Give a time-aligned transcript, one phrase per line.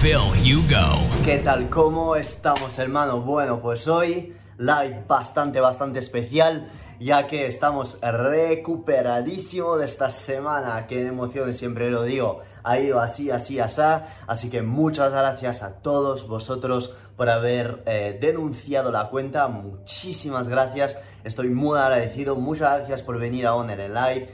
[0.00, 1.24] Phil Hugo.
[1.26, 1.68] ¿Qué tal?
[1.68, 3.20] ¿Cómo estamos, hermano?
[3.20, 6.68] Bueno, pues hoy live bastante, bastante especial,
[6.98, 10.86] ya que estamos recuperadísimo de esta semana.
[10.86, 12.40] Qué emociones, siempre lo digo.
[12.62, 13.82] Ha ido así, así, así.
[14.26, 19.48] Así que muchas gracias a todos vosotros por haber eh, denunciado la cuenta.
[19.48, 20.96] Muchísimas gracias.
[21.24, 22.36] Estoy muy agradecido.
[22.36, 24.30] Muchas gracias por venir a Honor en Live.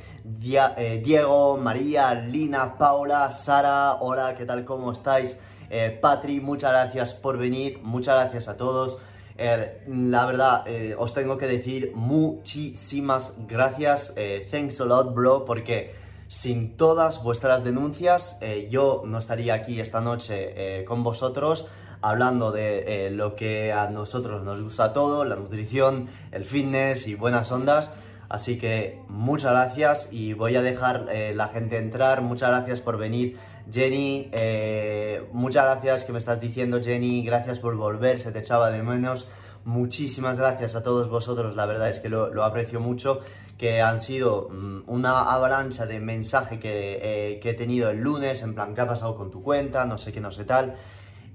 [0.77, 4.65] Eh, Diego, María, Lina, Paula, Sara, hola, ¿qué tal?
[4.65, 5.37] ¿Cómo estáis?
[5.71, 8.99] Eh, Patri, muchas gracias por venir, muchas gracias a todos.
[9.39, 14.15] Eh, la verdad, eh, os tengo que decir muchísimas gracias.
[14.17, 15.95] eh, thanks a lot, bro, porque
[16.29, 21.69] sin todas vuestras denuncias, yo no estaría aquí esta noche con vosotros
[22.01, 27.53] hablando de lo que a nosotros nos gusta todo, la nutrición, el fitness y buenas
[27.53, 27.93] ondas.
[28.29, 32.23] Así que muchas gracias y voy a dejar la gente entrar.
[32.23, 33.37] Muchas gracias por venir.
[33.71, 37.25] Jenny, eh, muchas gracias que me estás diciendo, Jenny.
[37.25, 39.27] Gracias por volver, se te echaba de menos.
[39.65, 43.19] Muchísimas gracias a todos vosotros, la verdad es que lo, aprecio mucho,
[43.59, 48.43] que han sido mm, una avalancha de mensaje que, eh, que he tenido el lunes,
[48.43, 49.85] en plan, ¿qué ha pasado con tu cuenta?
[49.85, 50.75] No sé qué, no sé tal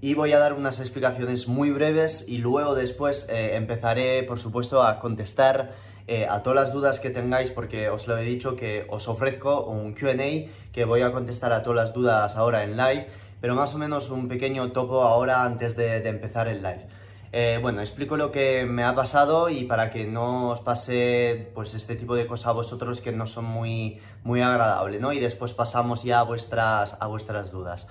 [0.01, 4.81] y voy a dar unas explicaciones muy breves y luego después eh, empezaré, por supuesto,
[4.81, 5.73] a contestar
[6.13, 9.63] eh, a todas las dudas que tengáis porque os lo he dicho que os ofrezco
[9.63, 13.07] un Q&A que voy a contestar a todas las dudas ahora en live,
[13.39, 16.85] pero más o menos un pequeño topo ahora antes de, empezar el live.
[17.31, 21.73] Eh, bueno, explico lo que me ha pasado y para que no os pase pues
[21.75, 25.13] este tipo de cosas a vosotros que no son muy, muy agradables, ¿no?
[25.13, 27.87] Y después pasamos ya a vuestras, a vuestras dudas.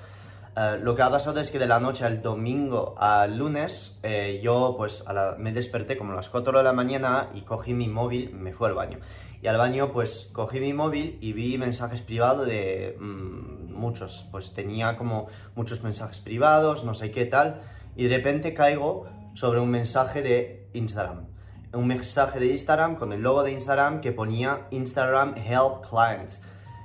[0.61, 4.41] Eh, lo que ha pasado es que de la noche al domingo al lunes eh,
[4.43, 7.89] yo pues a la- me desperté como las 4 de la mañana y cogí mi
[7.89, 8.99] móvil, me fui al baño.
[9.43, 14.53] Y al baño pues cogí mi móvil y vi mensajes privados de mm, muchos, pues
[14.53, 17.63] tenía como muchos mensajes privados, no sé qué tal,
[17.97, 21.27] y de repente caigo sobre un mensaje de Instagram.
[21.73, 26.43] Un mensaje de Instagram con el logo de Instagram que ponía Instagram Help Clients.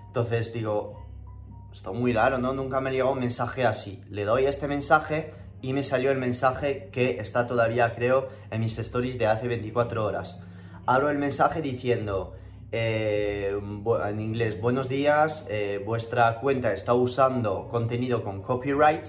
[0.08, 1.05] Entonces digo,
[1.76, 2.54] esto muy raro, ¿no?
[2.54, 4.02] Nunca me llegó un mensaje así.
[4.10, 8.80] Le doy este mensaje y me salió el mensaje que está todavía, creo, en mis
[8.80, 10.42] stories de hace 24 horas.
[10.86, 12.34] Abro el mensaje diciendo,
[12.72, 13.54] eh,
[14.08, 19.08] en inglés, buenos días, eh, vuestra cuenta está usando contenido con copyright,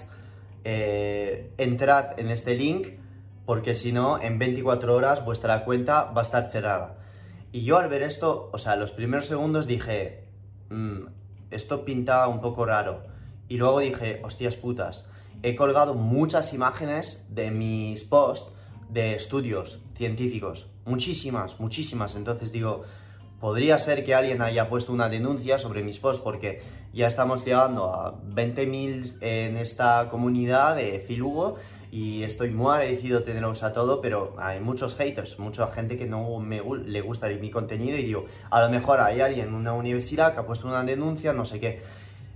[0.65, 2.89] eh, entrad en este link
[3.45, 6.99] porque si no, en 24 horas vuestra cuenta va a estar cerrada.
[7.53, 10.25] Y yo al ver esto, o sea, los primeros segundos dije,
[10.69, 11.16] "Mm,
[11.57, 13.03] esto pinta un poco raro.
[13.49, 15.09] Y luego dije, hostias putas,
[15.43, 18.53] he colgado muchas imágenes de mis posts
[18.89, 20.69] de estudios científicos.
[20.85, 22.15] Muchísimas, muchísimas.
[22.15, 22.83] Entonces digo,
[23.41, 26.63] podría ser que alguien haya puesto una denuncia sobre mis posts porque
[26.93, 31.57] ya estamos llegando a 20.000 en esta comunidad de Filugo
[31.97, 36.05] y estoy muy agradecido de teneros a todo, pero hay muchos haters, mucha gente que
[36.05, 39.73] no me le gusta mi contenido y digo, a lo mejor hay alguien en una
[39.73, 41.81] universidad que ha puesto una denuncia, no sé qué.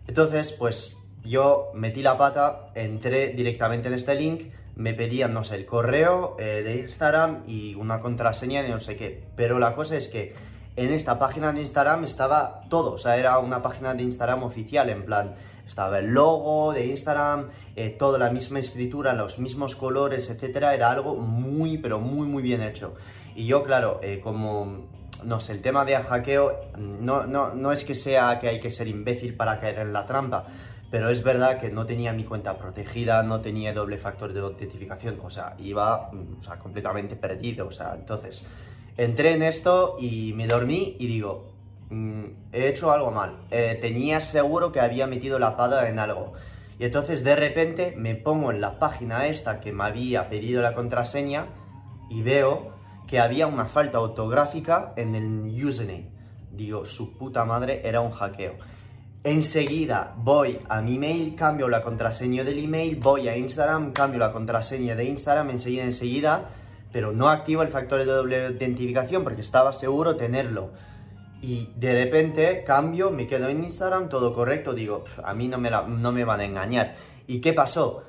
[0.08, 4.44] Entonces, pues yo metí la pata, entré directamente en este link,
[4.76, 8.96] me pedían, no sé, el correo eh, de Instagram y una contraseña de no sé
[8.96, 9.24] qué.
[9.36, 10.32] Pero la cosa es que
[10.76, 14.88] en esta página de Instagram estaba todo, o sea, era una página de Instagram oficial,
[14.88, 15.34] en plan,
[15.70, 20.90] estaba el logo de Instagram, eh, toda la misma escritura, los mismos colores, etcétera, era
[20.90, 22.94] algo muy, pero muy, muy bien hecho.
[23.36, 24.88] Y yo, claro, eh, como,
[25.22, 28.72] no sé, el tema de hackeo, no, no, no es que sea que hay que
[28.72, 30.44] ser imbécil para caer en la trampa,
[30.90, 35.20] pero es verdad que no tenía mi cuenta protegida, no tenía doble factor de autentificación,
[35.22, 38.44] o sea, iba mm, o sea, completamente perdido, o sea, entonces
[38.96, 41.59] entré en esto y me dormí y digo,
[41.90, 46.32] mm, he hecho algo mal, Eh, tenía seguro que había metido la pata en algo.
[46.78, 50.72] Y entonces de repente me pongo en la página esta que me había pedido la
[50.72, 51.48] contraseña
[52.08, 52.72] y veo
[53.06, 56.08] que había una falta ortográfica en el username.
[56.50, 58.54] Digo, su puta madre era un hackeo.
[59.22, 64.32] Enseguida voy a mi mail, cambio la contraseña del email, voy a Instagram, cambio la
[64.32, 66.48] contraseña de Instagram, enseguida, enseguida,
[66.92, 70.70] pero no activo el factor de doble identificación porque estaba seguro tenerlo.
[71.42, 75.58] Y de repente cambio, me quedo en Instagram, todo correcto, digo, "Pf, a mí no
[75.58, 76.94] me, la- van a engañar.
[77.26, 78.04] ¿Y qué pasó?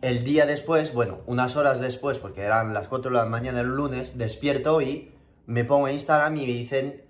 [0.00, 3.68] el día después, bueno, unas horas después, porque eran las 4 de la mañana el
[3.68, 5.12] lunes, despierto y
[5.46, 7.02] me pongo en Instagram y me dicen,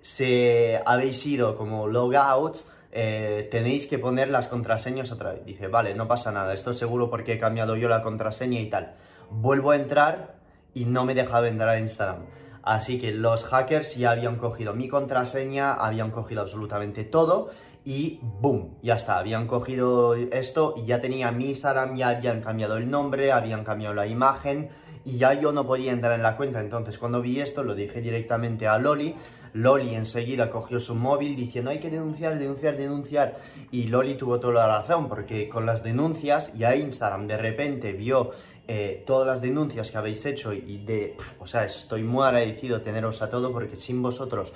[0.00, 5.44] se habéis ido como logouts, eh, tenéis que poner las contraseñas otra vez.
[5.44, 8.94] Dice, vale, no pasa nada, esto seguro porque he cambiado yo la contraseña y tal.
[9.30, 10.36] Vuelvo a entrar
[10.74, 12.24] y no me dejaba entrar a Instagram.
[12.70, 17.50] Así que los hackers ya habían cogido mi contraseña, habían cogido absolutamente todo
[17.84, 22.76] y boom, ya está, habían cogido esto y ya tenía mi Instagram, ya habían cambiado
[22.76, 24.68] el nombre, habían cambiado la imagen
[25.04, 26.60] y ya yo no podía entrar en la cuenta.
[26.60, 29.16] Entonces cuando vi esto lo dije directamente a Loli.
[29.52, 33.38] Loli enseguida cogió su móvil diciendo hay que denunciar, denunciar, denunciar.
[33.72, 38.30] Y Loli tuvo toda la razón porque con las denuncias ya Instagram de repente vio
[38.72, 43.20] eh, todas las denuncias que habéis hecho y de, o sea, estoy muy agradecido teneros
[43.20, 44.52] a todo porque sin vosotros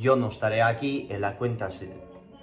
[0.00, 1.90] yo no estaré aquí, en la cuenta se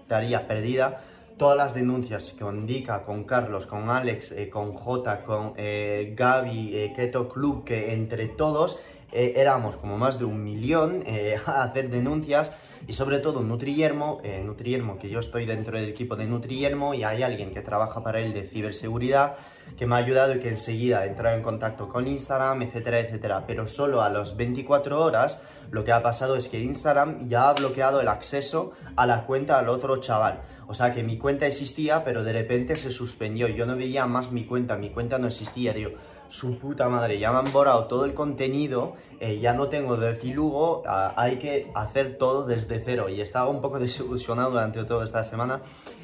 [0.01, 1.01] estaría perdida.
[1.35, 6.77] Todas las denuncias con Dika, con Carlos, con Alex, eh, con J, con eh, Gaby,
[6.77, 8.77] eh, Keto Club, que entre todos
[9.15, 11.03] éramos como más de un millón
[11.45, 12.51] a hacer denuncias
[12.87, 17.23] y sobre todo Nutriermo, Nutriermo, que yo estoy dentro del equipo de Nutriermo y hay
[17.23, 19.37] alguien que trabaja para él de ciberseguridad
[19.77, 23.43] que me ha ayudado y que enseguida he entrado en contacto con Instagram, etcétera, etcétera.
[23.47, 25.41] Pero solo a las 24 horas
[25.71, 29.59] lo que ha pasado es que Instagram ya ha bloqueado el acceso a la cuenta
[29.59, 30.41] al otro chaval.
[30.67, 33.47] O sea que mi cuenta existía, pero de repente se suspendió.
[33.47, 35.73] Yo no veía más mi cuenta, mi cuenta no existía.
[35.73, 35.91] Digo,
[36.29, 40.15] su puta madre, ya me han borrado todo el contenido, eh, ya no tengo de
[40.15, 43.09] Filugo, ah, hay que hacer todo desde cero.
[43.09, 45.61] Y estaba un poco desilusionado durante toda esta semana.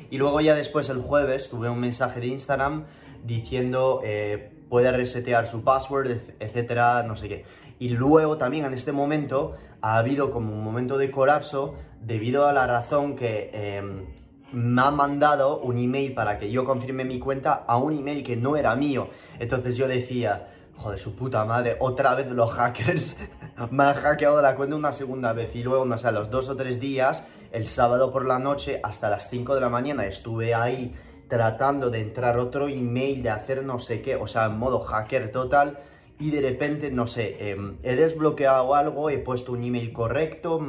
[0.10, 2.86] Y luego ya después el jueves tuve un mensaje de Instagram
[3.24, 7.46] diciendo eh, puede resetear su password, etcétera, no sé qué.
[7.80, 12.54] Y luego también en este momento ha habido como un momento de colapso debido a
[12.54, 14.06] la razón que em,
[14.52, 18.36] me ha mandado un email para que yo confirme mi cuenta a un email que
[18.36, 19.10] no era mío.
[19.40, 23.18] Entonces yo decía, joder, su puta madre, otra vez los hackers
[23.72, 25.56] me han hackeado la cuenta una segunda vez.
[25.56, 28.80] Y luego, no sé, a los dos o tres días, el sábado por la noche
[28.84, 30.96] hasta las 5 de la mañana estuve ahí
[31.28, 35.32] tratando de entrar otro email, de hacer no sé qué, o sea, en modo hacker
[35.32, 35.80] total
[36.22, 40.60] y de repente, no sé, em, he desbloqueado algo, he puesto un email correcto,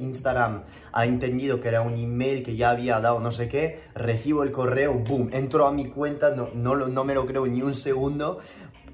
[0.00, 0.62] Instagram
[0.92, 4.50] ha entendido que era un email que ya había dado no sé qué, recibo el
[4.50, 8.38] correo, boom, entro a mi cuenta, no, no, no me lo creo ni un segundo,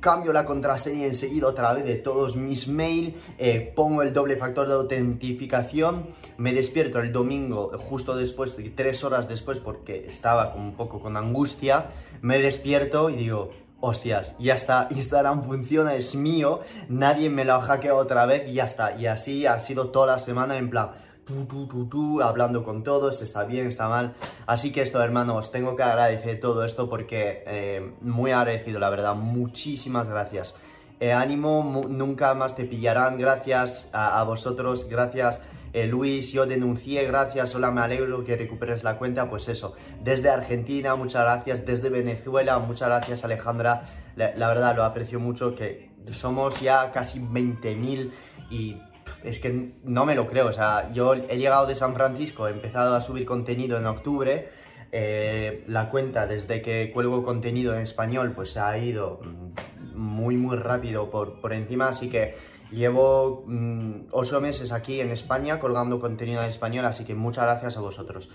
[0.01, 4.67] cambio la contraseña enseguida otra vez de todos mis mails, eh, pongo el doble factor
[4.67, 6.09] de autentificación,
[6.39, 11.17] me despierto el domingo justo después, tres horas después, porque estaba como un poco con
[11.17, 11.87] angustia,
[12.21, 13.51] me despierto y digo,
[13.81, 18.55] hostias, ya está, Instagram funciona, es mío, nadie me lo ha hackeado otra vez y
[18.55, 18.97] ya está.
[18.97, 20.91] Y así ha sido toda la semana en plan,
[21.25, 24.15] tú, tú, tú, tú, hablando con todos, está bien, está mal.
[24.47, 29.15] Así que esto, hermanos, tengo que agradecer todo esto porque eh, muy agradecido, la verdad,
[29.15, 30.55] muchísimas gracias.
[31.01, 35.41] Eh, ánimo, nunca más te pillarán, gracias a vosotros, gracias
[35.73, 40.29] eh, Luis, yo denuncié, gracias, hola, me alegro que recuperes la cuenta, pues eso, desde
[40.29, 43.83] Argentina, muchas gracias, desde Venezuela, muchas gracias Alejandra,
[44.17, 48.11] la, verdad lo aprecio mucho, que somos ya casi 20.000
[48.51, 48.77] y
[49.23, 52.51] es que no me lo creo, o sea, yo he llegado de San Francisco, he
[52.51, 54.49] empezado a subir contenido en octubre,
[54.93, 60.57] eh, la cuenta desde que cuelgo contenido en español pues ha ido mm, muy muy
[60.57, 62.35] rápido por, por encima, así que
[62.71, 67.77] Llevo mm, ocho meses aquí en España colgando contenido en español, así que muchas gracias
[67.77, 68.29] a vosotros.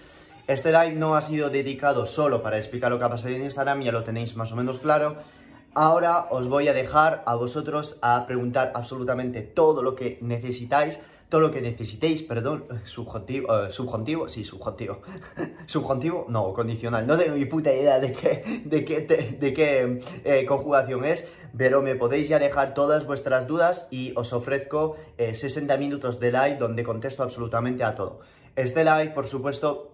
[0.48, 3.82] Este live no ha sido dedicado solo para explicar lo que ha pasado en Instagram,
[3.82, 5.16] ya lo tenéis más o menos claro.
[5.74, 11.42] Ahora os voy a dejar a vosotros a preguntar absolutamente todo lo que necesitáis todo
[11.42, 15.02] lo que necesitéis, perdón, subjuntivo, eh, subjuntivo, sí, subjuntivo,
[15.66, 20.46] subjuntivo, no, condicional, no tengo ni puta idea de qué, de qué, de qué eh,
[20.46, 21.28] conjugación es,
[21.58, 26.32] pero me podéis ya dejar todas vuestras dudas y os ofrezco 60 eh, minutos de
[26.32, 28.20] live donde contesto absolutamente a todo.
[28.56, 29.92] Este live, por supuesto,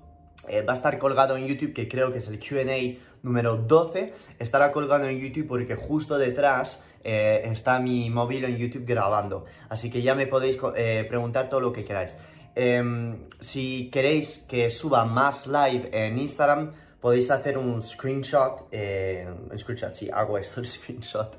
[0.47, 4.13] va a estar colgado en YouTube, que creo que es el QA número 12.
[4.39, 9.45] Estará colgado en YouTube porque justo detrás eh, está mi móvil en YouTube grabando.
[9.69, 12.15] Así que ya me podéis eh, preguntar todo lo que queráis.
[12.55, 19.57] Em, si queréis que suba más live en Instagram, podéis hacer un screenshot, eh, un
[19.57, 21.37] screenshot, sí, hago esto, un screenshot,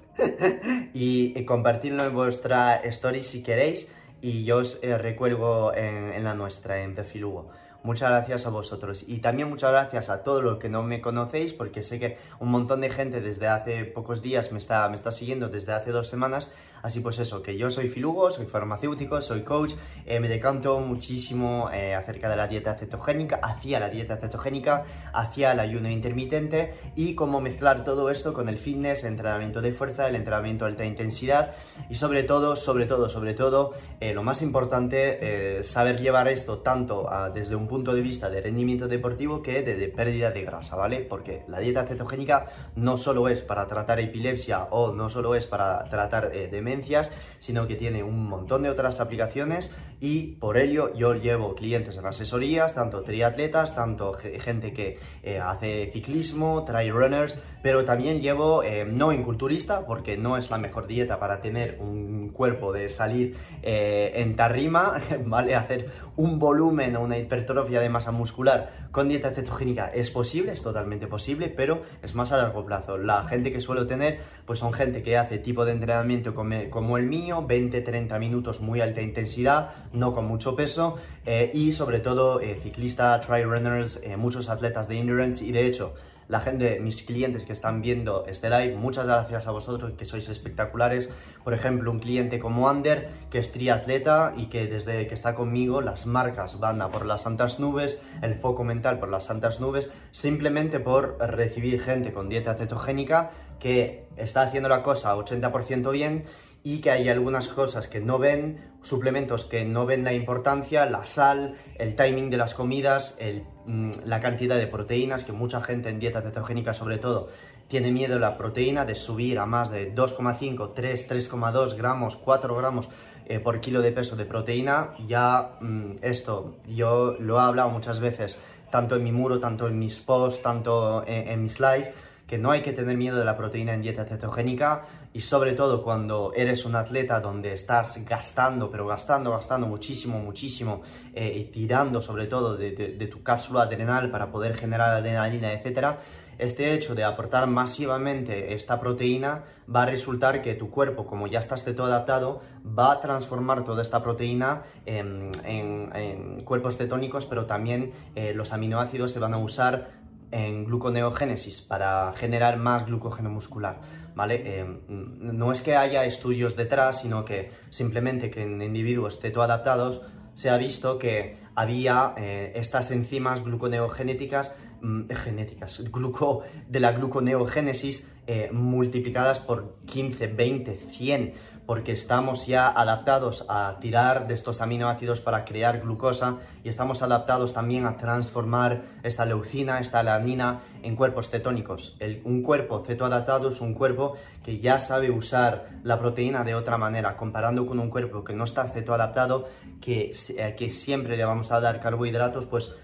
[0.94, 6.94] y, compartirlo en vuestra story si queréis, y yo os recuelgo en, la nuestra, en
[6.94, 7.50] Tefilugo.
[7.82, 9.04] Muchas gracias a vosotros.
[9.06, 12.50] Y también muchas gracias a todos los que no me conocéis, porque sé que un
[12.50, 16.08] montón de gente desde hace pocos días me está, me está siguiendo, desde hace dos
[16.08, 16.52] semanas.
[16.82, 19.74] Así pues eso, que yo soy Filugo, soy farmacéutico, soy coach,
[20.04, 25.52] eh, me decanto muchísimo eh, acerca de la dieta cetogénica, hacia la dieta cetogénica, hacia
[25.52, 30.08] el ayuno intermitente y cómo mezclar todo esto con el fitness, el entrenamiento de fuerza,
[30.08, 31.54] el entrenamiento de alta intensidad
[31.88, 37.08] y sobre todo, sobre todo, sobre todo, eh, lo más importante, saber llevar esto tanto
[37.32, 40.98] desde un punto de vista de rendimiento deportivo que de, de pérdida de grasa, ¿vale?
[40.98, 45.84] Porque la dieta cetogénica no solo es para tratar epilepsia o no solo es para
[45.84, 47.00] tratar demencia,
[47.38, 52.04] sino que tiene un montón de otras aplicaciones y por ello yo llevo clientes en
[52.06, 58.84] asesorías, tanto triatletas, tanto gente que eh, hace ciclismo, trail runners, pero también llevo eh,
[58.84, 63.36] no en culturista, porque no es la mejor dieta para tener un cuerpo de salir
[63.62, 65.54] eh, en tarrima, ¿vale?
[65.54, 70.64] Hacer un volumen o una hipertrofia de masa muscular con dieta cetogénica es posible, es
[70.64, 72.98] totalmente posible, pero es más a largo plazo.
[72.98, 76.98] La gente que suelo tener, pues son gente que hace tipo de entrenamiento como como
[76.98, 80.96] el mío, 20-30 minutos muy alta intensidad, no con mucho peso
[81.26, 85.66] eh, y sobre todo eh, ciclistas, trail runners, eh, muchos atletas de endurance y de
[85.66, 85.94] hecho
[86.28, 90.30] la gente, mis clientes que están viendo este live, muchas gracias a vosotros que sois
[90.30, 91.12] espectaculares.
[91.44, 95.82] Por ejemplo, un cliente como Ander, que es triatleta y que desde que está conmigo
[95.82, 99.90] las marcas van a por las santas nubes, el foco mental por las santas nubes,
[100.10, 106.24] simplemente por recibir gente con dieta cetogénica que está haciendo la cosa 80% bien
[106.64, 111.06] y que hay algunas cosas que no ven, suplementos que no ven la importancia, la
[111.06, 113.18] sal, el timing de las comidas,
[113.66, 117.28] mm, la cantidad de proteínas, que mucha gente en dieta cetogénica sobre todo
[117.68, 122.54] tiene miedo a la proteína de subir a más de 2,5, 3, 3,2 gramos, 4
[122.54, 122.88] gramos
[123.26, 124.94] eh, por kilo de peso de proteína.
[125.06, 128.38] Ya mm, esto yo lo he hablado muchas veces,
[128.70, 131.90] tanto en mi muro, tanto en mis posts, tanto en, en mis lives
[132.26, 135.82] que no hay que tener miedo de la proteína en dieta cetogénica y sobre todo
[135.82, 140.82] cuando eres un atleta donde estás gastando, pero gastando, gastando muchísimo, muchísimo
[141.14, 142.72] eh, y tirando sobre todo de,
[143.10, 145.98] tu cápsula adrenal para poder generar adrenalina, etc.
[146.38, 151.40] Este hecho de aportar masivamente esta proteína va a resultar que tu cuerpo, como ya
[151.40, 157.92] estás de todo adaptado, va a transformar toda esta proteína en, cuerpos cetónicos, pero también
[158.14, 160.01] eh, los aminoácidos se van a usar
[160.32, 163.80] en gluconeogénesis para generar más glucógeno muscular,
[164.14, 164.42] ¿vale?
[164.44, 170.00] Eh, no es que haya estudios detrás, sino que simplemente que en individuos adaptados
[170.34, 178.08] se ha visto que había eh, estas enzimas gluconeogénicas mm, genéticas, gluco, de la gluconeogénesis
[178.26, 181.34] eh, multiplicadas por 15, 20, 100
[181.66, 187.52] porque estamos ya adaptados a tirar de estos aminoácidos para crear glucosa y estamos adaptados
[187.52, 191.96] también a transformar esta leucina, esta alanina en cuerpos cetónicos.
[192.24, 197.16] un cuerpo cetoadaptado es un cuerpo que ya sabe usar la proteína de otra manera,
[197.16, 199.46] comparando con un cuerpo que no está cetoadaptado,
[199.80, 202.74] que, eh, siempre le vamos a dar carbohidratos, pues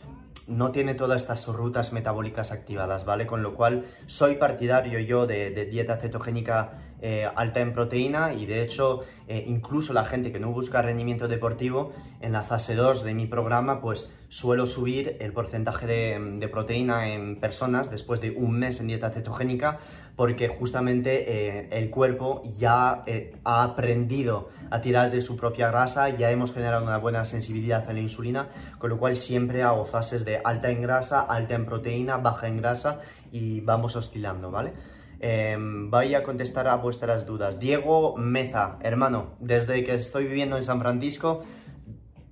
[0.47, 3.27] no tiene todas estas rutas metabólicas activadas, ¿vale?
[3.27, 8.61] Con lo cual soy partidario yo de dieta cetogénica eh, alta en proteína y de
[8.61, 13.15] hecho eh, incluso la gente que no busca rendimiento deportivo en la fase 2 de
[13.15, 18.81] mi programa pues suelo subir el porcentaje de, proteína en personas después de un mes
[18.81, 19.79] en dieta cetogénica
[20.17, 23.05] porque justamente eh, el cuerpo ya
[23.45, 27.93] ha aprendido a tirar de su propia grasa, ya hemos generado una buena sensibilidad a
[27.93, 32.17] la insulina, con lo cual siempre hago fases de alta en grasa, alta en proteína,
[32.17, 33.01] baja en grasa
[33.31, 34.73] y vamos oscilando, ¿vale?
[35.21, 37.59] Em, voy a contestar a vuestras dudas.
[37.59, 41.43] Diego Meza, hermano, desde que estoy viviendo en San Francisco,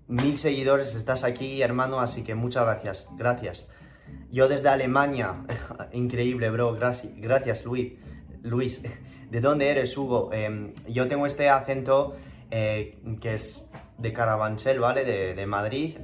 [0.07, 3.69] mil seguidores, estás aquí, hermano, así que muchas gracias, gracias.
[4.31, 5.35] Yo desde Alemania,
[5.93, 7.95] increíble, bro, gracias, gracias Luis.
[8.43, 8.81] Luis,
[9.31, 10.33] ¿de dónde eres, Hugo?
[10.33, 12.15] Em, yo tengo este acento
[12.53, 13.67] eh, que es
[13.99, 15.05] de Carabanchel, ¿vale?
[15.35, 15.97] De, Madrid.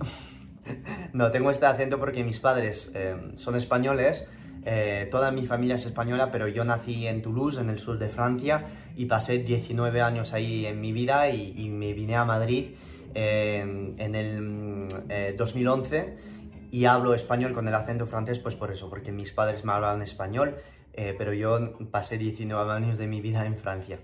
[1.13, 4.27] no, tengo este acento porque mis padres em, son españoles
[4.65, 8.09] eh, toda mi familia es española, pero yo nací en Toulouse, en el sur de
[8.09, 8.65] Francia,
[8.97, 12.75] y pasé 19 años ahí en mi vida y, me vine a Madrid
[13.15, 16.17] eh, en el 2011 eh,
[16.71, 20.01] y hablo español con el acento francés, pues por eso, porque mis padres me hablan
[20.03, 20.57] español,
[20.95, 23.99] pero yo pasé 19 años de mi vida en Francia.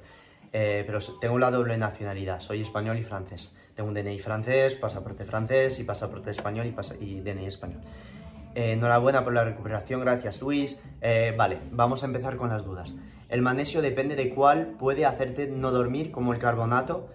[0.50, 3.56] pero tengo la doble nacionalidad, soy español y francés.
[3.74, 7.80] Tengo un DNI francés, pasaporte francés y pasaporte español y, y DNI español.
[8.55, 10.81] Eh, enhorabuena por la recuperación, gracias Luis.
[11.00, 12.95] Eh, vale, vamos a empezar con las dudas.
[13.28, 17.09] El magnesio depende de cuál puede hacerte no dormir, como el carbonato.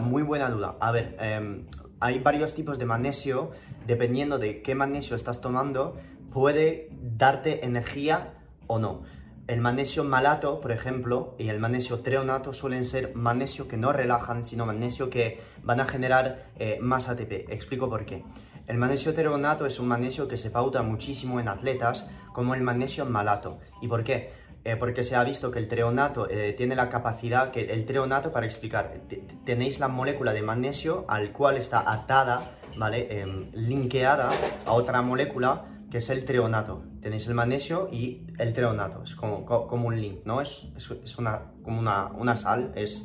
[0.00, 0.76] muy buena duda.
[0.80, 1.66] A ver, em,
[2.00, 3.50] hay varios tipos de magnesio,
[3.86, 5.96] dependiendo de qué magnesio estás tomando,
[6.32, 8.34] puede darte energía
[8.66, 9.02] o no.
[9.50, 14.44] El magnesio malato, por ejemplo, y el magnesio treonato suelen ser magnesio que no relajan,
[14.44, 17.50] sino magnesio que van a generar eh, más ATP.
[17.50, 18.22] Explico por qué.
[18.70, 23.04] El magnesio treonato es un magnesio que se pauta muchísimo en atletas como el magnesio
[23.04, 23.58] malato.
[23.82, 24.30] ¿Y por qué?
[24.62, 28.30] Eh, porque se ha visto que el treonato eh, tiene la capacidad, que el treonato,
[28.30, 29.00] para explicar,
[29.44, 32.42] tenéis la molécula de magnesio al cual está atada,
[32.76, 33.08] ¿vale?
[33.10, 34.30] Em, linkeada
[34.64, 36.84] a otra molécula que es el treonato.
[37.00, 40.40] Tenéis el magnesio y el treonato, es como, como un link, ¿no?
[40.40, 43.04] Es, es, una, como una, una, sal, es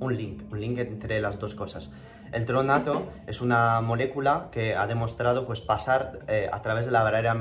[0.00, 1.90] un link, un link entre las dos cosas.
[2.32, 7.02] El treonato es una molécula que ha demostrado pues, pasar eh, a través de la
[7.02, 7.36] barrera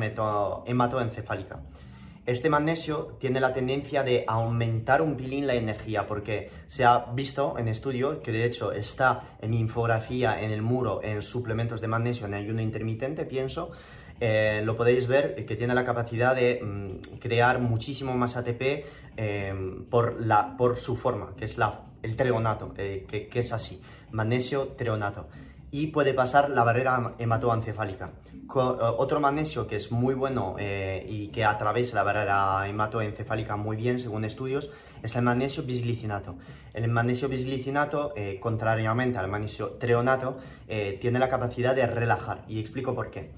[0.65, 1.61] hematoencefálica.
[2.25, 7.57] Este magnesio tiene la tendencia de aumentar un pilín la energía porque se ha visto
[7.57, 12.27] en estudio que de hecho está en infografía en el muro en suplementos de magnesio
[12.27, 13.71] en ayuno intermitente, pienso,
[14.19, 18.85] eh, lo podéis ver que tiene la capacidad de mm, crear muchísimo más ATP
[19.17, 23.81] eh, por, la, por su forma, que es la, el treonato, eh, que, es así,
[24.11, 25.27] magnesio treonato.
[25.71, 28.11] Y puede pasar la barrera hematoencefálica.
[28.53, 34.25] otro magnesio que es muy bueno y que atraviesa la barrera hematoencefálica muy bien, según
[34.25, 34.69] estudios,
[35.01, 36.35] es el magnesio bisglicinato.
[36.73, 40.39] El magnesio bisglicinato, contrariamente al magnesio treonato,
[40.99, 42.43] tiene la capacidad de relajar.
[42.49, 43.31] Y explico por qué.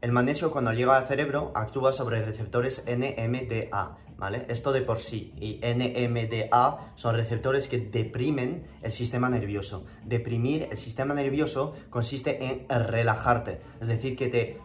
[0.00, 4.46] El magnesio cuando llega al cerebro actúa sobre receptores NMDA, ¿vale?
[4.48, 5.34] Esto de por sí.
[5.38, 9.84] Y NMDA son receptores que deprimen el sistema nervioso.
[10.04, 14.58] Deprimir el sistema nervioso consiste en relajarte, es decir, que te,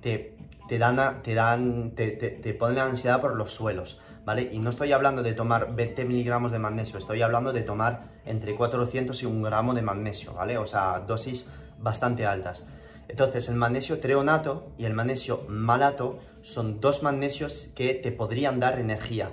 [0.00, 0.36] te,
[0.68, 4.48] te dan, te, dan te, te, ponen ansiedad por los suelos, ¿vale?
[4.52, 8.54] Y no estoy hablando de tomar 20 miligramos de magnesio, estoy hablando de tomar entre
[8.54, 10.56] 400 y 1 gramo de magnesio, ¿vale?
[10.56, 11.50] O sea, dosis
[11.80, 12.64] bastante altas.
[13.08, 18.78] Entonces, el magnesio treonato y el magnesio malato son dos magnesios que te podrían dar
[18.78, 19.30] energía.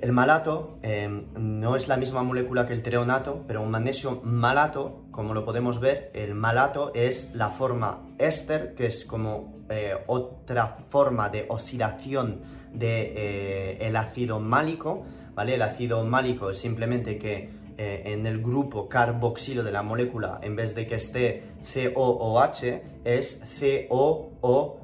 [0.00, 5.04] El malato em, no es la misma molécula que el treonato, pero un magnesio malato,
[5.10, 10.76] como lo podemos ver, el malato es la forma éster, que es como eh, otra
[10.90, 15.54] forma de oxidación del de, eh, ácido málico, ¿vale?
[15.54, 20.56] El ácido málico es simplemente que eh, en el grupo carboxilo de la molécula, en
[20.56, 21.42] vez de que esté
[21.94, 24.80] COOH, es COO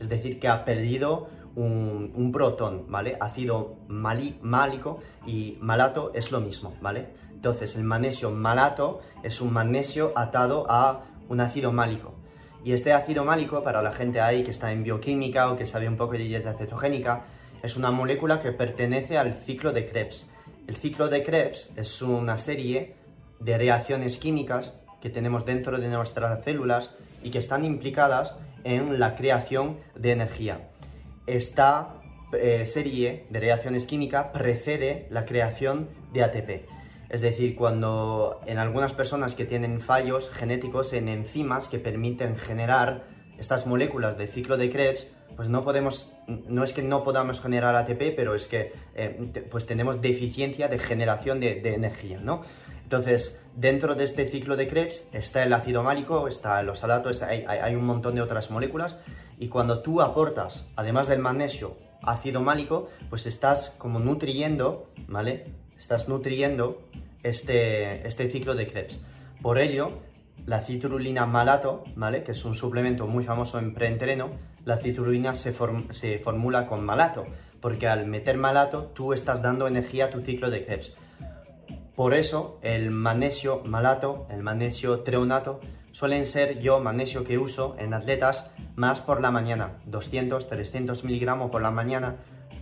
[0.00, 3.16] es decir, que ha perdido un, protón, ¿vale?
[3.20, 7.08] Ácido málico y malato es lo mismo, ¿vale?
[7.32, 12.14] Entonces, el magnesio malato es un magnesio atado a un ácido málico.
[12.64, 15.88] Y este ácido málico, para la gente ahí que está en bioquímica o que sabe
[15.88, 17.24] un poco de dieta cetogénica,
[17.62, 20.30] es una molécula que pertenece al ciclo de Krebs.
[20.68, 22.94] El ciclo de Krebs es una serie
[23.40, 29.16] de reacciones químicas que tenemos dentro de nuestras células y que están implicadas en la
[29.16, 30.68] creación de energía.
[31.26, 31.94] Esta
[32.34, 36.50] eh, serie de reacciones químicas precede la creación de ATP.
[37.08, 43.04] Es decir, cuando en algunas personas que tienen fallos genéticos en enzimas que permiten generar
[43.38, 47.74] estas moléculas del ciclo de Krebs, pues no podemos, no es que no podamos generar
[47.76, 52.42] ATP, pero es que eh, pues tenemos deficiencia de generación de, energía, ¿no?
[52.82, 57.44] Entonces, dentro de este ciclo de Krebs está el ácido málico, está el osalato, hay,
[57.46, 58.96] hay, un montón de otras moléculas,
[59.38, 65.52] y cuando tú aportas, además del magnesio, ácido málico, pues estás como nutriendo, ¿vale?
[65.76, 66.82] Estás nutriendo
[67.22, 68.98] este, este ciclo de Krebs.
[69.42, 70.00] Por ello,
[70.48, 72.22] la citrulina malato, ¿vale?
[72.24, 74.30] Que es un suplemento muy famoso en preentreno,
[74.64, 75.54] la citrulina se,
[75.90, 77.26] se, formula con malato,
[77.60, 80.96] porque al meter malato tú estás dando energía a tu ciclo de Krebs.
[81.94, 85.60] Por eso el magnesio malato, el magnesio treonato,
[85.92, 91.50] suelen ser yo magnesio que uso en atletas más por la mañana, 200, 300 miligramos
[91.50, 92.16] por la mañana,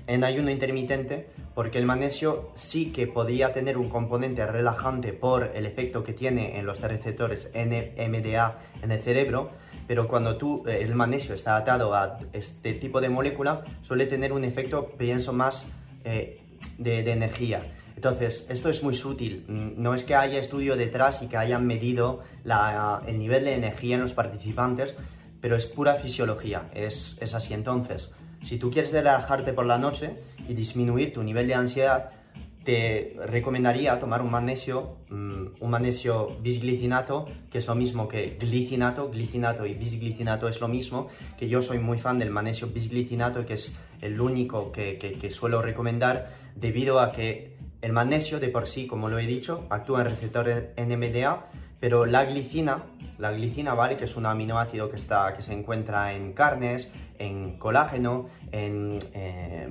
[0.07, 5.66] en ayuno intermitente, porque el magnesio sí que podría tener un componente relajante por el
[5.66, 9.51] efecto que tiene en los receptores NMDA en el cerebro,
[9.87, 14.33] pero cuando tú, eh, el magnesio está atado a este tipo de molécula, suele tener
[14.33, 15.69] un efecto, pienso, más
[16.05, 16.40] eh,
[16.79, 17.73] de, energía.
[17.95, 19.45] Entonces, esto es muy sutil.
[19.49, 22.21] Mm, no es que haya estudio detrás y que hayan medido
[23.07, 24.95] el nivel de energía en los participantes,
[25.40, 27.55] pero es pura fisiología, es, es así.
[27.55, 30.16] Entonces, si tú quieres relajarte por la noche
[30.49, 32.11] y disminuir tu nivel de ansiedad,
[32.66, 39.09] te recomendaría tomar un magnesio, mm, un magnesio bisglicinato, que es lo mismo que glicinato,
[39.09, 41.07] glicinato y bisglicinato es lo mismo,
[41.38, 46.29] que yo soy muy fan del magnesio bisglicinato, que es el único que, suelo recomendar,
[46.57, 50.64] debido a que el magnesio de por sí, como lo he dicho, actúa en receptores
[50.77, 51.46] NMDA,
[51.79, 52.83] pero la glicina
[53.18, 53.96] La glicina, ¿vale?
[53.96, 59.68] Que es un aminoácido que, está, que se encuentra en carnes, en colágeno, en eh,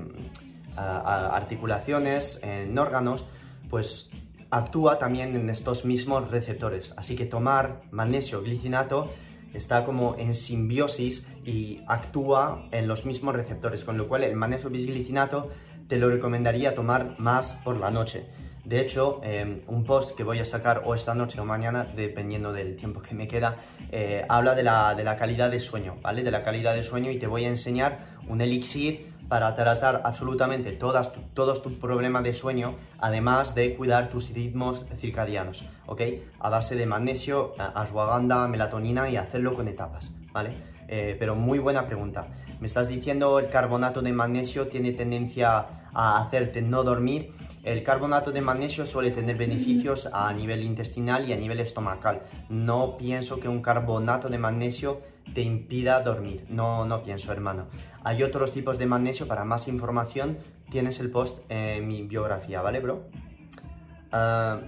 [0.75, 3.25] articulaciones, en órganos,
[3.69, 4.09] pues
[4.49, 6.93] actúa también en estos mismos receptores.
[6.97, 9.11] Así que tomar magnesio glicinato
[9.53, 14.69] está como en simbiosis y actúa en los mismos receptores, con lo cual el magnesio
[14.69, 15.49] bisglicinato
[15.87, 18.25] te lo recomendaría tomar más por la noche.
[18.65, 22.51] De hecho, em, un post que voy a sacar o esta noche o mañana, dependiendo
[22.51, 23.57] del tiempo que me queda,
[23.91, 26.23] eh, habla de la, de la calidad de sueño, ¿vale?
[26.23, 30.71] De la calidad de sueño y te voy a enseñar un elixir para tratar absolutamente
[30.71, 36.01] todas, todos tus problemas de sueño, además de cuidar tus ritmos circadianos, ¿ok?
[36.39, 40.74] A base de magnesio, ashwagandha, melatonina y hacerlo con etapas, ¿vale?
[40.87, 42.27] Eh, pero muy buena pregunta.
[42.59, 47.31] Me estás diciendo el carbonato de magnesio tiene tendencia a hacerte no dormir.
[47.63, 52.21] El carbonato de magnesio suele tener beneficios a nivel intestinal y a nivel estomacal.
[52.47, 55.01] No pienso que un carbonato de magnesio
[55.33, 56.45] te impida dormir.
[56.49, 57.65] No, no pienso, hermano.
[58.03, 59.27] Hay otros tipos de magnesio.
[59.27, 60.37] Para más información
[60.69, 63.03] tienes el post en mi biografía, ¿vale, bro?
[64.13, 64.61] Uh,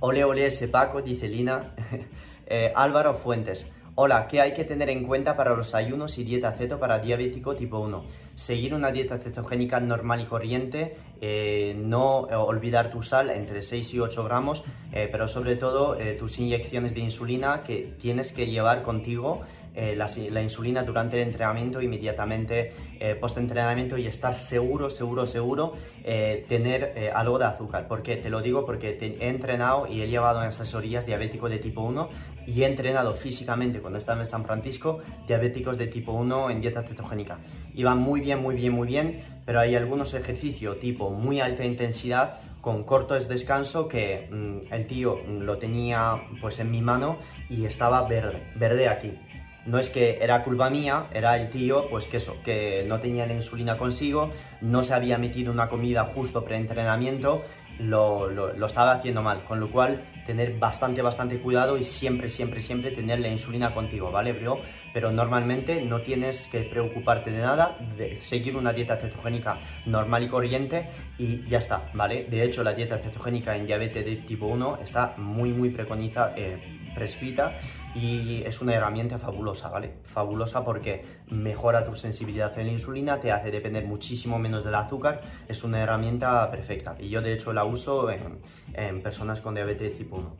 [0.00, 1.74] ole, ole, ese Paco, dice Lina.
[2.52, 3.70] Eh, Álvaro Fuentes.
[4.02, 7.54] Hola, ¿qué hay que tener en cuenta para los ayunos y dieta ceto para diabético
[7.54, 8.02] tipo 1?
[8.34, 14.00] Seguir una dieta cetogénica normal y corriente, eh, no olvidar tu sal entre 6 y
[14.00, 18.80] 8 gramos, eh, pero sobre todo eh, tus inyecciones de insulina que tienes que llevar
[18.80, 19.42] contigo
[19.74, 26.44] eh, la, insulina durante el entrenamiento, inmediatamente eh, post-entrenamiento y estar seguro, seguro, seguro eh,
[26.48, 27.86] tener algo de azúcar.
[27.86, 28.16] ¿Por qué?
[28.16, 32.08] Te lo digo porque he entrenado y he llevado en asesorías diabético de tipo 1
[32.46, 36.82] y he entrenado físicamente cuando estaba en San Francisco diabéticos de tipo 1 en dieta
[36.82, 37.38] cetogénica.
[37.74, 42.40] Iban muy bien, muy bien, muy bien, pero hay algunos ejercicios tipo muy alta intensidad
[42.60, 48.06] con corto descanso que mm, el tío lo tenía pues en mi mano y estaba
[48.06, 49.18] verde, verde aquí
[49.66, 53.26] no es que era culpa mía, era el tío, pues que eso, que no tenía
[53.26, 57.42] la insulina consigo, no se había metido una comida justo pre-entrenamiento,
[57.80, 62.60] lo, lo, estaba haciendo mal, con lo cual tener bastante, bastante cuidado y siempre, siempre,
[62.60, 64.60] siempre tener la insulina contigo, ¿vale, bro?
[64.92, 70.28] Pero normalmente no tienes que preocuparte de nada, de seguir una dieta cetogénica normal y
[70.28, 72.26] corriente y ya está, ¿vale?
[72.28, 76.58] De hecho, la dieta cetogénica en diabetes de tipo 1 está muy, muy preconizada, eh,
[76.94, 77.56] prescrita
[77.94, 79.94] y es una herramienta fabulosa, ¿vale?
[80.04, 85.22] Fabulosa porque mejora tu sensibilidad en la insulina, te hace depender muchísimo menos del azúcar,
[85.48, 90.16] es una herramienta perfecta y yo de hecho la uso en, personas con diabetes tipo
[90.16, 90.36] 1.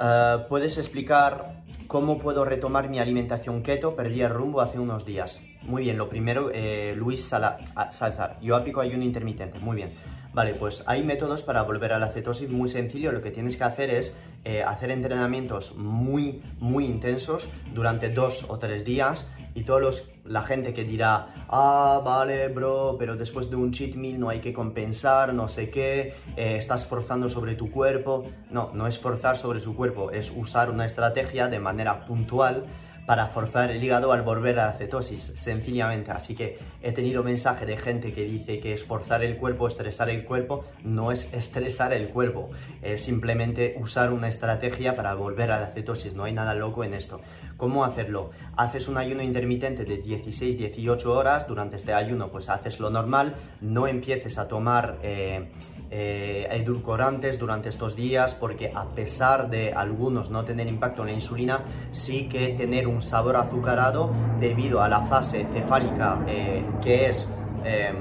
[0.00, 3.94] Eh, ¿Puedes explicar cómo puedo retomar mi alimentación keto?
[3.94, 5.42] Perdí el rumbo hace unos días.
[5.62, 8.38] Muy bien, lo primero, eh, Luis Salazar.
[8.40, 9.58] Yo aplico ayuno intermitente.
[9.58, 9.92] Muy bien.
[10.34, 13.12] Vale, pues hay métodos para volver a la cetosis muy sencillo.
[13.12, 18.58] Lo que tienes que hacer es eh, hacer entrenamientos muy, muy intensos durante dos o
[18.58, 23.72] tres días y todos la gente que dirá, ah, vale, bro, pero después de un
[23.72, 28.30] cheat meal no hay que compensar, no sé qué, eh, estás forzando sobre tu cuerpo.
[28.50, 32.66] No, no es forzar sobre su cuerpo, es usar una estrategia de manera puntual
[33.08, 36.10] para forzar el hígado al volver a la cetosis, sencillamente.
[36.10, 40.10] Así que he tenido mensaje de gente que dice que es forzar el cuerpo, estresar
[40.10, 42.50] el cuerpo, no es estresar el cuerpo,
[42.82, 46.92] es simplemente usar una estrategia para volver a la cetosis, no hay nada loco en
[46.92, 47.22] esto.
[47.56, 48.28] ¿Cómo hacerlo?
[48.58, 53.86] Haces un ayuno intermitente de 16-18 horas, durante este ayuno pues haces lo normal, no
[53.86, 54.98] empieces a tomar...
[55.02, 55.48] Eh,
[55.90, 61.14] eh, edulcorantes durante estos días porque a pesar de algunos no tener impacto en la
[61.14, 67.32] insulina, sí que tener un sabor azucarado debido a la fase cefálica eh, que es
[67.64, 67.96] em,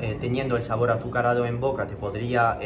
[0.00, 2.58] eh, teniendo el sabor azucarado en boca te podría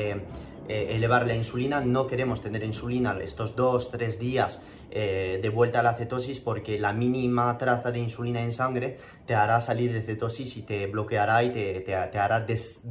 [0.68, 1.80] elevar la insulina.
[1.80, 6.92] No queremos tener insulina estos dos, tres días de vuelta a la cetosis porque la
[6.92, 11.50] mínima traza de insulina en sangre te hará salir de cetosis y te bloqueará y
[11.54, 12.82] te, te, hará des,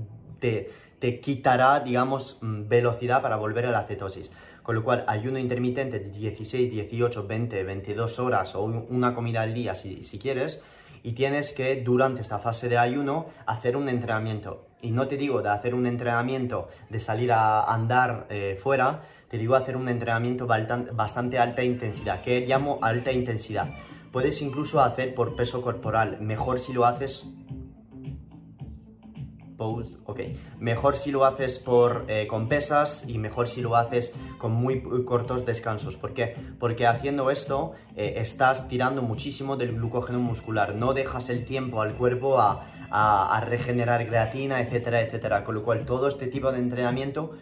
[0.99, 4.31] te quitará, digamos, mm, velocidad para volver a la cetosis.
[4.67, 9.53] Con lo cual, ayuno intermitente de 16, 18, 20, 22 horas o una comida al
[9.53, 10.61] día si, quieres,
[11.03, 14.67] y tienes que durante esta fase de ayuno hacer un entrenamiento.
[14.81, 19.37] Y no te digo de hacer un entrenamiento de salir a andar eh, fuera, te
[19.37, 23.69] digo hacer un entrenamiento bastante alta intensidad, que llamo alta intensidad.
[24.11, 27.25] Puedes incluso hacer por peso corporal, mejor si lo haces
[29.57, 30.21] post, ok.
[30.59, 34.81] Mejor si lo haces por, eh, con pesas y mejor si lo haces con muy
[35.05, 35.97] cortos descansos.
[35.97, 36.35] ¿Por qué?
[36.59, 40.75] Porque haciendo esto eh, estás tirando muchísimo del glucógeno muscular.
[40.75, 45.43] No dejas el tiempo al cuerpo a, a, regenerar creatina, etcétera, etcétera.
[45.43, 47.33] Con lo cual todo este tipo de entrenamiento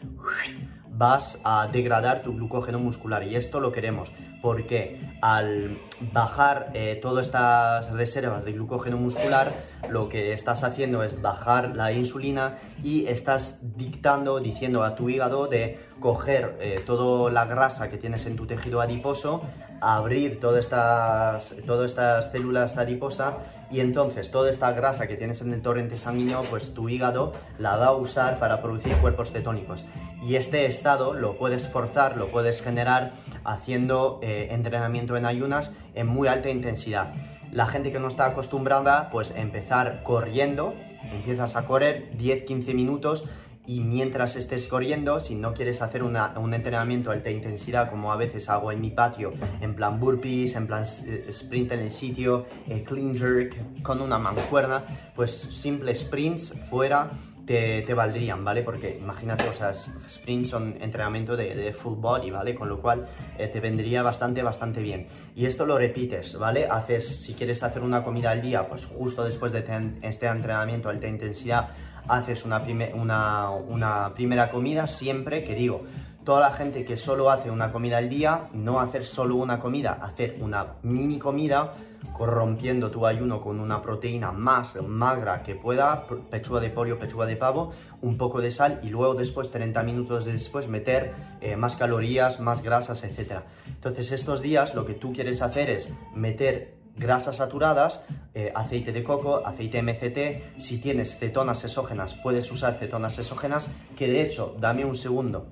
[0.97, 5.79] vas a degradar tu glucógeno muscular y esto lo queremos porque al
[6.13, 9.53] bajar eh, todas estas reservas de glucógeno muscular
[9.89, 15.47] lo que estás haciendo es bajar la insulina y estás dictando, diciendo a tu hígado
[15.47, 19.41] de coger eh, toda la grasa que tienes en tu tejido adiposo,
[19.81, 23.35] abrir todas estas, todas estas células adiposas
[23.75, 27.75] y entonces toda esta grasa que tienes en el torrente sanguíneo, pues tu hígado la
[27.75, 29.83] va a usar para producir cuerpos cetónicos.
[30.23, 33.11] Y este estado lo puedes forzar, lo puedes generar
[33.43, 37.13] haciendo eh, entrenamiento en ayunas en muy alta intensidad.
[37.51, 40.73] La gente que no está acostumbrada, pues empezar corriendo,
[41.11, 43.25] empiezas a correr 10-15 minutos
[43.67, 48.49] y mientras estés corriendo, si no quieres hacer un entrenamiento alta intensidad como a veces
[48.49, 52.83] hago en mi patio, en plan burpees, en plan eh, sprint en el sitio, eh,
[52.83, 54.83] clean jerk con una mancuerna,
[55.15, 57.11] pues simples sprints fuera
[57.45, 58.63] te, te, valdrían, ¿vale?
[58.63, 62.55] Porque imagínate, o sea, sprints son entrenamiento de, de full body, ¿vale?
[62.55, 65.07] Con lo cual eh, te vendría bastante, bastante bien.
[65.35, 66.65] Y esto lo repites, ¿vale?
[66.65, 69.59] Haces, si quieres hacer una comida al día, pues justo después de
[70.01, 71.69] este entrenamiento alta intensidad,
[72.07, 72.63] haces una,
[72.93, 75.83] una, una primera comida siempre que digo,
[76.25, 79.99] toda la gente que solo hace una comida al día, no hacer solo una comida,
[80.01, 81.73] hacer una mini comida,
[82.13, 87.35] corrompiendo tu ayuno con una proteína más magra que pueda, pechuga de pollo, pechuga de
[87.35, 92.39] pavo, un poco de sal y luego después, 30 minutos después, meter eh, más calorías,
[92.39, 93.41] más grasas, etc.
[93.67, 98.03] Entonces estos días lo que tú quieres hacer es meter grasas saturadas,
[98.33, 104.07] eh, aceite de coco, aceite MCT, si tienes cetonas exógenas puedes usar cetonas exógenas, que
[104.07, 105.47] de hecho, dame un segundo.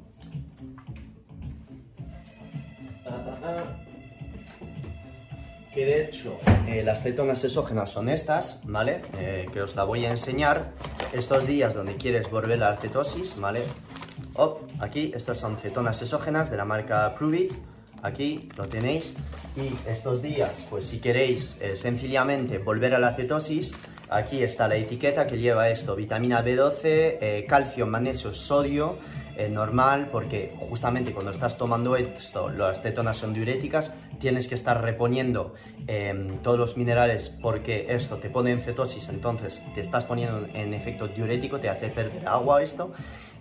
[5.74, 9.02] Que de hecho, eh, las cetonas exógenas son estas, ¿vale?
[9.18, 10.72] Eh, que os la voy a enseñar.
[11.14, 13.62] Estos días donde quieres volver a la cetosis, ¿vale?
[14.36, 17.54] Oh, aquí, estas son cetonas exógenas de la marca Pruvit
[18.04, 19.16] aquí lo tenéis.
[19.56, 23.74] Y estos días, pues si queréis eh, sencillamente volver a la cetosis,
[24.10, 29.00] aquí está la etiqueta que lleva esto, vitamina B12, eh, calcio, magnesio, sodio,
[29.36, 34.82] eh, normal, porque justamente cuando estás tomando esto, las cetonas son diuréticas, tienes que estar
[34.82, 35.54] reponiendo
[35.88, 40.74] em, todos los minerales porque esto te pone en cetosis, entonces te estás poniendo en
[40.74, 42.92] efecto diurético, te hace perder agua esto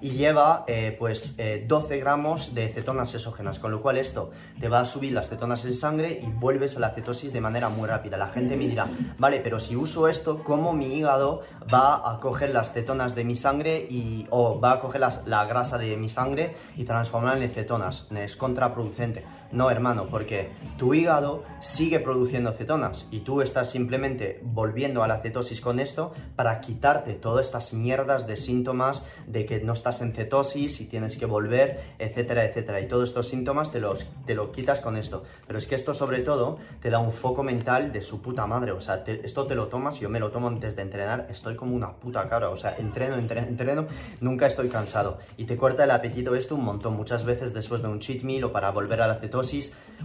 [0.03, 4.69] y lleva eh, pues 12 eh, gramos de cetonas exógenas, con lo cual esto te
[4.69, 7.89] va a subir las cetonas en sangre y vuelves a la cetosis de manera muy
[7.89, 8.17] rápida.
[8.17, 12.51] La gente me dirá, vale, pero si uso esto, ¿cómo mi hígado va a coger
[12.51, 16.55] las cetonas de mi sangre y, o va a coger la grasa de mi sangre
[16.77, 18.07] y transformarla en cetonas?
[18.15, 19.25] Es contraproducente.
[19.53, 25.21] No, hermano, porque tu hígado sigue produciendo cetonas y tú estás simplemente volviendo a la
[25.21, 30.15] cetosis con esto para quitarte todas estas mierdas de síntomas de que no estás en
[30.15, 32.81] cetosis y tienes que volver, etcétera, etcétera.
[32.81, 35.23] Y todos estos síntomas te los te lo quitas con esto.
[35.47, 38.73] Pero es que esto sobre todo te da un foco mental de su puta madre.
[38.73, 41.77] O sea, esto te lo tomas, yo me lo tomo antes de entrenar, estoy como
[41.77, 42.49] una puta cara.
[42.49, 43.87] O sea, entreno, entreno, entreno,
[44.23, 45.19] nunca estoy cansado.
[45.37, 46.97] Y te corta el apetito esto un montón.
[46.97, 49.42] Muchas veces después de un cheat meal o para volver a la cetosis,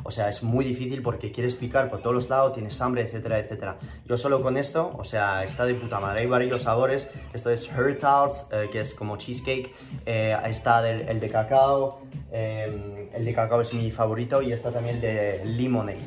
[0.04, 3.39] o sea, es muy difícil porque quieres picar por todos los lados, tienes hambre, etcétera,
[3.39, 3.78] etcétera.
[4.06, 6.21] Yo solo con esto, o sea, está de puta madre.
[6.21, 7.10] Hay varios sabores.
[7.34, 9.73] Esto es Her Tarts, eh, que es como cheesecake.
[10.06, 14.95] Eh, está el de cacao, em, el de cacao es mi favorito y está también
[14.95, 16.00] el de lemonade.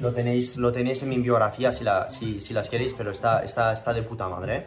[0.00, 3.92] Lo tenéis, lo tenéis en mi biografía si, si, las queréis, pero está, está, está
[3.92, 4.66] de puta madre.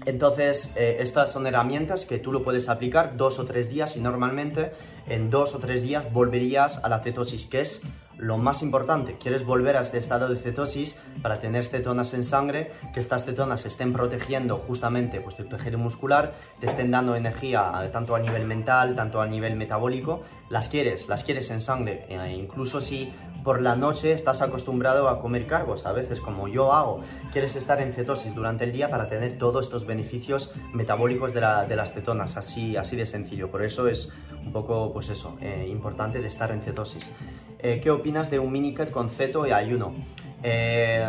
[0.00, 0.02] ¿Eh?
[0.06, 4.00] Entonces, eh, estas son herramientas que tú lo puedes aplicar dos o tres días y
[4.00, 4.72] normalmente
[5.06, 7.82] en dos o tres días volverías a la cetosis, que es
[8.16, 9.16] lo más importante.
[9.18, 13.66] Quieres volver a este estado de cetosis para tener cetonas en sangre, que estas cetonas
[13.66, 18.44] estén protegiendo justamente pues, tu tejido muscular, te estén dando energía eh, tanto a nivel
[18.44, 20.22] mental, tanto a nivel metabólico.
[20.48, 23.12] Las quieres, las quieres en sangre, e incluso si
[23.44, 27.80] por la noche estás acostumbrado a comer cargos, a veces como yo hago, quieres estar
[27.80, 32.76] en cetosis durante el día para tener todos estos beneficios metabólicos de, las cetonas, así,
[32.76, 33.50] así de sencillo.
[33.50, 34.10] Por eso es
[34.44, 37.12] un poco, pues eso, eh, importante de estar en cetosis.
[37.58, 39.94] Eh, ¿Qué opinas de un mini cut con ceto y ayuno?
[40.42, 41.06] Eh,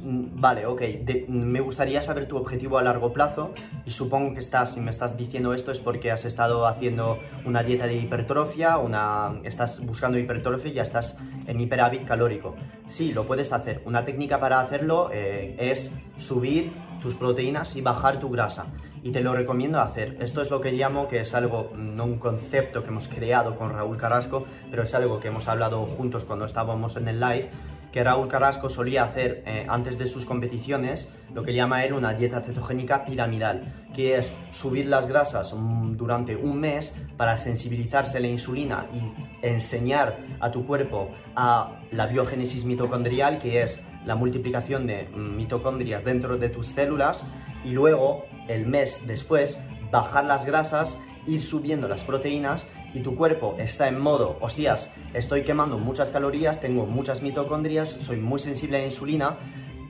[0.00, 0.82] vale, ok,
[1.28, 3.52] me gustaría saber tu objetivo a largo plazo
[3.84, 7.62] y supongo que estás, si me estás diciendo esto es porque has estado haciendo una
[7.62, 12.54] dieta de hipertrofia, una, estás buscando hipertrofia y ya estás en hiperávit calórico.
[12.88, 13.82] Sí, lo puedes hacer.
[13.86, 18.66] Una técnica para hacerlo eh, es subir tus proteínas y bajar tu grasa.
[19.02, 20.16] Y te lo recomiendo hacer.
[20.20, 23.70] Esto es lo que llamo que es algo, no un concepto que hemos creado con
[23.70, 27.50] Raúl Carrasco, pero es algo que hemos hablado juntos cuando estábamos en el live
[27.94, 32.12] que Raúl Carrasco solía hacer eh, antes de sus competiciones, lo que llama él una
[32.12, 38.20] dieta cetogénica piramidal, que es subir las grasas mm, durante un mes para sensibilizarse a
[38.20, 44.88] la insulina y enseñar a tu cuerpo a la biogénesis mitocondrial, que es la multiplicación
[44.88, 47.24] de mm, mitocondrias dentro de tus células,
[47.62, 49.60] y luego, el mes después,
[49.92, 55.42] bajar las grasas ir subiendo las proteínas y tu cuerpo está en modo, hostias, estoy
[55.42, 59.38] quemando muchas calorías, tengo muchas mitocondrias, soy muy sensible a la insulina,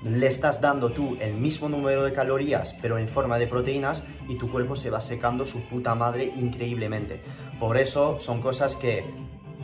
[0.05, 4.37] le estás dando tú el mismo número de calorías pero en forma de proteínas y
[4.37, 7.23] tu cuerpo se va secando su puta madre increíblemente.
[7.59, 9.05] Por eso son cosas que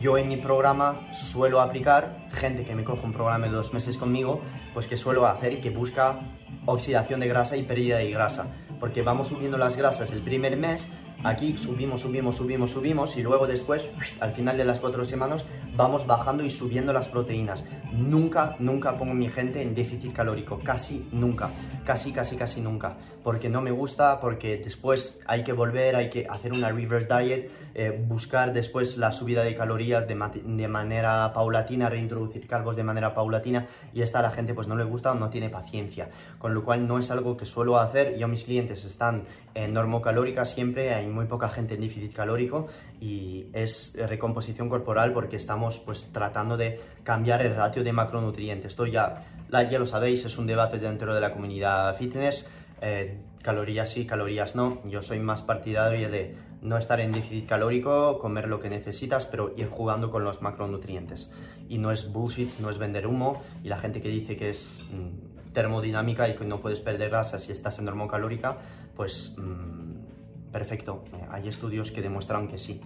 [0.01, 3.97] yo en mi programa suelo aplicar, gente que me coge un programa de dos meses
[3.97, 4.41] conmigo,
[4.73, 6.21] pues que suelo hacer y que busca
[6.65, 8.47] oxidación de grasa y pérdida de grasa.
[8.79, 10.89] Porque vamos subiendo las grasas el primer mes,
[11.23, 13.87] Aquí subimos, subimos, subimos, subimos y luego después,
[14.19, 17.63] al final de las cuatro semanas, vamos bajando y subiendo las proteínas.
[17.91, 21.49] Nunca, nunca pongo mi gente en déficit calórico, casi nunca,
[21.85, 26.25] casi, casi, casi nunca, porque no me gusta, porque después hay que volver, hay que
[26.27, 32.47] hacer una reverse diet, eh, buscar después la subida de calorías de, manera paulatina, reintroducir
[32.47, 35.29] carbos de manera paulatina y esta a la gente pues no le gusta o no
[35.29, 39.23] tiene paciencia, con lo cual no es algo que suelo hacer, yo mis clientes están
[39.55, 42.67] normocalórica siempre, hay muy poca gente en déficit calórico
[42.99, 48.67] y es recomposición corporal porque estamos pues tratando de cambiar el ratio de macronutrientes.
[48.67, 52.47] Esto ya, ya lo sabéis, es un debate dentro de la comunidad fitness,
[52.81, 54.81] eh, calorías sí, calorías no.
[54.85, 59.53] Yo soy más partidario de no estar en déficit calórico, comer lo que necesitas, pero
[59.57, 61.31] ir jugando con los macronutrientes.
[61.67, 64.79] Y no es bullshit, no es vender humo y la gente que dice que es...
[64.91, 68.57] Mm, termodinámica y que no puedes perder grasa si estás en normocalórica,
[68.95, 71.03] pues mm, perfecto.
[71.13, 72.81] Eh, hay estudios que demuestran que sí.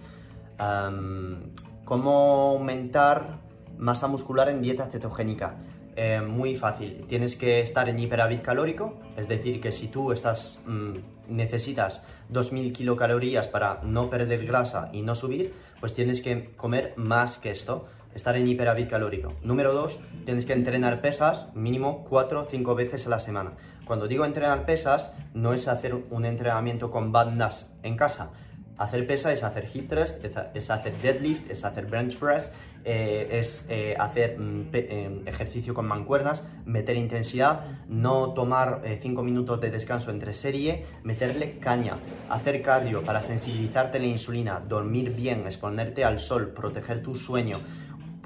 [1.84, 3.38] ¿Cómo aumentar
[3.78, 5.56] masa muscular en dieta cetogénica?
[5.94, 7.04] Eh, muy fácil.
[7.08, 10.92] Tienes que estar en hiperávit calórico, es decir, que si tú estás, mm,
[11.28, 17.38] necesitas 2000 kilocalorías para no perder grasa y no subir, pues tienes que comer más
[17.38, 19.32] que esto estar en hiperávit calórico.
[19.42, 23.52] Número dos, tienes que entrenar pesas mínimo 4 o 5 veces a la semana.
[23.86, 28.32] Cuando digo entrenar pesas, no es hacer un entrenamiento con bandas en casa.
[28.78, 30.22] Hacer pesa es hacer hip thrust,
[30.54, 32.50] es hacer deadlift, es hacer bench press,
[32.84, 39.60] eh, es eh, hacer mm, eh, ejercicio con mancuernas, meter intensidad, no tomar 5 minutos
[39.60, 41.96] de descanso entre serie, meterle caña,
[42.28, 47.58] hacer cardio para sensibilizarte la insulina, dormir bien, exponerte al sol, proteger tu sueño,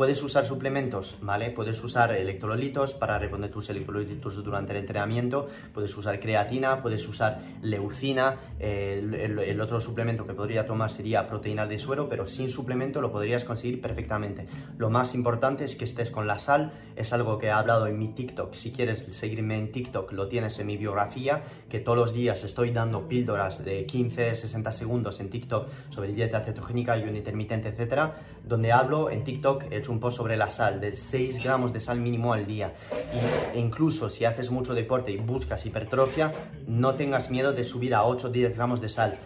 [0.01, 1.51] Puedes usar suplementos, ¿vale?
[1.51, 7.43] Puedes usar electrolitos para reponer tus electrolitos durante el entrenamiento, puedes usar creatina, puedes usar
[7.61, 13.13] leucina, el, otro suplemento que podría tomar sería proteína de suero, pero sin suplemento lo
[13.13, 14.47] podrías conseguir perfectamente.
[14.79, 17.99] Lo más importante es que estés con la sal, es algo que he hablado en
[17.99, 22.15] mi TikTok, si quieres seguirme en TikTok lo tienes en mi biografía, que todos los
[22.15, 27.69] días estoy dando píldoras de 15, 60 segundos en TikTok sobre dieta cetogénica, ayuno intermitente,
[27.69, 31.73] etcétera, donde hablo en TikTok, he hecho un post sobre la sal, de 6 gramos
[31.73, 32.73] de sal mínimo al día.
[33.13, 36.33] Y, e incluso si haces mucho deporte y buscas hipertrofia,
[36.67, 39.19] no tengas miedo de subir a 8 o 10 gramos de sal.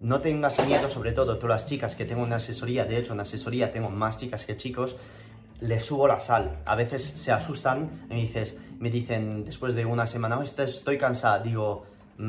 [0.00, 3.20] No tengas miedo, sobre todo todas las chicas que tengo una asesoría, de hecho en
[3.20, 4.96] asesoría tengo más chicas que chicos,
[5.60, 6.60] les subo la sal.
[6.64, 11.40] A veces se asustan y me, dices, me dicen después de una semana, estoy cansada,
[11.40, 11.84] digo,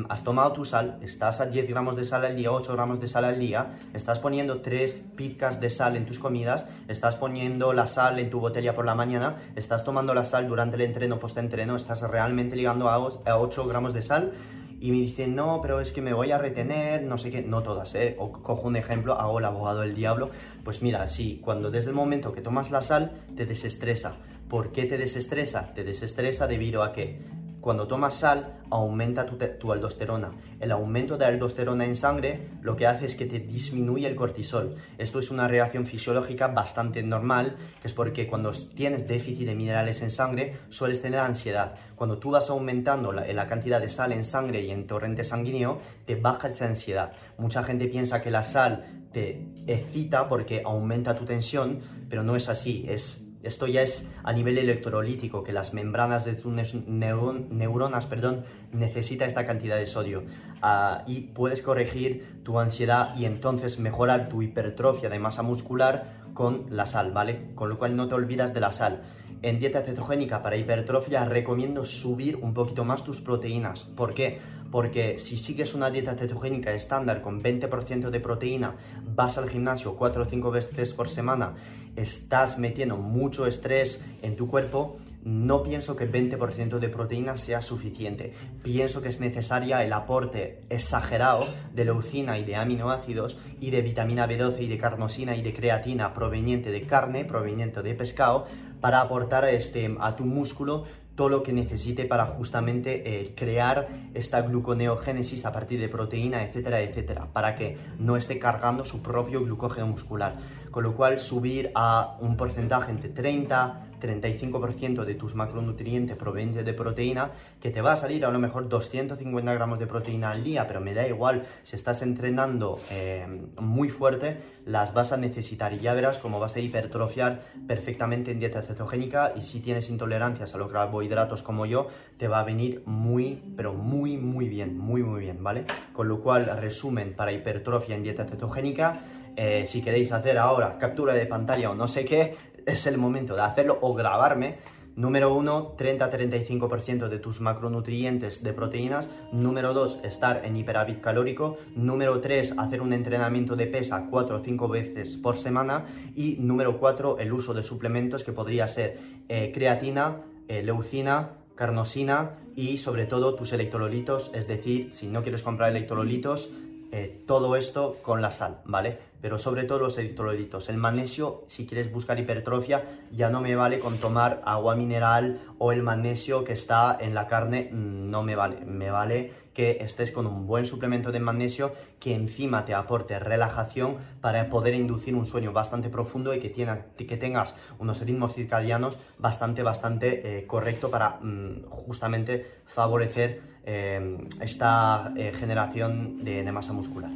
[0.08, 3.08] has tomado tu sal, estás a 10 gramos de sal al día, 8 gramos de
[3.08, 7.86] sal al día, estás poniendo 3 pizcas de sal en tus comidas, estás poniendo la
[7.86, 11.74] sal en tu botella por la mañana, estás tomando la sal durante el entreno, post-entreno,
[11.74, 12.98] estás realmente ligando a
[13.38, 14.32] 8 gramos de sal
[14.80, 17.62] y me dicen, no, pero es que me voy a retener, no sé qué, no
[17.62, 18.16] todas, ¿eh?
[18.18, 20.30] O cojo un ejemplo, hago el abogado del diablo,
[20.64, 24.14] pues mira, sí, cuando desde el momento que tomas la sal, te desestresa.
[24.48, 25.74] ¿Por qué te desestresa?
[25.74, 27.20] Te desestresa debido a que
[27.60, 30.32] cuando tomas sal, aumenta tu, aldosterona.
[30.60, 34.76] El aumento de aldosterona en sangre lo que hace es que te disminuye el cortisol.
[34.98, 40.02] Esto es una reacción fisiológica bastante normal, que es porque cuando tienes déficit de minerales
[40.02, 41.74] en sangre, sueles tener ansiedad.
[41.96, 45.80] Cuando tú vas aumentando la, la cantidad de sal en sangre y en torrente sanguíneo,
[46.06, 47.12] te baja esa ansiedad.
[47.38, 52.48] Mucha gente piensa que la sal te excita porque aumenta tu tensión, pero no es
[52.48, 52.84] así.
[52.88, 59.24] Es esto ya es a nivel electrolítico, que las membranas de tus neuronas perdón, necesita
[59.24, 60.24] esta cantidad de sodio.
[60.62, 66.66] Ah, y puedes corregir tu ansiedad y entonces mejorar tu hipertrofia de masa muscular con
[66.70, 67.52] la sal, ¿vale?
[67.54, 69.02] Con lo cual no te olvidas de la sal.
[69.42, 73.86] En dieta cetogénica para hipertrofia recomiendo subir un poquito más tus proteínas.
[73.96, 74.38] ¿Por qué?
[74.70, 80.22] Porque si sigues una dieta cetogénica estándar con 20% de proteína, vas al gimnasio 4
[80.22, 81.54] o 5 veces por semana,
[81.96, 88.32] estás metiendo mucho estrés en tu cuerpo, no pienso que 20% de proteína sea suficiente.
[88.62, 94.26] Pienso que es necesaria el aporte exagerado de leucina y de aminoácidos y de vitamina
[94.26, 98.46] B12 y de carnosina y de creatina proveniente de carne, proveniente de pescado,
[98.80, 100.84] para aportar este, a tu músculo
[101.20, 106.80] todo lo que necesite para justamente eh, crear esta gluconeogénesis a partir de proteína, etcétera,
[106.80, 110.38] etcétera, para que no esté cargando su propio glucógeno muscular.
[110.70, 116.74] Con lo cual subir a un porcentaje entre 30, 35% de tus macronutrientes provenientes de
[116.74, 117.30] proteína,
[117.60, 120.80] que te va a salir a lo mejor 250 gramos de proteína al día, pero
[120.80, 123.26] me da igual, si estás entrenando eh,
[123.58, 128.40] muy fuerte, las vas a necesitar y ya verás cómo vas a hipertrofiar perfectamente en
[128.40, 132.82] dieta cetogénica y si tienes intolerancias a los carbohidratos como yo, te va a venir
[132.86, 135.64] muy, pero muy, muy bien, muy, muy bien, ¿vale?
[135.92, 139.00] Con lo cual, resumen para hipertrofia en dieta cetogénica,
[139.36, 142.36] eh, si queréis hacer ahora captura de pantalla o no sé qué,
[142.70, 144.58] es el momento de hacerlo o grabarme.
[144.96, 149.08] Número 1, 30-35% de tus macronutrientes de proteínas.
[149.32, 151.56] Número 2, estar en hiperávit calórico.
[151.74, 155.86] Número 3, hacer un entrenamiento de pesa 4 o 5 veces por semana.
[156.14, 158.98] Y número 4, el uso de suplementos que podría ser
[159.28, 164.30] eh, creatina, eh, leucina, carnosina y sobre todo tus electrolitos.
[164.34, 166.50] Es decir, si no quieres comprar electrolitos,
[166.92, 168.98] eh, todo esto con la sal, ¿vale?
[169.20, 170.68] Pero sobre todo los electrolitos.
[170.68, 175.72] El magnesio, si quieres buscar hipertrofia, ya no me vale con tomar agua mineral o
[175.72, 178.64] el magnesio que está en la carne, mm, no me vale.
[178.64, 183.96] Me vale que estés con un buen suplemento de magnesio que encima te aporte relajación
[184.20, 189.62] para poder inducir un sueño bastante profundo y que, que tengas unos ritmos circadianos bastante,
[189.62, 197.10] bastante eh, correcto para mm, justamente favorecer Em, esta eh, generación de, masa muscular.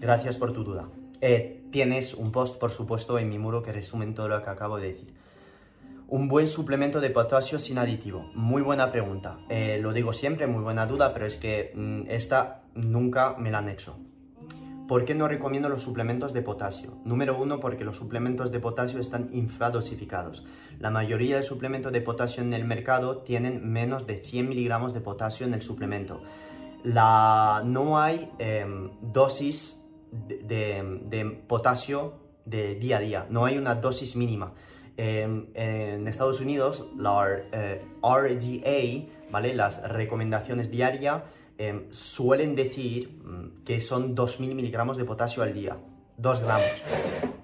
[0.00, 0.88] Gracias por tu duda.
[1.20, 4.78] Eh, tienes un post, por supuesto, en mi muro que resumen todo lo que acabo
[4.78, 5.14] de decir.
[6.08, 8.30] Un buen suplemento de potasio sin aditivo.
[8.34, 9.40] Muy buena pregunta.
[9.48, 13.58] Eh, lo digo siempre, muy buena duda, pero es que mm, esta nunca me la
[13.58, 13.98] han hecho.
[14.88, 16.96] ¿Por qué no recomiendo los suplementos de potasio?
[17.04, 20.46] Número uno, porque los suplementos de potasio están infradosificados.
[20.78, 25.02] La mayoría de suplementos de potasio en el mercado tienen menos de 100 miligramos de
[25.02, 26.22] potasio en el suplemento.
[26.84, 29.77] no hay em, dosis
[30.10, 34.54] de, potasio de día a día, no hay una dosis mínima.
[34.96, 39.54] En Estados Unidos, la eh, RDA, ¿vale?
[39.54, 41.22] las recomendaciones diarias,
[41.60, 45.76] Em, suelen decir mm, que son 2.000 miligramos de potasio al día.
[46.16, 46.84] 2 gramos.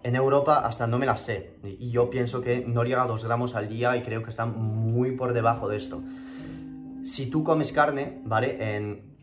[0.05, 1.57] En Europa hasta no me las sé.
[1.65, 4.57] Y yo pienso que no llega a 2 gramos al día y creo que están
[4.57, 6.01] muy por debajo de esto.
[7.03, 8.77] Si tú comes carne, ¿vale?
[8.77, 9.14] En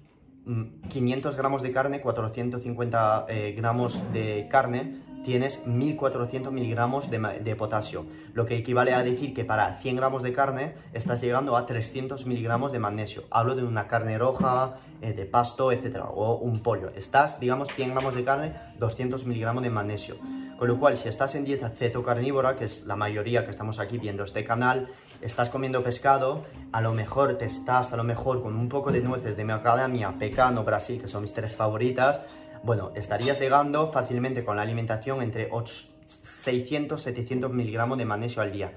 [0.45, 8.05] 500 mm, gramos de carne, 450 eh, gramos de carne, tienes 1400 miligramos de, potasio,
[8.33, 12.25] lo que equivale a decir que para 100 gramos de carne estás llegando a 300
[12.25, 13.23] miligramos de magnesio.
[13.29, 16.91] Hablo de una carne roja, eh, de pasto, etcétera, o un pollo.
[16.95, 20.15] Estás, digamos, 100 gramos de carne, 200 miligramos de magnesio.
[20.57, 23.97] Con lo cual, si estás en dieta cetocarnívora, que es la mayoría que estamos aquí
[23.97, 24.89] viendo este canal,
[25.21, 29.01] estás comiendo pescado, a lo mejor te estás, a lo mejor con un poco de
[29.01, 32.21] nueces de macadamia, pecano, Brasil, que son mis tres favoritas,
[32.63, 38.73] bueno, estarías llegando fácilmente con la alimentación entre 600-700 miligramos de magnesio al día.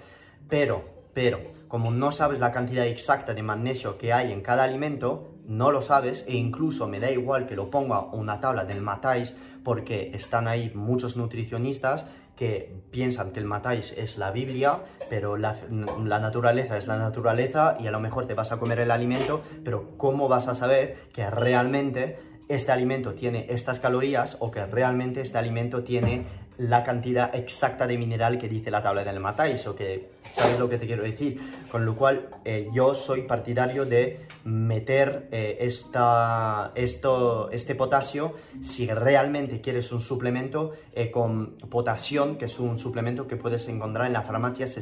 [0.48, 5.34] Pero, pero, como no sabes la cantidad exacta de magnesio que hay en cada alimento,
[5.46, 9.36] no lo sabes e incluso me da igual que lo ponga una tabla del matáis
[9.62, 15.56] porque están ahí muchos nutricionistas que piensan que el matáis es la Biblia, pero la,
[16.04, 19.42] la, naturaleza es la naturaleza y a lo mejor te vas a comer el alimento,
[19.64, 22.18] pero ¿cómo vas a saber que realmente
[22.48, 26.26] este alimento tiene estas calorías o que realmente este alimento tiene
[26.58, 30.68] la cantidad exacta de mineral que dice la tabla del matáis o que sabes lo
[30.68, 31.40] que te quiero decir.
[31.70, 38.86] Con lo cual eh, yo soy partidario de meter eh, esta, esto, este potasio si
[38.86, 44.12] realmente quieres un suplemento eh, con potasión que es un suplemento que puedes encontrar en
[44.12, 44.80] la farmacia si,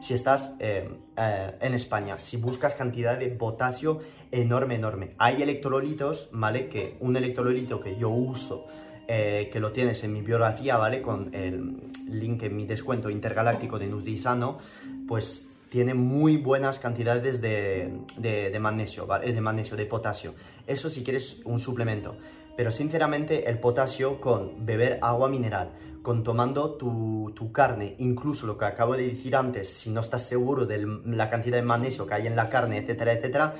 [0.00, 2.16] si estás en España.
[2.18, 4.00] Si buscas cantidad de potasio
[4.30, 5.14] enorme enorme.
[5.18, 8.66] Hay electrolitos vale que un electrolito que yo uso
[9.10, 11.00] eh, que lo tienes en mi biografía, ¿vale?
[11.00, 11.80] Con el
[12.10, 14.58] link en mi descuento intergaláctico de Nutrisano,
[15.06, 19.32] pues tiene muy buenas cantidades de, magnesio, ¿vale?
[19.32, 20.34] De magnesio, de potasio.
[20.66, 22.16] Eso si quieres un suplemento.
[22.54, 25.70] Pero sinceramente el potasio con beber agua mineral,
[26.02, 30.28] con tomando tu, tu, carne, incluso lo que acabo de decir antes, si no estás
[30.28, 33.54] seguro de la cantidad de magnesio que hay en la carne, etcétera, etcétera,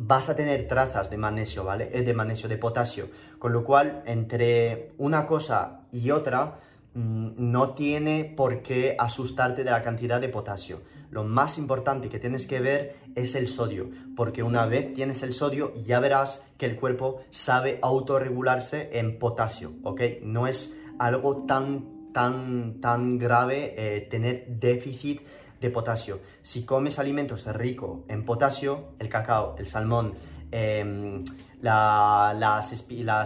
[0.00, 1.90] vas a tener trazas de magnesio, ¿vale?
[1.92, 3.08] Eh, de magnesio, de potasio.
[3.38, 6.54] Con lo cual, entre una cosa y otra,
[6.94, 10.82] mm, no tiene por qué asustarte de la cantidad de potasio.
[11.10, 15.32] Lo más importante que tienes que ver es el sodio, porque una vez tienes el
[15.32, 20.02] sodio ya verás que el cuerpo sabe autorregularse en potasio, ¿ok?
[20.22, 25.22] No es algo tan, tan, tan grave eh, tener déficit
[25.60, 26.20] de potasio.
[26.42, 30.14] Si comes alimentos ricos en potasio, el cacao, el salmón,
[30.50, 31.24] em,
[31.60, 32.72] las,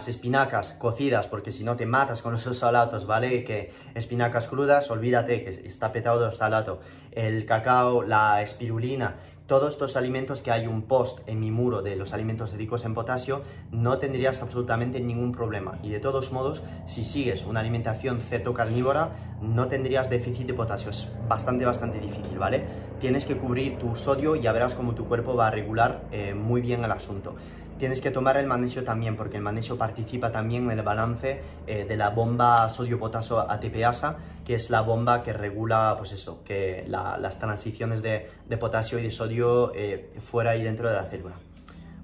[0.09, 3.45] espinacas cocidas, porque si no te matas con esos salatos, ¿vale?
[3.45, 6.81] Que espinacas crudas, olvídate que está petado de salato.
[7.11, 9.17] El cacao, la espirulina,
[9.47, 12.95] todos estos alimentos que hay un post en mi muro de los alimentos ricos en
[12.95, 15.79] potasio, no tendrías absolutamente ningún problema.
[15.83, 18.21] Y de todos modos, si sigues una alimentación
[18.55, 20.91] carnívora no tendrías déficit de potasio.
[20.91, 22.65] Es bastante, bastante difícil, ¿vale?
[23.01, 26.35] Tienes que cubrir tu sodio y ya verás cómo tu cuerpo va a regular eh,
[26.35, 27.35] muy bien el asunto
[27.79, 31.85] tienes que tomar el magnesio también, porque el magnesio participa también en el balance eh,
[31.85, 37.39] de la bomba sodio-potasio ATPasa, que es la bomba que regula, pues eso, que las
[37.39, 41.35] transiciones de, potasio y de sodio eh, fuera y dentro de la célula.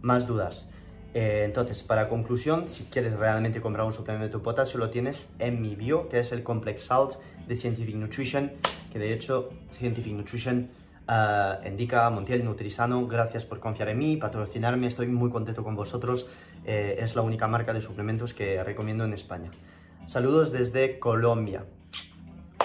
[0.02, 0.70] Más dudas.
[1.14, 5.60] Eh, entonces, para conclusión, si quieres realmente comprar un suplemento de potasio, lo tienes en
[5.60, 8.52] mi bio, que es el Complex Salts de Scientific Nutrition,
[8.92, 10.68] que de hecho Scientific Nutrition
[11.08, 16.26] Uh, Indica, Montiel, Nutrisano, gracias por confiar en mí, patrocinarme, estoy muy contento con vosotros.
[16.66, 19.50] Eh, es la única marca de suplementos que recomiendo en España.
[20.06, 21.64] Saludos desde Colombia.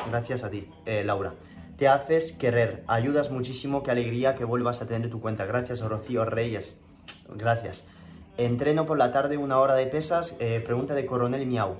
[0.10, 1.36] Gracias a ti, eh, Laura.
[1.78, 5.46] Te haces querer, ayudas muchísimo, qué alegría que vuelvas a tener tu cuenta.
[5.46, 6.78] Gracias, Rocío Reyes.
[7.34, 7.86] Gracias.
[8.36, 11.78] Entreno por la tarde una hora de pesas, eh, pregunta de Coronel Miau.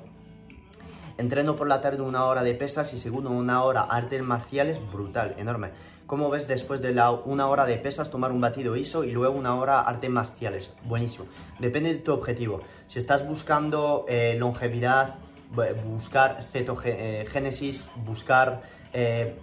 [1.18, 5.36] Entreno por la tarde una hora de pesas y segundo una hora artes marciales, brutal,
[5.38, 5.72] enorme.
[6.14, 6.92] ¿Cómo ves después de
[7.26, 10.72] una hora de pesas tomar un batido ISO y luego una hora artes marciales?
[10.84, 11.26] Buenísimo.
[11.58, 12.62] Depende de tu objetivo.
[12.86, 15.16] Si estás buscando eh, longevidad,
[15.84, 18.62] buscar cetogénesis, buscar
[18.94, 19.40] eh,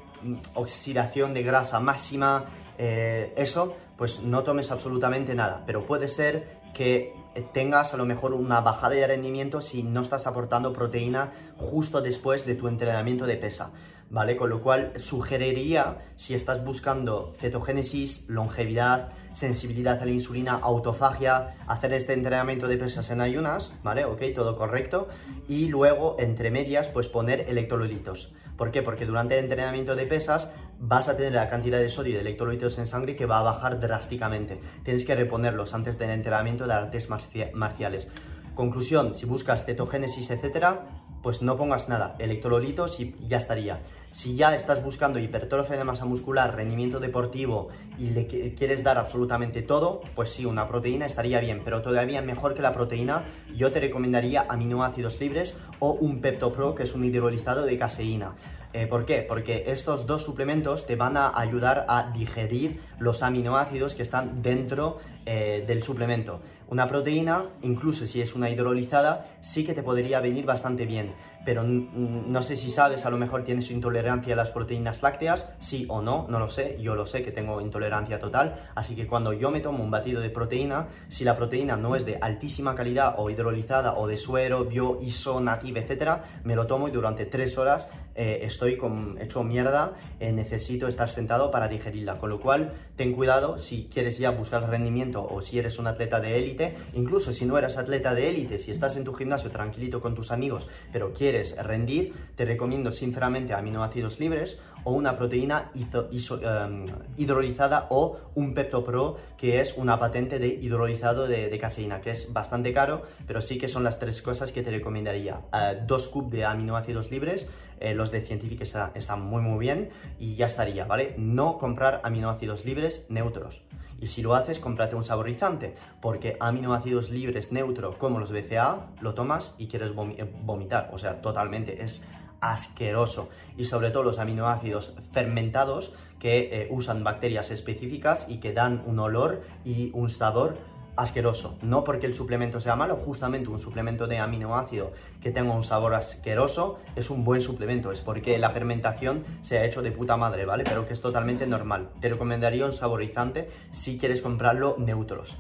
[0.55, 2.45] oxidación de grasa máxima,
[2.79, 5.65] eh, eso, pues no tomes absolutamente nada.
[5.67, 7.13] Pero puede ser que
[7.53, 12.47] tengas a lo mejor una bajada de rendimiento si no estás aportando proteína justo después
[12.47, 13.73] de tu entrenamiento de pesa.
[14.11, 14.37] ¿Vale?
[14.37, 21.93] Con lo cual sugeriría, si estás buscando cetogénesis, longevidad, sensibilidad a la insulina, autofagia, hacer
[21.93, 24.05] este entrenamiento de pesas en ayunas, ¿vale?
[24.05, 25.09] Ok, todo correcto.
[25.47, 28.33] Y luego, entre medias, pues poner electrolitos.
[28.57, 28.83] ¿Por qué?
[28.83, 32.21] Porque durante el entrenamiento de pesas vas a tener la cantidad de sodio y de
[32.21, 34.61] electrolitos en sangre que va a bajar drásticamente.
[34.83, 37.09] Tienes que reponerlos antes del entrenamiento de artes
[37.55, 38.09] marciales.
[38.55, 40.87] Conclusión, si buscas cetogénesis, etcétera,
[41.23, 43.81] pues no pongas nada, electrolitos y ya estaría.
[44.11, 47.69] Si ya estás buscando hipertrofia de masa muscular, rendimiento deportivo
[47.99, 52.55] y le quieres dar absolutamente todo, pues sí, una proteína estaría bien, pero todavía mejor
[52.55, 57.65] que la proteína, yo te recomendaría aminoácidos libres o un PeptoPro, que es un hidrolizado
[57.65, 58.35] de caseína.
[58.73, 59.25] Eh, ¿Por qué?
[59.29, 64.99] Porque estos dos suplementos te van a ayudar a digerir los aminoácidos que están dentro
[65.33, 66.41] eh, del suplemento.
[66.67, 71.13] Una proteína, incluso si es una hidrolizada, sí que te podría venir bastante bien,
[71.45, 75.87] pero no sé si sabes, a lo mejor tienes intolerancia a las proteínas lácteas, sí
[75.89, 79.33] o no, no lo sé, yo lo sé que tengo intolerancia total, así que cuando
[79.33, 83.15] yo me tomo un batido de proteína, si la proteína no es de altísima calidad
[83.19, 87.57] o hidrolizada o de suero, bio, iso, native, etcétera, me lo tomo y durante tres
[87.57, 92.19] horas eh, estoy con, hecho mierda, eh, necesito estar sentado para digerirla.
[92.19, 96.21] Con lo cual, ten cuidado si quieres ya buscar rendimiento o si eres un atleta
[96.21, 100.01] de élite, incluso si no eres atleta de élite, si estás en tu gimnasio tranquilito
[100.01, 106.85] con tus amigos, pero quieres rendir, te recomiendo sinceramente aminoácidos libres o una proteína em,
[107.17, 112.73] hidrolizada o un PeptoPro, que es una patente de hidrolizado de, caseína, que es bastante
[112.73, 115.43] caro, pero sí que son las tres cosas que te recomendaría.
[115.53, 117.49] Eh, dos cubos de aminoácidos libres,
[117.81, 121.15] eh, los de Scientific están muy muy bien y ya estaría, ¿vale?
[121.19, 123.63] No comprar aminoácidos libres neutros.
[124.01, 129.15] Y si lo haces, cómprate un saborizante, porque aminoácidos libres neutros como los BCA, lo
[129.15, 132.03] tomas y quieres vomitar, o sea, totalmente, es
[132.41, 133.29] asqueroso.
[133.57, 138.99] Y sobre todo los aminoácidos fermentados que eh, usan bacterias específicas y que dan un
[138.99, 140.57] olor y un sabor
[141.01, 141.59] asqueroso.
[141.63, 145.95] No porque el suplemento sea malo, justamente un suplemento de aminoácido que tenga un sabor
[145.95, 150.45] asqueroso es un buen suplemento, es porque la fermentación se ha hecho de puta madre,
[150.45, 150.65] ¿vale?
[150.65, 151.91] Pero que es totalmente normal.
[152.01, 155.37] Te recomendaría un saborizante si quieres comprarlo neutros.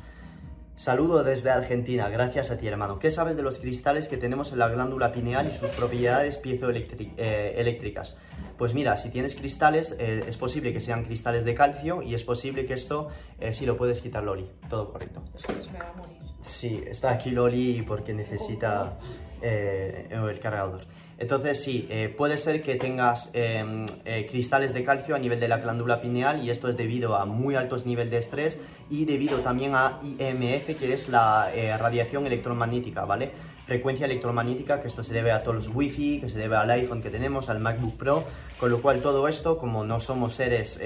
[0.81, 2.99] Saludo desde Argentina, gracias a ti hermano.
[2.99, 8.16] ¿Qué sabes de los cristales que tenemos en la glándula pineal y sus propiedades piezoeléctricas?
[8.57, 12.24] Pues mira, si tienes cristales, eh, es posible que sean cristales de calcio y es
[12.24, 13.09] posible que esto,
[13.39, 14.51] eh, sí lo puedes quitar, Lori.
[14.70, 15.22] Todo correcto.
[15.37, 16.16] Es que se me va a morir.
[16.41, 18.97] Sí, está aquí Loli porque necesita
[19.43, 20.87] eh, el cargador.
[21.21, 25.49] Entonces sí, eh, puede ser que tengas em, eh, cristales de calcio a nivel de
[25.49, 28.59] la glándula pineal y esto es debido a muy altos niveles de estrés
[28.89, 33.33] y debido también a IMF, que es la radiación electromagnética, ¿vale?
[33.66, 37.03] Frecuencia electromagnética, que esto se debe a todos los wifi, que se debe al iPhone
[37.03, 38.25] que tenemos, al MacBook Pro,
[38.59, 40.81] con lo cual todo esto, como no somos seres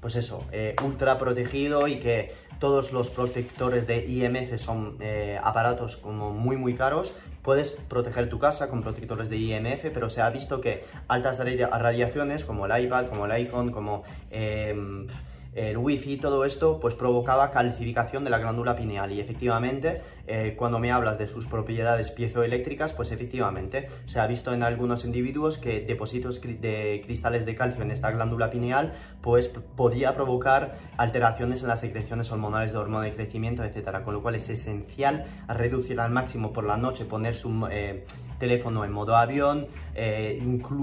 [0.00, 5.98] pues eso, eh, ultra protegido y que todos los protectores de IMF son eh, aparatos
[5.98, 7.12] como muy muy caros.
[7.42, 12.44] Puedes proteger tu casa con protectores de IMF, pero se ha visto que altas radiaciones
[12.44, 14.04] como el iPad, como el iPhone, como...
[14.30, 15.06] Em,
[15.54, 19.12] el wifi, todo esto, pues provocaba calcificación de la glándula pineal.
[19.12, 24.52] Y efectivamente, eh, cuando me hablas de sus propiedades piezoeléctricas, pues efectivamente se ha visto
[24.52, 30.14] en algunos individuos que depósitos de cristales de calcio en esta glándula pineal, pues podía
[30.14, 34.48] provocar alteraciones en las secreciones hormonales de hormona de crecimiento, etcétera, con lo cual es
[34.48, 37.68] esencial reducir al máximo por la noche, poner su...
[37.70, 38.04] Eh,
[38.40, 40.42] teléfono en modo avión, eh,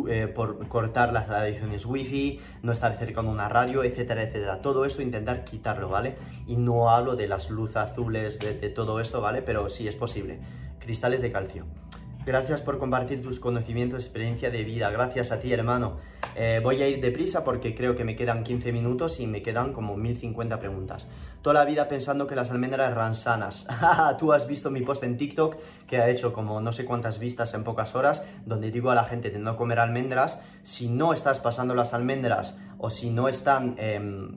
[0.10, 4.62] eh, por cortar las radiaciones wifi, no estar cerca de una radio, etcétera, etcétera.
[4.62, 6.16] Todo esto intentar quitarlo, ¿vale?
[6.48, 9.42] Y no hablo de las luces azules, de, de todo esto, ¿vale?
[9.42, 10.40] Pero sí es posible.
[10.80, 11.66] Cristales de calcio.
[12.28, 14.90] Gracias por compartir tus conocimientos, experiencia de vida.
[14.90, 15.96] Gracias a ti, hermano.
[16.36, 19.72] Eh, voy a ir deprisa porque creo que me quedan 15 minutos y me quedan
[19.72, 21.08] como 1050 preguntas.
[21.42, 23.66] Toda la vida pensando que las almendras eran sanas.
[24.20, 25.56] Tú has visto mi post en TikTok
[25.88, 29.06] que ha hecho como no sé cuántas vistas en pocas horas, donde digo a la
[29.06, 30.42] gente de no comer almendras.
[30.64, 34.34] Si no estás pasando las almendras o si no están em,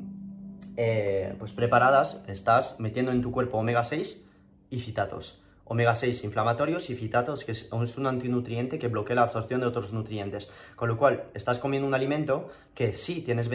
[0.77, 4.29] eh, pues preparadas, estás metiendo en tu cuerpo omega 6
[4.71, 9.61] y citatos omega 6 inflamatorios y fitatos, que es un antinutriente que bloquea la absorción
[9.61, 10.49] de otros nutrientes.
[10.75, 13.49] Con lo cual, estás comiendo un alimento que sí tienes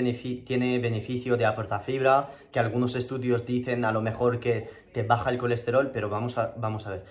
[0.46, 5.30] tiene beneficio de aportar fibra, que algunos estudios dicen a lo mejor que te baja
[5.30, 7.04] el colesterol, pero vamos a, vamos a ver.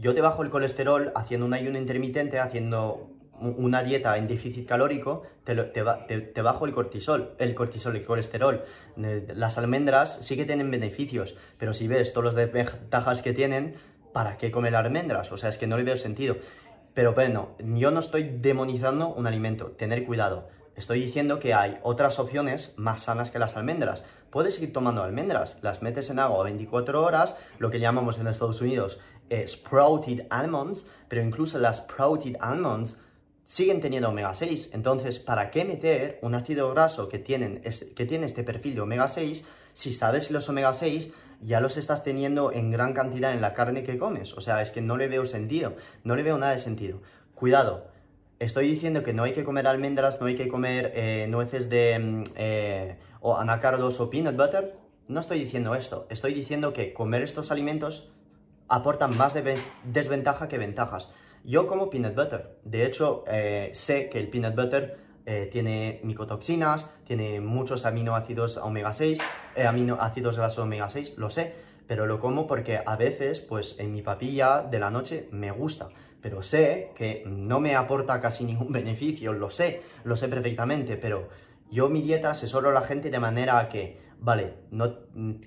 [0.00, 3.10] Yo te bajo el colesterol haciendo un ayuno intermitente, haciendo
[3.40, 8.64] una dieta en déficit calórico, te, te, bajo el cortisol, el cortisol, el colesterol.
[8.96, 13.74] Las almendras sí que tienen beneficios, pero si ves todas las desventajas que tienen,
[14.14, 15.30] ¿para qué comer almendras?
[15.32, 16.36] O sea, es que no le veo sentido.
[16.94, 20.48] Pero bueno, yo no estoy demonizando un alimento, tener cuidado.
[20.76, 24.04] Estoy diciendo que hay otras opciones más sanas que las almendras.
[24.30, 28.60] Puedes ir tomando almendras, las metes en agua 24 horas, lo que llamamos en Estados
[28.60, 28.98] Unidos
[29.30, 32.98] eh, sprouted almonds, pero incluso las sprouted almonds
[33.42, 34.70] siguen teniendo omega 6.
[34.72, 39.08] Entonces, ¿para qué meter un ácido graso que, tienen, que tiene este perfil de omega
[39.08, 41.10] 6 si sabes que los omega 6
[41.40, 44.32] ya los estás teniendo en gran cantidad en la carne que comes?
[44.34, 47.00] O sea, es que no le veo sentido, no le veo nada de sentido.
[47.34, 47.88] Cuidado,
[48.38, 51.98] estoy diciendo que no hay que comer almendras, no hay que comer eh, nueces de
[51.98, 54.76] mm, eh, o anacardos o peanut butter.
[55.08, 58.08] No estoy diciendo esto, estoy diciendo que comer estos alimentos
[58.68, 61.10] aportan más de desventaja que ventajas.
[61.44, 62.56] Yo como peanut butter.
[62.64, 68.92] De hecho, eh, sé que el peanut butter eh, tiene micotoxinas, tiene muchos aminoácidos omega
[68.92, 69.22] 6,
[69.56, 71.54] eh, aminoácidos grasos omega 6, lo sé,
[71.86, 75.88] pero lo como porque a veces, pues en mi papilla de la noche me gusta,
[76.20, 81.28] pero sé que no me aporta casi ningún beneficio, lo sé, lo sé perfectamente, pero
[81.70, 84.94] yo mi dieta asesoro a la gente de manera que, vale, no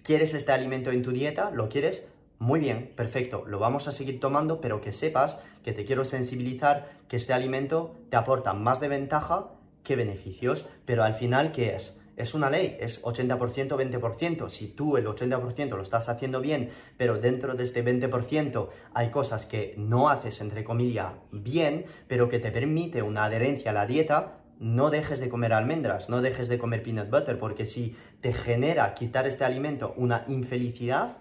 [0.04, 2.08] quieres este alimento en tu dieta, lo quieres,
[2.40, 6.88] muy bien, perfecto, lo vamos a seguir tomando, pero que sepas que te quiero sensibilizar
[7.08, 9.50] que este alimento te aporta más de ventaja
[9.88, 11.98] que beneficios, pero al final, ¿qué es?
[12.18, 13.38] Es una ley, es 80%,
[13.70, 14.50] 20%.
[14.50, 19.46] Si tú el 80% lo estás haciendo bien, pero dentro de este 20% hay cosas
[19.46, 24.40] que no haces, entre comillas, bien, pero que te permite una adherencia a la dieta,
[24.60, 28.94] no dejes de comer almendras, no dejes de comer peanut butter, porque si te genera
[28.94, 31.20] quitar este alimento una infelicidad,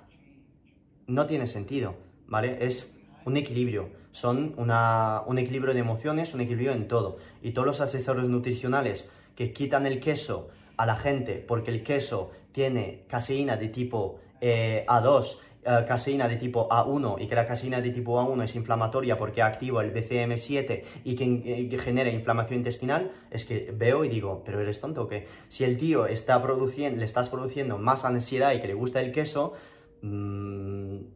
[1.07, 1.95] no tiene sentido,
[2.27, 2.57] ¿vale?
[2.63, 2.97] Es
[3.27, 7.19] un equilibrio, son un equilibrio de emociones, un equilibrio en todo.
[7.43, 10.49] Y todos los asesores nutricionales que quitan el queso
[10.79, 15.37] a la gente porque el queso tiene caseína de tipo eh, A2,
[15.67, 19.43] eh, caseína de tipo A1 y que la caseína de tipo A1 es inflamatoria porque
[19.43, 24.63] activa el BCM7 y que, que, genera inflamación intestinal, es que veo y digo, pero
[24.63, 25.27] eres tonto o qué?
[25.49, 29.13] Si el tío está produciendo, le estás produciendo más ansiedad y que le gusta el
[29.13, 29.53] queso,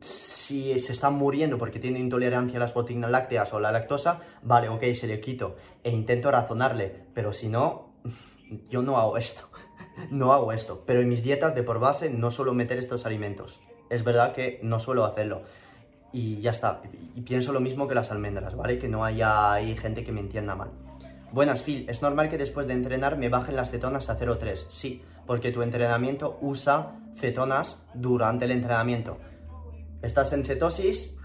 [0.01, 4.69] si se está muriendo porque tiene intolerancia a las proteínas lácteas o la lactosa, vale,
[4.69, 7.95] ok, se le quito e intento razonarle, pero si no,
[8.69, 9.49] yo no hago esto,
[10.11, 13.61] no hago esto, pero en mis dietas de por base no suelo meter estos alimentos,
[13.91, 15.43] es verdad que no suelo hacerlo
[16.13, 16.83] y ya está,
[17.15, 18.79] y pienso lo mismo que las almendras, ¿vale?
[18.79, 20.71] Que no haya gente que me entienda mal.
[21.33, 24.65] Buenas, Phil, ¿es normal que después de entrenar me bajen las cetonas a 0,3?
[24.69, 29.19] Sí, porque tu entrenamiento usa cetonas durante el entrenamiento.
[30.03, 31.19] estás en cetosis,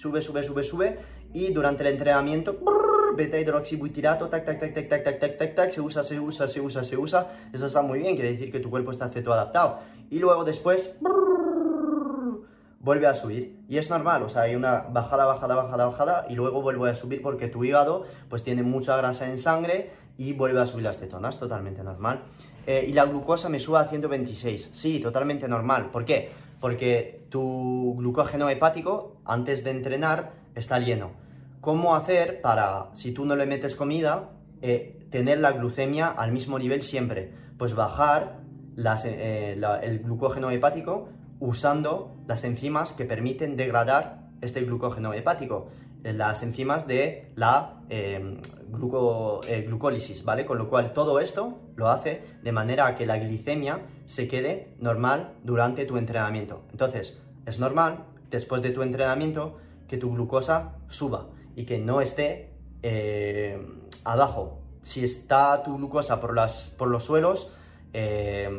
[0.00, 0.98] sube, sube, sube, sube,
[1.32, 2.58] y durante el entrenamiento,
[3.16, 6.48] beta hidroxibutirato, tac, tac, tac, tac, tac, tac, tac, tac, tac, se usa, se usa,
[6.48, 7.26] se usa, se usa.
[7.52, 9.80] Eso está muy bien, quiere decir que tu cuerpo está cetoadaptado.
[10.10, 10.94] Y luego después,
[12.80, 13.64] vuelve a subir.
[13.68, 16.94] Y es normal, o sea, hay una bajada, bajada, bajada, bajada, y luego vuelve a
[16.94, 20.98] subir porque tu hígado pues tiene mucha grasa en sangre y vuelve a subir las
[20.98, 22.22] cetonas, totalmente normal.
[22.68, 25.90] Eh, y la glucosa me sube a 126, sí, totalmente normal.
[25.90, 26.28] ¿Por qué?
[26.60, 31.12] Porque tu glucógeno hepático antes de entrenar está lleno.
[31.62, 36.58] ¿Cómo hacer para, si tú no le metes comida, eh, tener la glucemia al mismo
[36.58, 37.32] nivel siempre?
[37.56, 38.40] Pues bajar
[38.76, 41.08] eh, el glucógeno hepático
[41.40, 45.70] usando las enzimas que permiten degradar este glucógeno hepático,
[46.02, 47.80] las enzimas de la
[49.66, 50.44] glucólisis, ¿vale?
[50.44, 55.34] Con lo cual todo esto lo hace de manera que la glicemia se quede normal
[55.44, 56.62] durante tu entrenamiento.
[56.72, 62.52] Entonces, es normal, después de tu entrenamiento, que tu glucosa suba y que no esté
[62.82, 63.64] eh,
[64.04, 64.60] abajo.
[64.82, 66.34] Si está tu glucosa por,
[66.76, 67.52] por los suelos,
[67.92, 68.50] eh,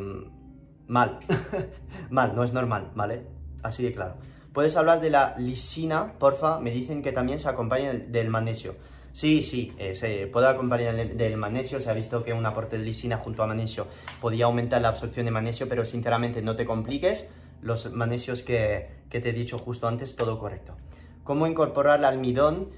[0.88, 1.20] mal,
[2.10, 3.26] mal, no es normal, ¿vale?
[3.62, 4.16] Así de claro.
[4.54, 8.76] Puedes hablar de la lisina, porfa, me dicen que también se acompaña del magnesio.
[9.12, 12.84] Sí, sí, eh, se puede acompañar del magnesio, se ha visto que un aporte de
[12.84, 13.88] lisina junto a magnesio
[14.22, 17.26] podía aumentar la absorción de magnesio, pero sinceramente no te compliques,
[17.62, 20.78] los magnesios que, que te he dicho justo antes, todo correcto.
[21.24, 22.70] ¿Cómo incorporar el almidón?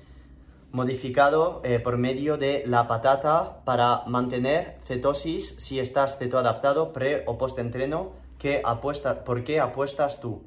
[0.71, 7.37] modificado eh, por medio de la patata para mantener cetosis si estás cetoadaptado pre o
[7.37, 8.13] post entreno.
[8.39, 10.41] ¿Qué apuesta, ¿Por qué apuestas tú?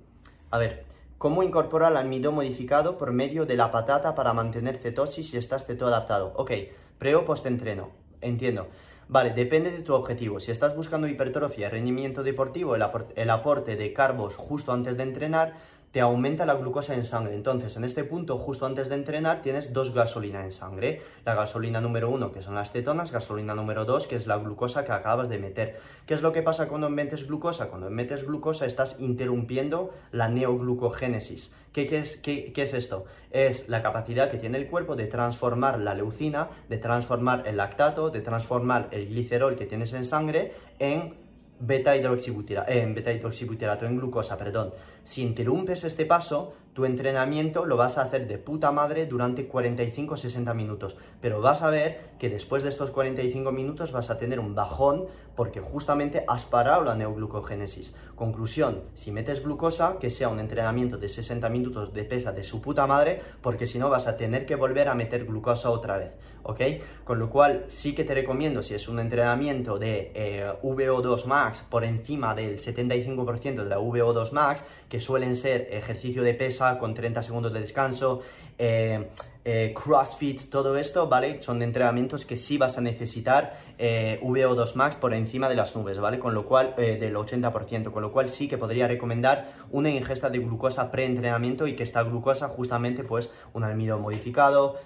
[0.51, 0.85] A ver,
[1.19, 5.67] ¿cómo incorporar el almidón modificado por medio de la patata para mantener cetosis si estás
[5.67, 6.33] cetoadaptado?
[6.37, 6.53] Ok,
[6.99, 7.91] pre o post entreno,
[8.21, 8.69] entiendo.
[9.09, 10.41] Vale, depende de tu objetivo.
[10.41, 15.55] Si estás buscando hipertrofia, rendimiento deportivo, el aporte de carbos justo antes de entrenar,
[15.95, 17.37] te aumenta la glucosa en sangre.
[17.37, 21.01] Entonces, en este punto, justo antes de entrenar, tienes dos gasolinas en sangre.
[21.25, 24.85] La gasolina número uno, que son las cetonas, gasolina número dos, que es la glucosa
[24.85, 25.79] que acabas de meter.
[26.05, 27.69] ¿Qué es lo que pasa cuando metes glucosa?
[27.69, 31.55] Cuando metes glucosa estás interrumpiendo la neoglucogénesis.
[31.73, 33.05] ¿Qué, es, qué, ¿Qué, es, esto?
[33.31, 38.11] Es la capacidad que tiene el cuerpo de transformar la leucina, de transformar el lactato,
[38.11, 41.23] de transformar el glicerol que tienes en sangre en
[41.61, 44.73] beta hidroxibutirato, en beta en glucosa, perdón.
[45.05, 50.55] Si interrumpes este paso, tu entrenamiento lo vas a hacer de puta madre durante 45-60
[50.55, 54.57] minutos, pero vas a ver que después de estos 45 minutos vas a tener un
[54.57, 57.95] bajón porque justamente has parado la neoglucogénesis.
[58.17, 62.61] Conclusión, si metes glucosa, que sea un entrenamiento de 60 minutos de pesa de su
[62.61, 66.17] puta madre, porque si no vas a tener que volver a meter glucosa otra vez,
[66.43, 66.61] ¿ok?
[67.05, 71.65] Con lo cual sí que te recomiendo, si es un entrenamiento de eh, VO2 max
[71.69, 74.65] por encima del 75% de la VO2 max,
[74.95, 78.21] que suelen ser ejercicio de pesa con 30 segundos de descanso,
[78.59, 79.11] eh,
[79.47, 81.43] eh, CrossFit, todo esto, ¿vale?
[81.43, 85.99] Son entrenamientos que sí vas a necesitar eh, VO2 Max por encima de las nubes,
[85.99, 86.19] ¿vale?
[86.19, 90.39] Con lo cual, del 80%, con lo cual sí que podría recomendar una ingesta de
[90.39, 94.77] glucosa pre-entrenamiento y que esta glucosa justamente, pues, un almidón modificado,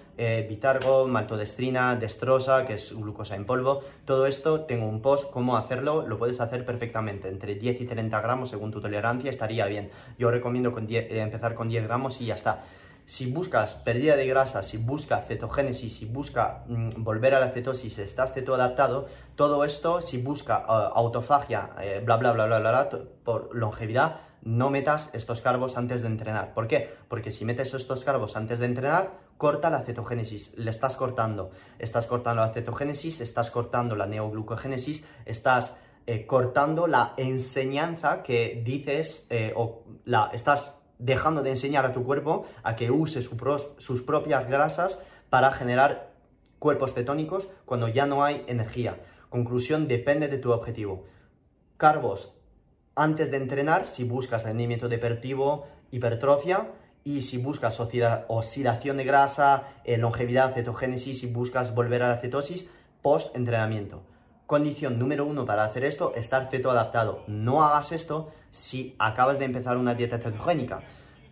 [0.49, 6.05] bitargo, maltodestrina, destrosa, que es glucosa en polvo, todo esto, tengo un post, cómo hacerlo,
[6.05, 9.89] lo puedes hacer perfectamente, entre 10 y 30 gramos según tu tolerancia, estaría bien.
[10.17, 12.61] Yo recomiendo empezar con 10 gramos y ya está
[13.09, 17.97] si buscas pérdida de grasa, si buscas cetogénesis, si busca mm, volver a la cetosis,
[17.97, 23.01] estás cetoadaptado, todo esto, si busca uh, autofagia, eh, bla, bla, bla, bla, bla, bla,
[23.23, 26.53] por longevidad, no metas estos carbos antes de entrenar.
[26.53, 26.87] ¿Por qué?
[27.07, 31.49] Porque si metes estos carbos antes de entrenar, corta la cetogénesis, le estás cortando.
[31.79, 35.73] Estás cortando la cetogénesis, estás cortando la neoglucogénesis, estás
[36.05, 42.03] eh, cortando la enseñanza que dices eh, o la estás dejando de enseñar a tu
[42.03, 46.11] cuerpo a que use sus propias grasas para generar
[46.59, 48.99] cuerpos cetónicos cuando ya no hay energía.
[49.29, 51.05] Conclusión, depende de tu objetivo.
[51.77, 52.33] Carbos
[52.95, 56.67] antes de entrenar, si buscas rendimiento deportivo, hipertrofia,
[57.05, 62.67] y si buscas oxidación de grasa, eh, longevidad, cetogénesis, si buscas volver a la cetosis,
[63.01, 64.03] post-entrenamiento.
[64.49, 67.23] Condición número uno para hacer esto, estar cetoadaptado.
[67.27, 70.81] No hagas esto si acabas de empezar una dieta cetogénica.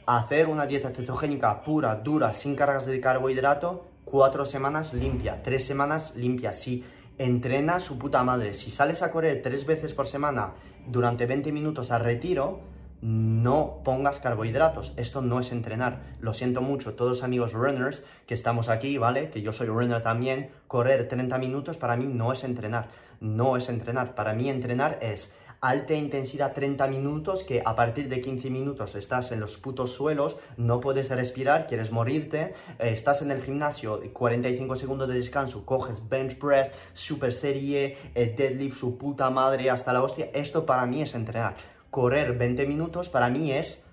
[0.05, 6.15] Hacer una dieta cetogénica pura, dura, sin cargas de carbohidrato, cuatro semanas limpia, tres semanas
[6.15, 6.53] limpia.
[6.53, 6.83] Si
[7.17, 10.53] entrena su puta madre, si sales a correr tres veces por semana
[10.85, 12.59] durante 20 minutos a retiro,
[13.01, 14.93] no pongas carbohidratos.
[14.97, 16.01] Esto no es entrenar.
[16.19, 19.29] Lo siento mucho, todos amigos runners que estamos aquí, ¿vale?
[19.29, 20.49] Que yo soy runner también.
[20.67, 22.89] Correr 30 minutos para mí no es entrenar.
[23.19, 24.15] No es entrenar.
[24.15, 29.31] Para mí entrenar es alta intensidad 30 minutos, que a partir de 15 minutos estás
[29.31, 34.75] en los putos suelos, no puedes respirar, quieres morirte, eh, estás en el gimnasio, 45
[34.75, 40.03] segundos de descanso, coges bench press, super serie, eh, deadlift, su puta madre, hasta la
[40.03, 40.29] hostia.
[40.33, 41.55] Esto para mí es entrenar.
[41.97, 43.83] Correr 20 minutos para mí es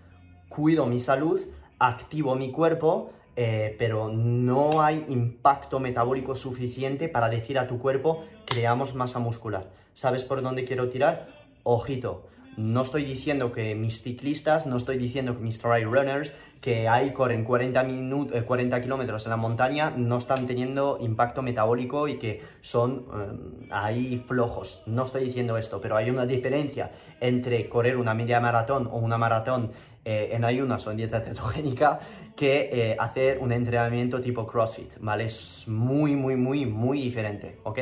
[0.50, 1.40] cuido mi salud,
[1.78, 8.22] activo mi cuerpo, eh, pero no hay impacto metabólico suficiente para decir a tu cuerpo
[8.44, 9.70] creamos masa muscular.
[9.94, 11.30] ¿Sabes por dónde quiero tirar?
[11.62, 12.26] Ojito,
[12.56, 17.12] no estoy diciendo que mis ciclistas, no estoy diciendo que mis trail runners, que ahí
[17.12, 22.42] corren 40, minutos, 40 kilómetros en la montaña, no están teniendo impacto metabólico y que
[22.60, 24.82] son eh, ahí flojos.
[24.86, 26.90] No estoy diciendo esto, pero hay una diferencia
[27.20, 29.70] entre correr una media maratón o una maratón
[30.06, 31.98] eh, en ayunas o en dieta cetogénica
[32.36, 35.26] que eh, hacer un entrenamiento tipo CrossFit, ¿vale?
[35.26, 37.78] Es muy, muy, muy, muy diferente, ¿ok?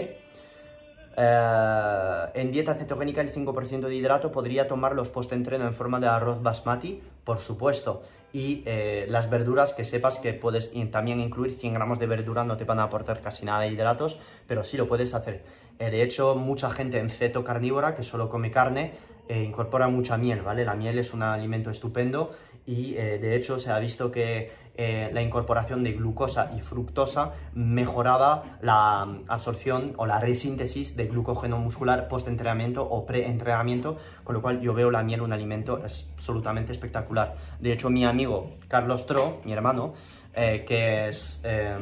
[1.17, 6.07] Eh, en dieta cetogénica el 5% de hidrato podría tomar los post-entreno en forma de
[6.07, 8.03] arroz basmati, por supuesto.
[8.33, 12.57] Y eh, las verduras que sepas que puedes también incluir 100 gramos de verdura, no
[12.57, 15.45] te van a aportar casi nada de hidratos, pero sí lo puedes hacer.
[15.79, 20.43] Eh, de hecho, mucha gente en ceto carnívora que solo come carne incorpora mucha miel,
[20.43, 20.63] ¿vale?
[20.63, 22.33] La miel es un alimento estupendo
[22.67, 28.59] y de hecho se ha visto que eh, la incorporación de glucosa y fructosa mejoraba
[28.63, 34.73] la absorción o la resíntesis de glucógeno muscular post-entrenamiento o pre-entrenamiento, con lo cual yo
[34.73, 37.37] veo la miel un alimento absolutamente espectacular.
[37.61, 39.93] De hecho, mi amigo Carlos Tro, mi hermano,
[40.33, 41.77] eh, que es eh,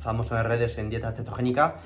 [0.00, 1.76] famoso en redes en dieta cetogénica,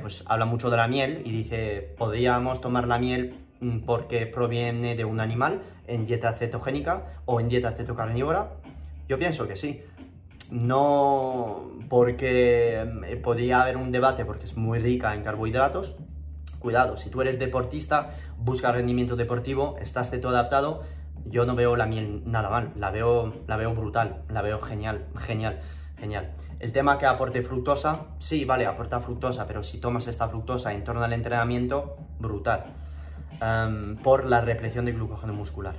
[0.00, 4.96] pues habla mucho de la miel y dice, podríamos tomar la miel mm, porque proviene
[4.96, 8.52] de un animal en dieta cetogénica o en dieta cetocarnívora
[9.10, 9.82] yo pienso que sí.
[10.52, 15.96] No porque eh, podría haber un debate porque es muy rica en carbohidratos.
[16.60, 20.82] Cuidado, si tú eres deportista, busca rendimiento deportivo, estás de todo adaptado,
[21.24, 25.06] yo no veo la miel nada mal, la veo, la veo brutal, la veo genial,
[25.16, 25.58] genial,
[25.96, 26.32] genial.
[26.60, 30.84] El tema que aporte fructosa, sí, vale, aporta fructosa, pero si tomas esta fructosa en
[30.84, 32.74] torno al entrenamiento, brutal.
[33.40, 35.74] Em, por la represión de glucógeno muscular.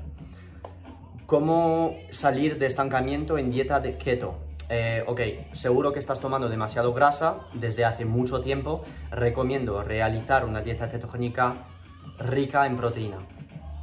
[1.32, 4.36] ¿Cómo salir de estancamiento en dieta de keto?
[4.68, 5.22] Eh, ok,
[5.54, 8.84] seguro que estás tomando demasiado grasa desde hace mucho tiempo.
[9.12, 11.68] Recomiendo realizar una dieta cetogénica
[12.20, 13.20] rica en proteína.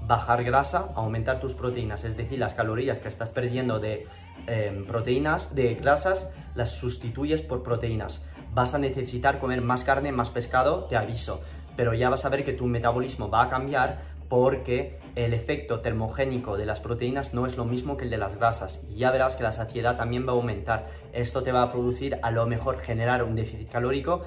[0.03, 4.07] Bajar grasa, aumentar tus proteínas, es decir, las calorías que estás perdiendo de
[4.47, 8.23] em, proteínas, de grasas, las sustituyes por proteínas.
[8.53, 11.41] Vas a necesitar comer más carne, más pescado, te aviso
[11.79, 16.57] pero ya vas a ver que tu metabolismo va a cambiar porque el efecto termogénico
[16.57, 19.37] de las proteínas no es lo mismo que el de las grasas y ya verás
[19.37, 20.87] que la saciedad también va a aumentar.
[21.13, 24.23] Esto te va a producir a lo mejor generar un déficit calórico,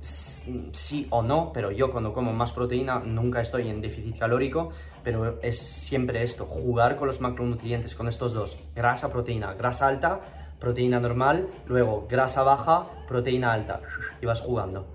[0.00, 4.70] sí o no, pero yo cuando como más proteína nunca estoy en déficit calórico,
[5.04, 10.20] pero es siempre esto, jugar con los macronutrientes, con estos dos, grasa, proteína, grasa alta,
[10.58, 13.80] proteína normal, luego grasa baja, proteína alta,
[14.20, 14.86] y vas jugando.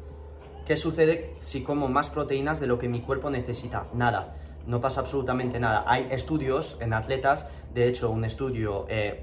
[0.66, 3.88] ¿Qué sucede si como más proteínas de lo que mi cuerpo necesita?
[3.94, 4.34] Nada
[4.68, 5.84] no pasa absolutamente nada.
[5.88, 9.20] Hay estudios en atletas, de hecho un estudio eh,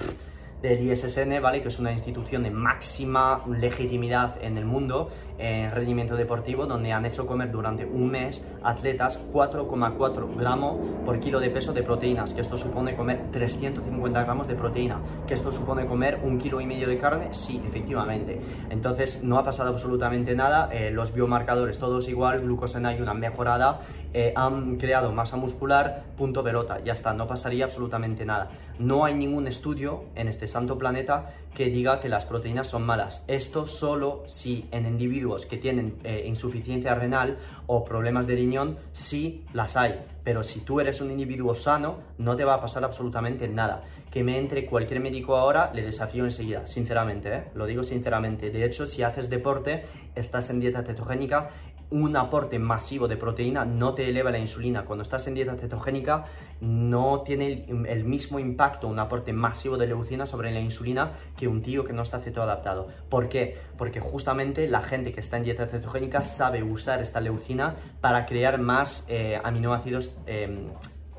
[0.65, 1.61] del ISSN, ¿vale?
[1.61, 7.05] Que es una institución de máxima legitimidad en el mundo en rendimiento deportivo, donde han
[7.05, 12.41] hecho comer durante un mes atletas 4,4 gramos por kilo de peso de proteínas, que
[12.41, 16.89] esto supone comer 350 gramos de proteína, que esto supone comer un kilo y medio
[16.89, 18.41] de carne, sí, efectivamente.
[18.71, 23.81] Entonces no ha pasado absolutamente nada, eh, los biomarcadores todos igual, glucosa y una mejorada,
[24.15, 28.49] eh, han creado masa muscular, punto pelota, ya está, no pasaría absolutamente nada.
[28.79, 33.25] No hay ningún estudio en este santo planeta que diga que las proteínas son malas.
[33.27, 39.45] Esto solo si en individuos que tienen eh, insuficiencia renal o problemas de riñón, sí
[39.53, 40.01] las hay.
[40.23, 43.85] Pero si tú eres un individuo sano, no te va a pasar absolutamente nada.
[44.11, 47.45] Que me entre cualquier médico ahora, le desafío enseguida, sinceramente, ¿eh?
[47.55, 48.51] lo digo sinceramente.
[48.51, 49.85] De hecho, si haces deporte,
[50.15, 51.51] estás en dieta cetogénica,
[51.95, 54.85] un aporte masivo de proteína no te eleva la insulina.
[54.85, 56.25] Cuando estás en dieta cetogénica
[56.61, 61.63] no tiene el, mismo impacto un aporte masivo de leucina sobre la insulina que un
[61.63, 62.89] tío que no está cetoadaptado.
[63.09, 63.57] ¿Por qué?
[63.79, 68.59] Porque justamente la gente que está en dieta cetogénica sabe usar esta leucina para crear
[68.59, 70.71] más eh, aminoácidos, em,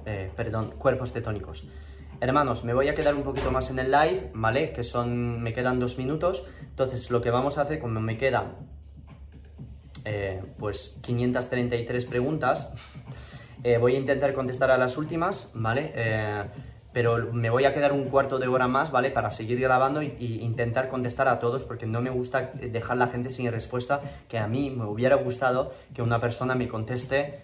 [0.05, 1.65] eh, perdón, cuerpos cetónicos.
[2.19, 4.73] Hermanos, me voy a quedar un poquito más en el live, ¿vale?
[4.73, 6.45] Que son, me quedan dos minutos.
[6.61, 8.74] Entonces, lo que vamos a hacer, como me quedan
[10.05, 12.71] eh, pues 533 preguntas.
[13.63, 15.91] Eh, voy a intentar contestar a las últimas, ¿vale?
[15.95, 16.43] Eh,
[16.93, 19.09] pero me voy a quedar un cuarto de hora más, ¿vale?
[19.09, 23.29] Para seguir grabando e intentar contestar a todos, porque no me gusta dejar la gente
[23.29, 27.41] sin respuesta, que a mí me hubiera gustado que una persona me conteste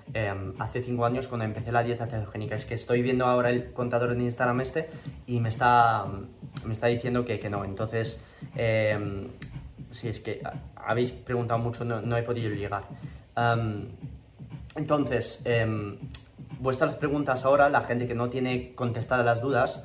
[0.58, 2.56] hace cinco años cuando empecé la dieta cetogénica.
[2.56, 4.90] Es que estoy viendo ahora el contador en Instagram este
[5.28, 6.06] y me está,
[6.66, 7.66] me está diciendo que, no.
[7.66, 8.22] Entonces,
[9.92, 10.42] sí, es que
[10.76, 12.84] habéis preguntado mucho, no, he podido llegar.
[14.76, 15.98] entonces, em,
[16.60, 19.84] vuestras preguntas ahora, la gente que no tiene contestadas las dudas,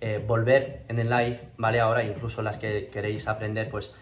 [0.00, 1.80] eh, volver en el live, ¿vale?
[1.80, 3.92] Ahora, incluso las que queréis aprender, pues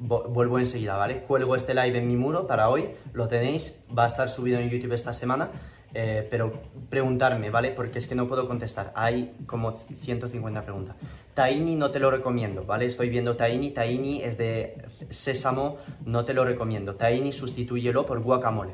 [0.00, 1.20] vuelvo enseguida, ¿vale?
[1.20, 4.70] Cuelgo este live en mi muro para hoy, lo tenéis, va a estar subido en
[4.70, 5.50] YouTube esta semana,
[5.94, 6.52] eh, pero
[6.88, 7.70] preguntarme, ¿vale?
[7.70, 10.96] Porque es que no puedo contestar, hay como 150 preguntas.
[11.38, 12.86] Taini no te lo recomiendo, ¿vale?
[12.86, 14.76] Estoy viendo Taini, Taini es de
[15.08, 16.96] sésamo, no te lo recomiendo.
[16.96, 18.72] Taini sustitúyelo por guacamole,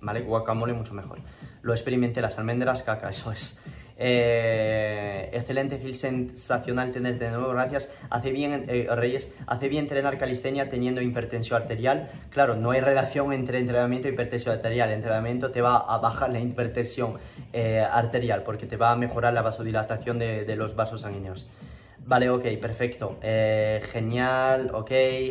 [0.00, 0.20] ¿vale?
[0.20, 1.18] Guacamole mucho mejor.
[1.62, 3.58] Lo experimenté, las almendras, caca, eso es.
[3.96, 7.92] Eh, excelente, feel sensacional tenerte de nuevo, gracias.
[8.08, 12.08] Hace bien, eh, Reyes, hace bien entrenar calistenia teniendo hipertensión arterial.
[12.30, 14.90] Claro, no hay relación entre entrenamiento y hipertensión arterial.
[14.90, 17.16] El entrenamiento te va a bajar la hipertensión
[17.52, 21.48] eh, arterial porque te va a mejorar la vasodilatación de los vasos sanguíneos.
[22.06, 23.18] Vale, ok, perfecto.
[23.20, 24.90] Eh, genial, ok,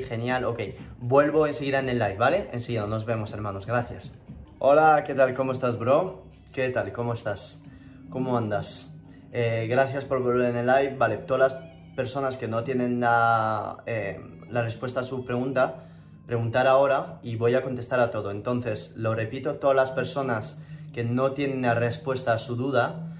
[0.10, 0.60] genial, ok.
[1.00, 2.50] Vuelvo enseguida en el live, ¿vale?
[2.52, 3.66] Enseguida, nos vemos, hermanos.
[3.66, 4.14] Gracias.
[4.60, 5.34] Hola, ¿qué tal?
[5.34, 6.26] ¿Cómo estás, bro?
[6.54, 6.92] ¿Qué tal?
[6.92, 7.64] ¿Cómo estás?
[8.10, 8.94] ¿Cómo andas?
[9.32, 10.98] Eh, gracias por volver en el live.
[10.98, 11.64] Vale, todas las
[11.96, 14.20] personas que no tienen la, eh,
[14.50, 15.86] la respuesta a su pregunta,
[16.28, 18.32] preguntar ahora y voy a contestar a todo.
[18.32, 20.62] Entonces, lo repito, todas las personas
[20.94, 23.14] que no tienen la respuesta a su duda,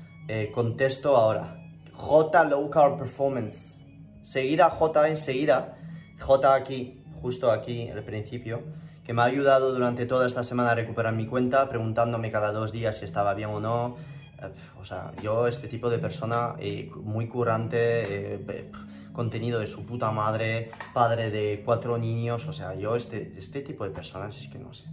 [0.54, 1.65] contesto ahora.
[1.98, 3.80] J Low Carb Performance.
[4.22, 5.78] Seguir a J enseguida.
[6.20, 8.64] J aquí, justo aquí, al principio,
[9.04, 12.72] que me ha ayudado durante toda esta semana a recuperar mi cuenta, preguntándome cada dos
[12.72, 13.96] días si estaba bien o no.
[14.42, 18.72] Eh, o sea, yo, este tipo de persona, eh, muy curante, eh,
[19.14, 23.86] contenido de su puta madre, padre de cuatro niños, o sea, yo, este, este tipo
[23.86, 24.84] de personas, es que no sé.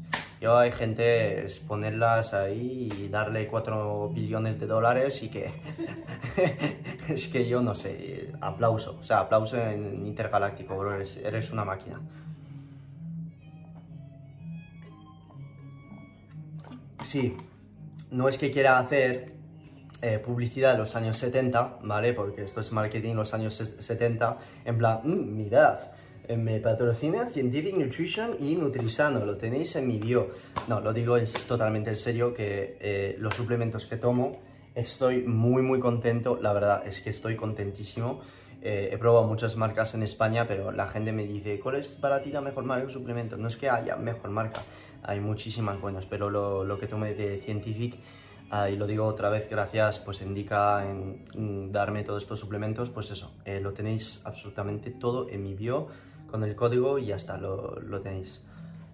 [0.42, 5.52] Yo hay gente, es ponerlas ahí y darle 4 billones de dólares y que...
[7.08, 12.00] es que yo no sé, aplauso, o sea, aplauso en Intergaláctico, bro, eres, una máquina.
[17.04, 17.36] Sí,
[18.10, 19.36] no es que quiera hacer
[20.00, 22.14] eh, publicidad de los años 70, ¿vale?
[22.14, 25.78] Porque esto es marketing los años 70, en plan, mm, mirad,
[26.28, 30.30] me patrocina Scientific Nutrition y Nutrisano, lo tenéis en mi bio.
[30.68, 31.16] No, lo digo
[31.46, 34.40] totalmente en serio, que eh, los suplementos que tomo,
[34.74, 38.20] estoy muy muy contento, la verdad es que estoy contentísimo.
[38.62, 42.22] Eh, he probado muchas marcas en España, pero la gente me dice, ¿cuál es para
[42.22, 43.38] ti la mejor marca de suplementos?
[43.38, 44.62] No es que haya mejor marca,
[45.02, 47.98] hay muchísimas buenas, pero lo, lo que tomé de Scientific,
[48.52, 53.10] ah, y lo digo otra vez, gracias, pues indica en, darme todos estos suplementos, pues
[53.10, 55.88] eso, lo tenéis absolutamente todo en mi bio
[56.32, 58.40] con el código y ya está, lo, tenéis.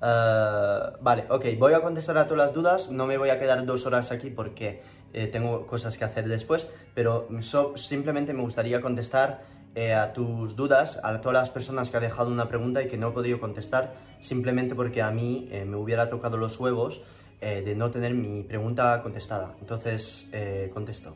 [0.03, 3.64] Eh, vale, ok, voy a contestar a todas las dudas, no me voy a quedar
[3.64, 4.82] dos horas aquí porque
[5.14, 7.28] eh, tengo cosas que hacer después, pero
[7.76, 9.43] simplemente me gustaría contestar
[9.74, 12.99] eh, a tus dudas, a todas las personas que han dejado una pregunta y que
[12.99, 17.01] no he podido contestar, simplemente porque a mí me hubiera tocado los huevos
[17.41, 19.55] de no tener mi pregunta contestada.
[19.61, 20.28] Entonces,
[20.74, 21.14] contesto.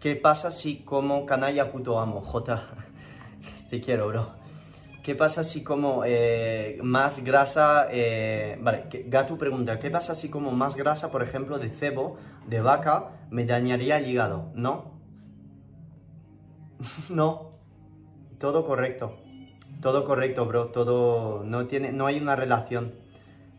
[0.00, 2.20] ¿Qué pasa si como canalla puto amo?
[2.24, 2.62] J,
[3.70, 4.37] te quiero, bro.
[5.08, 10.50] ¿Qué pasa si como eh, más grasa, eh, vale, Gatu pregunta, ¿qué pasa si como
[10.50, 14.52] más grasa, por ejemplo, de cebo, de vaca, me dañaría el hígado?
[14.54, 15.00] ¿No?
[17.08, 17.52] no,
[18.36, 19.16] todo correcto,
[19.80, 22.92] todo correcto, bro, todo, no, tiene, no hay una relación.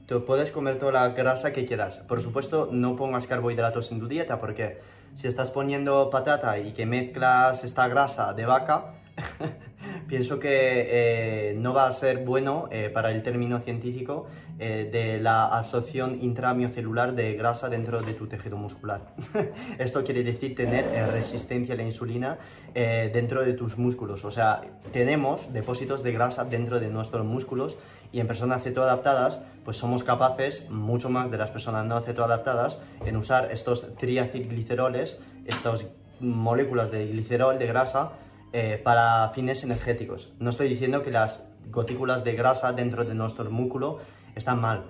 [0.06, 2.06] Tú puedes comer toda la grasa que quieras.
[2.08, 4.82] Por supuesto, no pongas carbohidratos en tu dieta, porque
[5.16, 8.93] si estás poniendo patata y que mezclas esta grasa de vaca,
[10.07, 14.27] pienso que eh, no va a ser bueno eh, para el término científico
[14.57, 19.01] eh, de la absorción intramiocelular de grasa dentro de tu tejido muscular.
[19.77, 22.38] Esto quiere decir tener resistencia a la insulina
[22.73, 24.25] dentro de tus músculos.
[24.25, 24.61] O sea,
[24.91, 27.77] tenemos depósitos de grasa dentro de nuestros músculos
[28.11, 33.15] y en personas cetoadaptadas, pues somos capaces, mucho más de las personas no cetoadaptadas, en
[33.17, 35.88] usar estos triacilgliceroles, estas
[36.19, 38.11] moléculas de glicerol, de grasa,
[38.52, 40.34] eh, para fines energéticos.
[40.39, 44.00] No estoy diciendo que las gotículas de grasa dentro de nuestro músculo
[44.36, 44.86] están mal.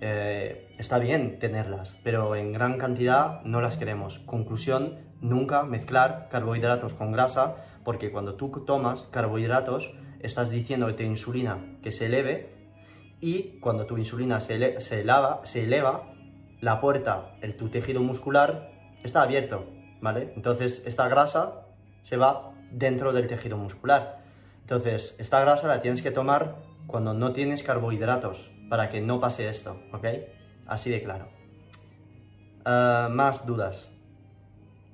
[0.00, 4.18] Eh, está bien tenerlas, pero en gran cantidad no las queremos.
[4.20, 11.02] Conclusión, nunca mezclar carbohidratos con grasa, porque cuando tú tomas carbohidratos, estás diciendo a tu
[11.02, 12.52] insulina que se eleve
[13.20, 16.10] y cuando tu insulina se, se, eleva, se eleva,
[16.60, 19.66] la puerta, el, tu tejido muscular, está abierto,
[20.00, 20.32] ¿vale?
[20.34, 21.66] Entonces esta grasa
[22.02, 24.22] se va dentro del tejido muscular.
[24.60, 26.56] Entonces, esta grasa la tienes que tomar
[26.86, 30.06] cuando no tienes carbohidratos, para que no pase esto, ¿ok?
[30.66, 31.28] Así de claro.
[32.64, 33.90] Ah, más dudas.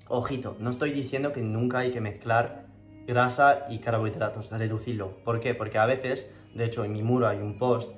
[0.08, 2.66] Ojito, no estoy diciendo que nunca hay que mezclar
[3.06, 5.16] grasa y carbohidratos, reducirlo.
[5.24, 5.54] ¿Por qué?
[5.54, 7.96] Porque a veces, de hecho en mi muro hay un post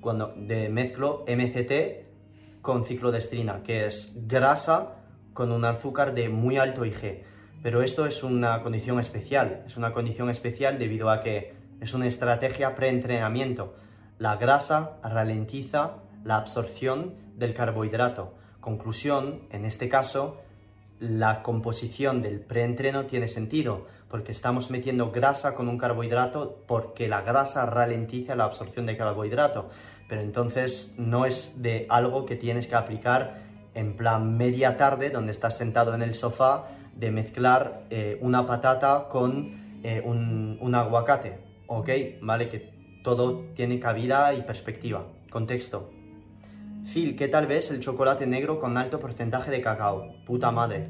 [0.00, 4.96] cuando de mezclo MCT con ciclodestrina, que es grasa
[5.32, 7.24] con un azúcar de muy alto IG.
[7.62, 12.06] Pero esto es una condición especial, es una condición especial debido a que es una
[12.06, 13.74] estrategia preentrenamiento.
[14.18, 18.34] La grasa ralentiza la absorción del carbohidrato.
[18.60, 20.40] Conclusión, en este caso,
[20.98, 27.22] la composición del preentreno tiene sentido, porque estamos metiendo grasa con un carbohidrato porque la
[27.22, 29.70] grasa ralentiza la absorción de carbohidrato.
[30.08, 33.42] Pero entonces no es de algo que tienes que aplicar
[33.74, 39.08] en plan media tarde, donde estás sentado en el sofá, de mezclar eh, una patata
[39.08, 39.50] con
[39.82, 41.88] eh, un, un aguacate, ¿ok?
[42.20, 42.72] Vale, que
[43.02, 45.06] todo tiene cabida y perspectiva.
[45.30, 45.90] Contexto.
[46.92, 50.14] Phil, ¿qué tal ves el chocolate negro con alto porcentaje de cacao?
[50.26, 50.88] Puta madre.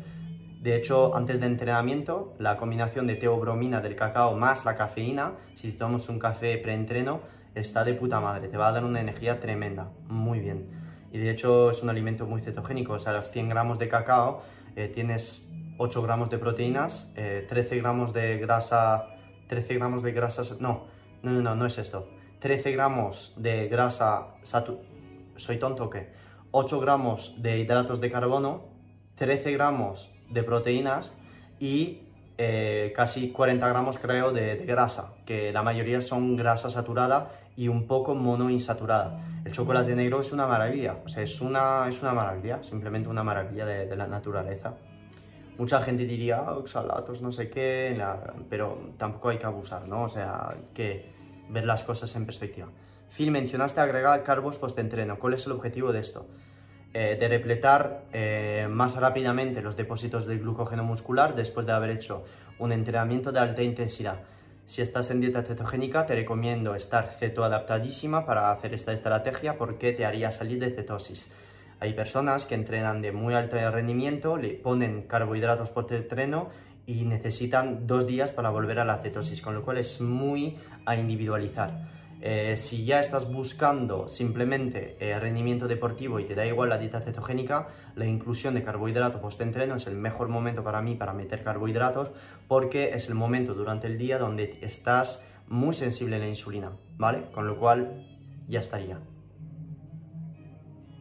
[0.60, 5.72] De hecho, antes de entrenamiento, la combinación de teobromina del cacao más la cafeína, si
[5.72, 7.20] tomamos un café preentreno,
[7.54, 8.48] está de puta madre.
[8.48, 9.90] Te va a dar una energía tremenda.
[10.06, 10.68] Muy bien.
[11.12, 12.92] Y de hecho es un alimento muy cetogénico.
[12.92, 14.42] O sea, los 100 gramos de cacao
[14.76, 15.44] eh, tienes
[15.82, 19.06] 8 gramos de proteínas, 13 eh, gramos de grasa...
[19.48, 20.60] 13 gramos de grasas...
[20.60, 20.84] No,
[21.22, 22.06] no, no, no, es esto.
[22.40, 24.34] 13 gramos de grasa
[25.36, 26.12] ¿Soy tonto o qué?
[26.50, 28.64] 8 gramos de hidratos de carbono,
[29.14, 31.12] 13 gramos de proteínas
[31.58, 32.02] y
[32.36, 37.86] eh, casi 40 gramos creo de, grasa, que la mayoría son grasa saturada y un
[37.86, 39.18] poco monoinsaturada.
[39.46, 43.24] El chocolate negro es una maravilla, o sea, es una, es una maravilla, simplemente una
[43.24, 44.74] maravilla de, la naturaleza.
[45.60, 47.94] Mucha gente diría, oh, oxalatos, no sé qué,
[48.48, 50.04] pero tampoco hay que abusar, ¿no?
[50.04, 51.12] O sea, hay que
[51.50, 52.68] ver las cosas en perspectiva.
[53.14, 55.18] Phil, mencionaste agregar carbos post-entreno.
[55.18, 56.26] ¿Cuál es el objetivo de esto?
[56.94, 62.24] Eh, de repletar eh, más rápidamente los depósitos de glucógeno muscular después de haber hecho
[62.58, 64.22] un entrenamiento de alta intensidad.
[64.64, 70.06] Si estás en dieta cetogénica, te recomiendo estar cetoadaptadísima para hacer esta estrategia porque te
[70.06, 71.30] haría salir de cetosis.
[71.80, 76.50] Hay personas que entrenan de muy alto rendimiento, le ponen carbohidratos post-entreno
[76.86, 80.96] y necesitan dos días para volver a la cetosis, con lo cual es muy a
[80.96, 81.88] individualizar.
[82.22, 87.00] Eh, si ya estás buscando simplemente eh, rendimiento deportivo y te da igual la dieta
[87.00, 92.10] cetogénica, la inclusión de carbohidratos post-entreno es el mejor momento para mí para meter carbohidratos
[92.46, 97.30] porque es el momento durante el día donde estás muy sensible a la insulina, ¿vale?
[97.32, 98.06] Con lo cual
[98.48, 98.98] ya estaría.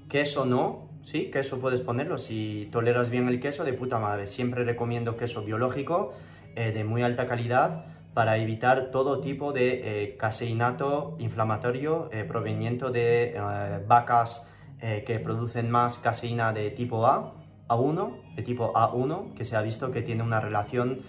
[0.10, 2.18] Queso no, sí, queso puedes ponerlo.
[2.18, 4.26] Si toleras bien el queso, de puta madre.
[4.26, 6.14] Siempre recomiendo queso biológico
[6.56, 7.86] eh, de muy alta calidad
[8.16, 13.40] para evitar todo tipo de eh, caseinato inflamatorio eh, proveniente de
[13.88, 14.48] vacas
[14.80, 17.34] que producen más caseína de tipo A,
[17.68, 21.00] A1, de tipo A1, que se ha visto que tiene una relación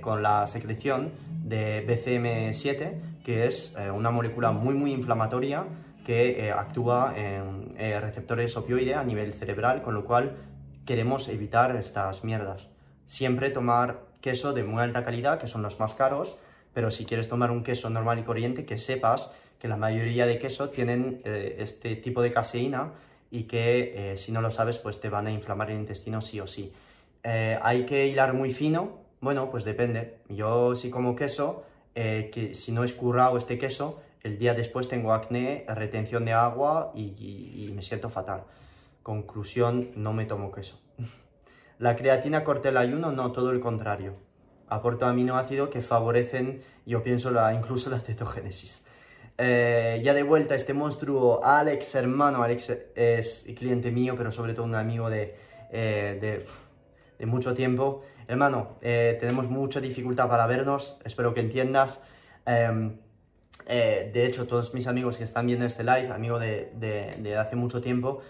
[0.00, 1.12] con la secreción
[1.44, 5.66] de BCM7, que es una molécula muy muy inflamatoria
[6.04, 10.36] que actúa en receptores opioides a nivel cerebral, con lo cual
[10.84, 12.68] queremos evitar estas mierdas.
[13.06, 16.36] Siempre tomar queso de muy alta calidad, que son los más caros,
[16.72, 20.38] pero si quieres tomar un queso normal y corriente, que sepas que la mayoría de
[20.38, 22.92] quesos tienen eh, este tipo de caseína
[23.30, 26.40] y que eh, si no lo sabes, pues te van a inflamar el intestino sí
[26.40, 26.72] o sí.
[27.22, 28.98] Eh, ¿Hay que hilar muy fino?
[29.20, 30.16] Bueno, pues depende.
[30.28, 35.12] Yo si como queso, que si no es currado este queso, el día después tengo
[35.12, 38.44] acné, retención de agua y, me siento fatal.
[39.02, 40.80] Conclusión, no me tomo queso.
[41.78, 43.12] ¿La creatina corta el ayuno?
[43.12, 44.16] No, todo el contrario
[44.72, 48.86] aporta aminoácidos que favorecen, yo pienso, incluso la cetogénesis.
[49.36, 54.64] Eh, ya de vuelta este monstruo, Alex, hermano, Alex es cliente mío, pero sobre todo
[54.64, 55.36] un amigo de,
[55.70, 56.46] eh,
[57.26, 58.02] mucho tiempo.
[58.26, 62.00] Hermano, eh, tenemos mucha dificultad para vernos, espero que entiendas.
[63.66, 67.80] Em, de hecho, todos mis amigos que están viendo este live, amigo de, hace mucho
[67.80, 68.20] tiempo,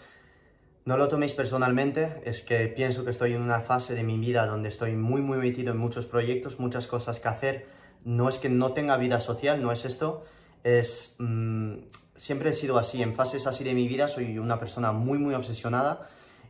[0.85, 4.47] no lo toméis personalmente, es que pienso que estoy en una fase de mi vida
[4.47, 7.67] donde estoy muy muy metido en muchos proyectos, muchas cosas que hacer.
[8.05, 10.25] No es que no tenga vida social, no es esto,
[10.65, 11.17] es...
[11.19, 11.75] Mm,
[12.17, 15.35] siempre he sido así, en fases así de mi vida soy una persona muy muy
[15.35, 16.09] obsesionada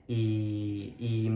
[0.08, 1.28] y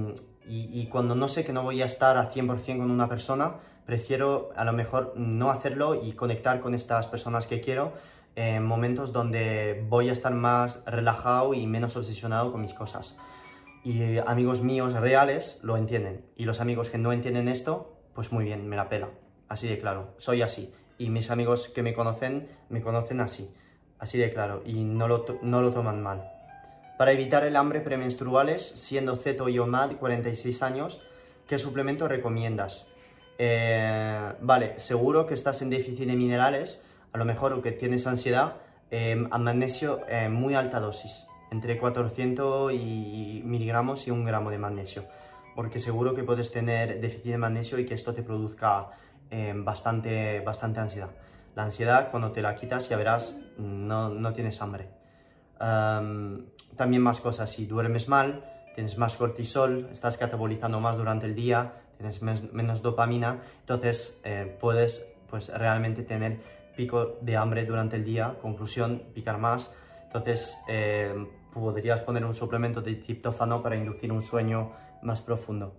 [0.90, 3.56] cuando no sé que no voy a estar a 100% con una persona,
[3.86, 7.92] prefiero a lo mejor no hacerlo y conectar con estas personas que quiero
[8.34, 13.16] en momentos donde voy a estar más relajado y menos obsesionado con mis cosas.
[13.82, 16.24] Y amigos míos reales lo entienden.
[16.36, 19.08] Y los amigos que no entienden esto, pues muy bien, me la pela.
[19.48, 20.72] Así de claro, soy así.
[20.98, 23.50] Y mis amigos que me conocen, me conocen así.
[23.98, 26.30] Así de claro, y no lo, no lo toman mal.
[26.98, 31.00] Para evitar el hambre premenstruales, siendo Ceto y OMAD 46 años,
[31.46, 32.88] ¿qué suplemento recomiendas?
[33.38, 36.82] Eh, vale, seguro que estás en déficit de minerales,
[37.12, 38.56] a lo mejor o que tienes ansiedad,
[38.90, 44.58] eh, a magnesio en muy alta dosis, entre 400 y miligramos y un gramo de
[44.58, 45.04] magnesio,
[45.54, 48.88] porque seguro que puedes tener déficit de magnesio y que esto te produzca
[49.30, 51.10] eh, bastante, bastante ansiedad.
[51.54, 54.88] La ansiedad, cuando te la quitas, ya verás, no, no tienes hambre.
[56.76, 58.44] también más cosas, si duermes mal,
[58.74, 65.06] tienes más cortisol, estás catabolizando más durante el día, tienes menos dopamina, entonces eh, puedes
[65.28, 66.38] pues realmente tener
[66.76, 69.74] pico de hambre durante el día, conclusión, picar más,
[70.04, 71.14] entonces eh,
[71.52, 75.74] podrías poner un suplemento de triptófano para inducir un sueño más profundo.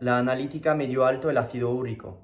[0.00, 2.18] la analítica medio alto, el ácido úrico.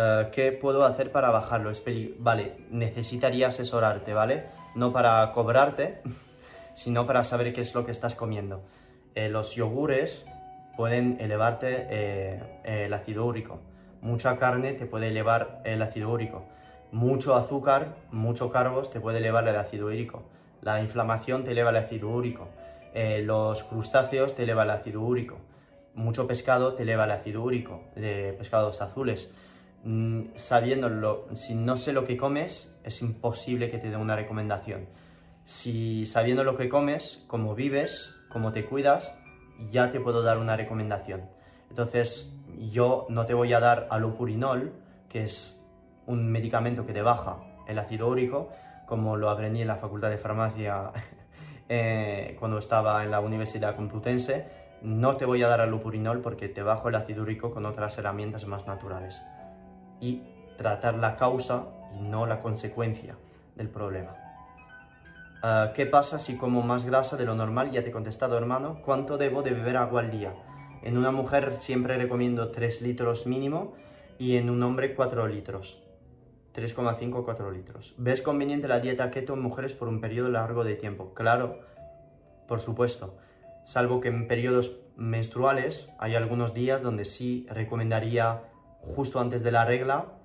[0.00, 1.72] Eh, ¿Qué puedo hacer para bajarlo?
[2.20, 4.44] vale, necesitaría asesorarte, ¿vale?
[4.76, 6.02] No para cobrarte,
[6.74, 8.62] sino para saber qué es lo que estás comiendo.
[9.14, 10.24] Eh, los yogures
[10.76, 13.60] pueden elevarte eh, el ácido úrico.
[14.00, 16.44] Mucha carne te puede elevar el ácido úrico.
[16.92, 20.22] Mucho azúcar, mucho carbos te puede elevar el ácido úrico.
[20.62, 22.48] La inflamación te eleva el ácido úrico.
[22.94, 25.38] Eh, los crustáceos te eleva el ácido úrico.
[25.94, 29.30] Mucho pescado te eleva el ácido úrico, de pescados azules.
[29.84, 34.86] Mm, si no sé lo que comes, es imposible que te dé una recomendación.
[35.44, 39.14] Si sabiendo lo que comes, cómo vives, cómo te cuidas,
[39.70, 41.28] ya te puedo dar una recomendación.
[41.70, 44.72] Entonces, yo no te voy a dar alopurinol,
[45.08, 45.60] que es
[46.06, 48.50] un medicamento que te baja el ácido úrico,
[48.86, 50.92] como lo aprendí en la Facultad de Farmacia
[51.68, 54.48] eh, cuando estaba en la Universidad Complutense.
[54.80, 58.46] No te voy a dar alopurinol porque te bajo el ácido úrico con otras herramientas
[58.46, 59.22] más naturales.
[60.00, 60.22] Y
[60.56, 63.16] tratar la causa y no la consecuencia
[63.56, 64.17] del problema.
[65.40, 67.70] Ah, ¿Qué pasa si como más grasa de lo normal?
[67.70, 68.82] Ya te he contestado, hermano.
[68.84, 70.34] ¿Cuánto debo de beber agua al día?
[70.82, 73.74] En una mujer siempre recomiendo 3 litros mínimo
[74.18, 75.80] y en un hombre 4 litros.
[76.54, 77.94] 3,5 4 litros.
[77.98, 81.14] ¿Ves conveniente la dieta keto en mujeres por un periodo largo de tiempo?
[81.14, 81.60] Claro,
[82.48, 83.16] por supuesto.
[83.64, 88.42] Salvo que en periodos menstruales hay algunos días donde sí recomendaría
[88.80, 90.17] justo antes de la regla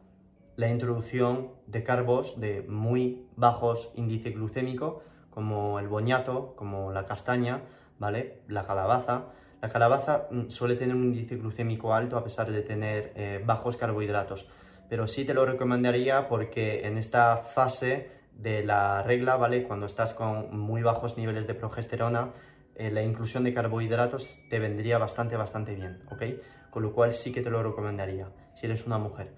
[0.55, 7.61] la introducción de carbos de muy bajos índice glucémico, como el boñato, como la castaña,
[7.97, 8.41] ¿vale?
[8.47, 9.25] La calabaza.
[9.61, 13.77] La calabaza mm, suele tener un índice glucémico alto a pesar de tener eh, bajos
[13.77, 14.47] carbohidratos,
[14.89, 19.63] pero sí te lo recomendaría porque en esta fase de la regla, ¿vale?
[19.63, 22.33] Cuando estás con muy bajos niveles de progesterona,
[22.75, 26.23] eh, la inclusión de carbohidratos te vendría bastante, bastante bien, ¿ok?
[26.69, 29.33] Con lo cual sí que te lo recomendaría si eres una mujer.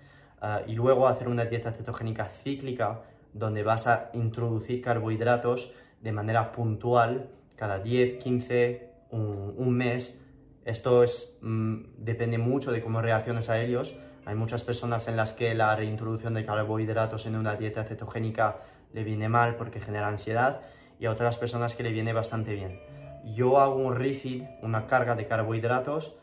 [0.48, 3.02] Ah, y luego hacer una dieta cetogénica cíclica
[3.34, 10.22] donde vas a introducir carbohidratos de manera puntual cada 10, 15, un, mes.
[10.64, 13.96] Esto es, mm, depende mucho de cómo reacciones a ellos.
[14.28, 18.60] Hay muchas personas en las que la reintroducción de carbohidratos en una dieta cetogénica
[18.94, 20.62] le viene mal porque genera ansiedad
[21.00, 22.80] y a otras personas que le viene bastante bien.
[23.26, 26.14] Yo hago un refeed, una carga de carbohidratos,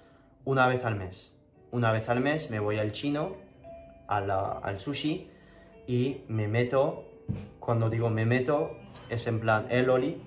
[0.45, 1.37] una vez al mes.
[1.73, 3.51] Una vez al mes me voy al chino,
[4.07, 5.31] al sushi
[5.87, 7.05] y me meto,
[7.61, 8.77] cuando digo me meto,
[9.09, 10.21] es en plan el oli,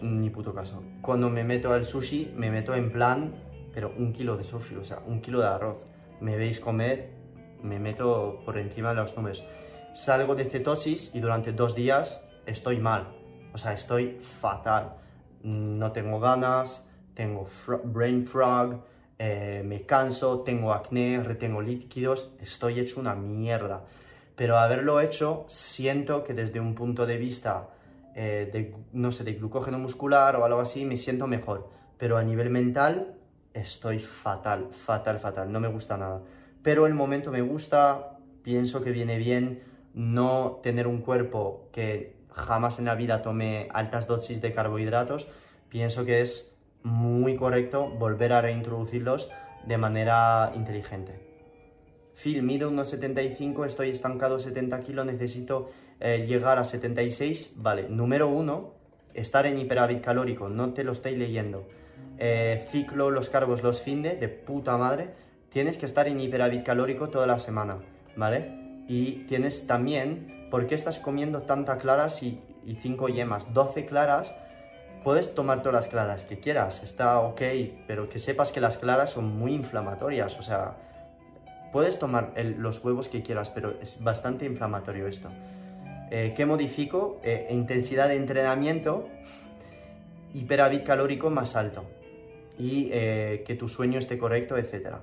[0.00, 0.82] ni puto caso.
[1.00, 3.34] Cuando me meto al sushi, me meto en plan,
[3.72, 5.78] pero un kilo de sushi, o sea, un kilo de arroz.
[6.20, 7.10] Me veis comer,
[7.62, 9.42] me meto por encima de las nubes.
[9.94, 13.08] Salgo de cetosis y durante dos días estoy mal,
[13.52, 14.96] o sea, estoy fatal.
[15.42, 17.46] No tengo ganas, tengo
[17.84, 18.82] brain frog,
[19.18, 23.84] eh, me canso, tengo acné, retengo líquidos, estoy hecho una mierda.
[24.36, 27.68] Pero haberlo hecho, siento que desde un punto de vista
[28.14, 31.68] eh, de, no sé, de glucógeno muscular o algo así, me siento mejor.
[31.98, 33.14] Pero a nivel mental,
[33.52, 36.22] estoy fatal, fatal, fatal, no me gusta nada.
[36.62, 39.62] Pero el momento me gusta, pienso que viene bien
[39.94, 45.28] no tener un cuerpo que jamás en la vida tome altas dosis de carbohidratos,
[45.68, 46.53] pienso que es
[46.84, 49.30] muy correcto volver a reintroducirlos
[49.66, 51.18] de manera inteligente.
[52.14, 57.54] Phil, mido unos 75, estoy estancado 70 kilos, necesito eh, llegar a 76.
[57.56, 58.74] Vale, número uno,
[59.14, 61.66] estar en hiperávit calórico, no te lo estoy leyendo.
[62.18, 65.14] Eh, ciclo los carbos los finde, de puta madre.
[65.48, 67.78] Tienes que estar en hiperávit calórico toda la semana,
[68.16, 68.84] ¿vale?
[68.88, 73.52] Y tienes también, ¿por qué estás comiendo tantas claras y, y 5 yemas?
[73.54, 74.34] 12 claras
[75.04, 77.42] puedes tomar todas las claras que quieras, está ok,
[77.86, 80.76] pero que sepas que las claras son muy inflamatorias, o sea,
[81.72, 85.28] puedes tomar los huevos que quieras, pero es bastante inflamatorio esto.
[86.10, 87.20] Eh, ¿Qué modifico?
[87.22, 89.08] Eh, intensidad de entrenamiento,
[90.32, 91.84] hiperávit calórico más alto
[92.58, 94.98] y eh, que tu sueño esté correcto, etc.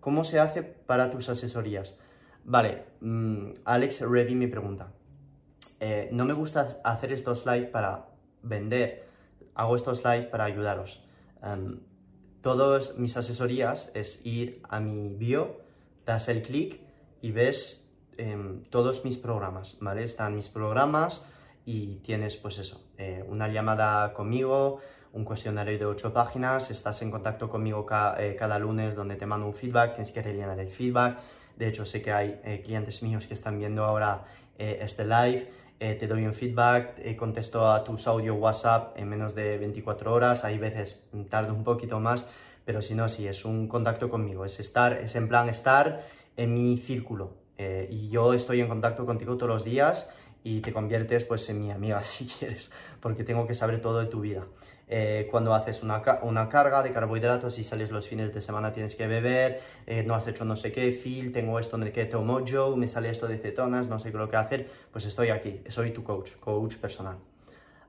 [0.00, 1.96] ¿Cómo se hace para tus asesorías?
[2.44, 4.92] Vale, mm, Alex Revy me pregunta.
[6.12, 8.06] no me gusta hacer estos live para
[8.42, 9.11] vender,
[9.54, 11.02] hago estos live para ayudaros.
[11.42, 11.80] Um,
[12.40, 15.60] todas mis asesorías es ir a mi bio,
[16.04, 16.80] das el clic
[17.20, 17.84] y ves
[18.18, 20.04] em, todos mis programas, ¿vale?
[20.04, 21.24] Están mis programas
[21.64, 24.80] y tienes pues eso, eh, una llamada conmigo,
[25.12, 27.86] un cuestionario de ocho páginas, estás en contacto conmigo
[28.18, 31.18] eh, cada lunes donde te mando un feedback, tienes que rellenar el feedback.
[31.56, 34.24] De hecho, sé que hay eh, clientes míos que están viendo ahora
[34.58, 35.50] este live
[35.82, 40.14] eh, te doy un feedback, eh, contesto a tus audio WhatsApp en menos de 24
[40.14, 42.24] horas, hay veces tardo un poquito más,
[42.64, 46.06] pero si no, sí, es un contacto conmigo, es estar, es en plan estar
[46.36, 47.34] en mi círculo.
[47.58, 50.08] Eh, y yo estoy en contacto contigo todos los días
[50.44, 54.06] y te conviertes pues en mi amiga si quieres, porque tengo que saber todo de
[54.06, 54.46] tu vida.
[54.88, 58.94] Eh, cuando haces una, una, carga de carbohidratos y sales los fines de semana tienes
[58.94, 62.04] que beber, eh, no has hecho no sé qué, Phil, tengo esto en el que
[62.04, 65.30] tomo yo, me sale esto de cetonas, no sé qué lo que hacer, pues estoy
[65.30, 67.16] aquí, soy tu coach, coach personal.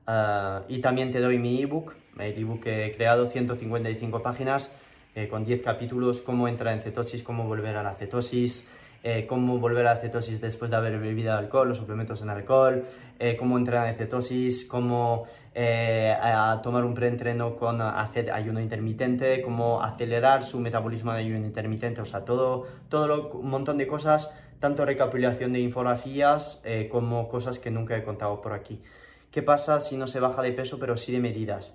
[0.06, 4.74] Ah, y también te doy mi ebook, el ebook que he creado, 155 páginas,
[5.14, 8.70] eh, con 10 capítulos, cómo entrar en cetosis, cómo volver a la cetosis,
[9.06, 12.86] eh, cómo volver a la cetosis después de haber bebido alcohol, los suplementos en alcohol,
[13.18, 16.16] eh, cómo entrar en cetosis, cómo eh,
[16.62, 22.06] tomar un preentreno con hacer ayuno intermitente, cómo acelerar su metabolismo de ayuno intermitente, o
[22.06, 27.98] sea, todo, todo un montón de cosas, tanto recapitulación de infografías como cosas que nunca
[27.98, 28.80] he contado por aquí.
[29.30, 31.74] ¿Qué pasa si no se baja de peso pero sí de medidas?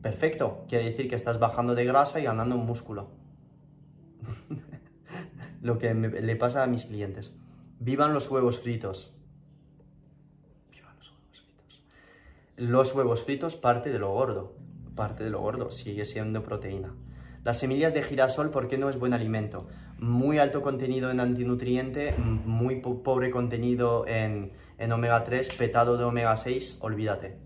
[0.00, 3.10] Perfecto, quiere decir que estás bajando de grasa y ganando músculo.
[5.62, 7.32] lo que le pasa a mis clientes.
[7.78, 9.12] Vivan los huevos fritos.
[10.70, 11.82] Vivan los huevos fritos.
[12.56, 14.54] Los huevos fritos parte de lo gordo.
[14.96, 16.92] Parte de lo gordo, sigue siendo proteína.
[17.44, 19.68] Las semillas de girasol, ¿por qué no es buen alimento?
[19.98, 26.36] Muy alto contenido en antinutriente, muy pobre contenido en, en omega 3, petado de omega
[26.36, 27.38] 6, olvídate.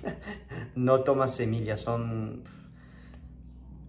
[0.74, 2.44] no tomas semillas, son...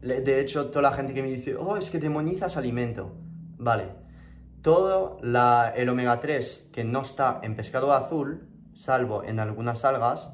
[0.01, 3.11] De hecho, toda la gente que me dice, oh, es que demonizas alimento.
[3.63, 3.89] Vale,
[4.63, 10.31] todo el omega 3 que no está en pescado azul, salvo en algunas algas,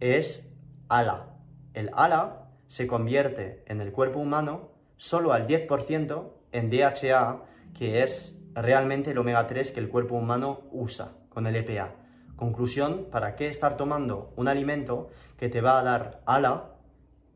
[0.00, 0.50] es
[0.88, 1.26] ALA.
[1.74, 7.42] El ALA se convierte en el cuerpo humano solo al 10% en DHA,
[7.74, 11.96] que es realmente el omega 3 que el cuerpo humano usa con el EPA.
[12.34, 16.70] Conclusión, ¿para qué estar tomando un alimento que te va a dar ALA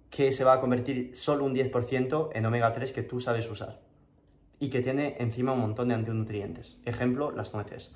[0.09, 3.88] que se va a convertir solo un 10% en omega 3 que tú sabes usar?
[4.61, 6.79] Y que tiene encima un montón de antinutrientes.
[6.85, 7.95] Ejemplo, las nueces.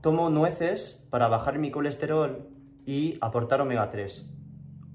[0.00, 2.48] Tomo nueces para bajar mi colesterol
[2.86, 4.30] y aportar omega 3.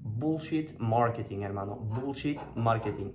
[0.02, 1.76] Bullshit marketing, hermano.
[1.76, 3.12] Bullshit marketing.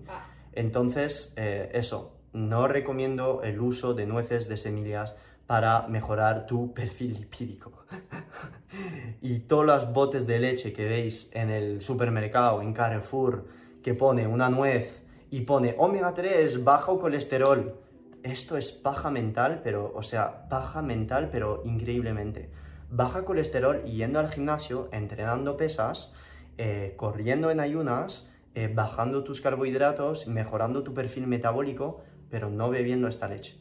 [0.52, 5.16] Entonces, eh, eso, no recomiendo el uso de nueces de semillas
[5.48, 7.86] para mejorar tu perfil lipídico.
[9.22, 13.48] y todos los botes de leche que veis en el supermercado, en Carrefour,
[13.82, 17.85] que pone una nuez y pone omega 3, bajo colesterol
[18.26, 22.50] esto es paja mental, pero, o sea, paja mental, pero increíblemente.
[22.90, 26.14] Baja colesterol yendo al gimnasio, entrenando pesas,
[26.58, 33.08] eh, corriendo en ayunas, eh, bajando tus carbohidratos, mejorando tu perfil metabólico, pero no bebiendo
[33.08, 33.60] esta leche.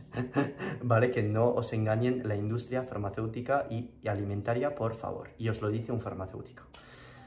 [0.82, 5.28] vale, que no os engañen la industria farmacéutica y, y alimentaria, por favor.
[5.38, 6.64] Y os lo dice un farmacéutico.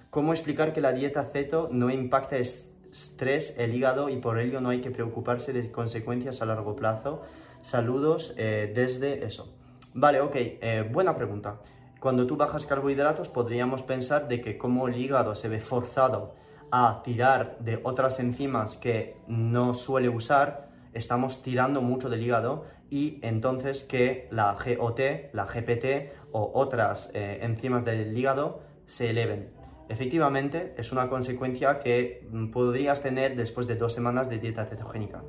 [0.09, 2.35] ¿Cómo explicar que la dieta ceto no impacta
[2.91, 7.21] estrés el hígado y por ello no hay que preocuparse de consecuencias a largo plazo.
[7.61, 9.53] Saludos eh, desde eso.
[9.93, 11.59] Vale, ok, eh, buena pregunta.
[11.99, 16.35] Cuando tú bajas carbohidratos podríamos pensar de que como el hígado se ve forzado
[16.71, 23.19] a tirar de otras enzimas que no suele usar, estamos tirando mucho del hígado y
[23.21, 24.99] entonces que la GOT,
[25.33, 29.58] la GPT o otras eh, enzimas del hígado se eleven.
[29.89, 35.23] Efectivamente, es una consecuencia que mm, podrías tener después de dos semanas de dieta cetogénica.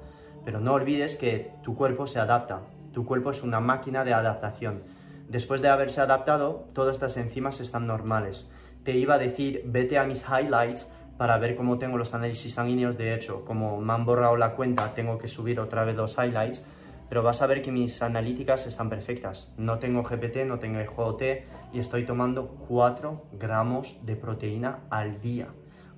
[0.45, 2.61] Pero no olvides que tu cuerpo se adapta.
[2.93, 4.83] Tu cuerpo es una máquina de adaptación.
[5.29, 8.49] Después de haberse adaptado, todas estas enzimas están normales.
[8.85, 12.99] Te iba a decir, vete a mis highlights para ver cómo tengo los análisis sanguíneos.
[12.99, 16.65] De hecho, como me han borrado la cuenta, tengo que subir otra vez los highlights.
[17.11, 19.53] Pero vas a ver que mis analíticas están perfectas.
[19.59, 24.85] No tengo GPT, no tengo el juego T y estoy tomando 4 gramos de proteína
[24.91, 25.49] al día.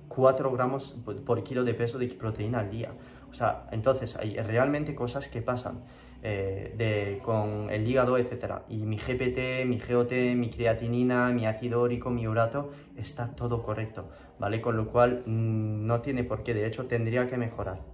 [0.07, 2.93] 4 gramos por kilo de peso de proteína al día.
[3.29, 5.83] O sea, entonces hay realmente cosas que pasan
[6.23, 8.63] eh, de, con el hígado, etc.
[8.67, 14.09] Y mi GPT, mi GOT, mi creatinina, mi ácido úrico, mi urato, está todo correcto,
[14.39, 14.61] ¿vale?
[14.61, 17.92] Con lo cual mm, no tiene por qué, de hecho tendría que mejorar.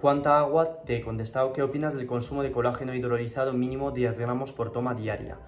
[0.00, 0.84] ¿Cuánta agua?
[0.84, 1.52] Te he contestado.
[1.52, 5.40] ¿Qué opinas del consumo de colágeno hidrolizado mínimo 10 gramos por toma diaria?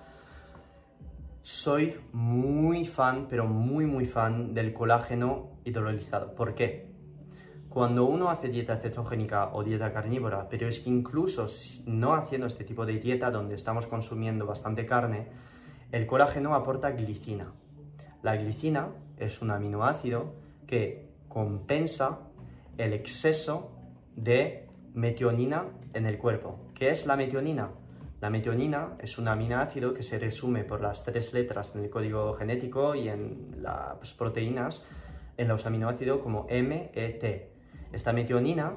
[1.41, 6.35] Soy muy fan, pero muy muy fan del colágeno hidrolizado.
[6.35, 6.91] ¿Por qué?
[7.69, 11.47] Cuando uno hace dieta cetogénica o dieta carnívora, pero es que incluso
[11.87, 15.29] no haciendo este tipo de dieta donde estamos consumiendo bastante carne,
[15.93, 17.53] el colágeno aporta glicina.
[18.25, 20.35] La glicina es un aminoácido
[20.67, 22.19] que compensa
[22.79, 23.77] el exceso
[24.23, 26.59] de metionina en el cuerpo.
[26.75, 27.71] ¿Qué es la metionina?
[28.21, 32.35] La metionina es un aminoácido que se resume por las tres letras en el código
[32.35, 34.83] genético y en las proteínas,
[35.39, 37.53] en los aminoácidos como M, E, T.
[37.93, 38.77] Esta metionina,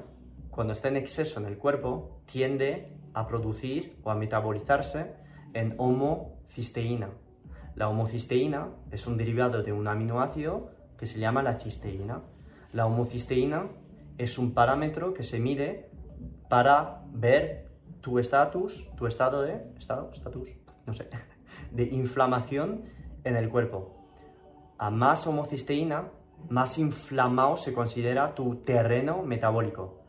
[0.50, 5.12] cuando está en exceso en el cuerpo, tiende a producir o a metabolizarse
[5.52, 7.10] en homocisteína.
[7.74, 12.22] La homocisteína es un derivado de un aminoácido que se llama la cisteína.
[12.72, 13.68] La homocisteína
[14.18, 15.90] es un parámetro que se mide
[16.48, 17.70] para ver
[18.00, 20.50] tu estatus, tu estado de, estado, estatus,
[20.86, 21.08] no sé,
[21.72, 22.84] de inflamación
[23.24, 23.96] en el cuerpo.
[24.78, 26.10] A más homocisteína,
[26.48, 30.02] más inflamado se considera tu terreno metabólico.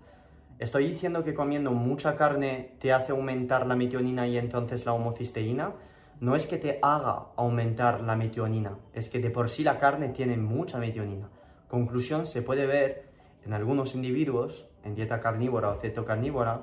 [0.59, 5.73] ¿Estoy diciendo que comiendo mucha carne te hace aumentar la metionina y entonces la homocisteína?
[6.21, 10.09] No es que te haga aumentar la metionina, es que de por sí la carne
[10.09, 11.29] tiene mucha metionina.
[11.67, 13.14] Conclusión, se puede ver
[13.45, 16.61] en algunos individuos en dieta carnívora o cetocarnívora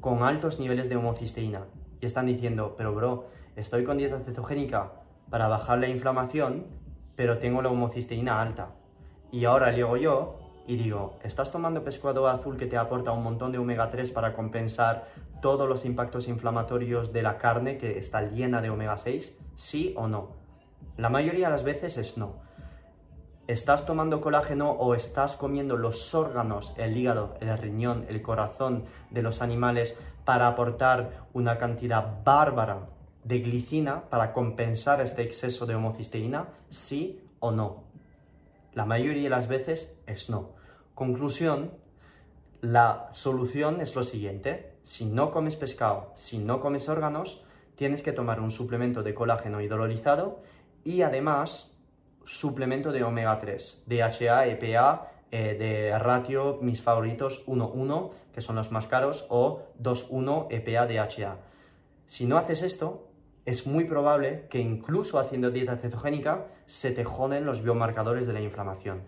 [0.00, 1.64] con altos niveles de homocisteína
[2.00, 3.26] y están diciendo, pero bro,
[3.56, 4.92] estoy con dieta cetogénica
[5.30, 6.66] para bajar la inflamación,
[7.16, 8.70] pero tengo la homocisteína alta.
[9.32, 13.52] Y ahora llego yo y digo, ¿estás tomando pescado azul que te aporta un montón
[13.52, 15.06] de omega 3 para compensar
[15.40, 19.36] todos los impactos inflamatorios de la carne que está llena de omega 6?
[19.54, 20.30] ¿Sí o no?
[20.96, 22.45] La mayoría de las veces es no
[23.46, 29.22] estás tomando colágeno o estás comiendo los órganos, el hígado, el riñón, el corazón de
[29.22, 32.88] los animales para aportar una cantidad bárbara
[33.22, 37.84] de glicina para compensar este exceso de homocisteína, sí o no.
[38.72, 40.50] La mayoría de las veces es no.
[40.94, 41.72] Conclusión,
[42.60, 44.74] la solución es lo siguiente.
[44.82, 47.44] Si no comes pescado, si no comes órganos,
[47.74, 50.42] tienes que tomar un suplemento de colágeno hidrolizado
[50.84, 51.75] y además
[52.26, 58.70] suplemento de omega 3, DHA, EPA, eh, de ratio, mis favoritos 1-1, que son los
[58.70, 61.38] más caros, o 2-1 EPA, DHA.
[62.06, 63.08] Si no haces esto,
[63.44, 68.40] es muy probable que incluso haciendo dieta cetogénica se te joden los biomarcadores de la
[68.40, 69.02] inflamación.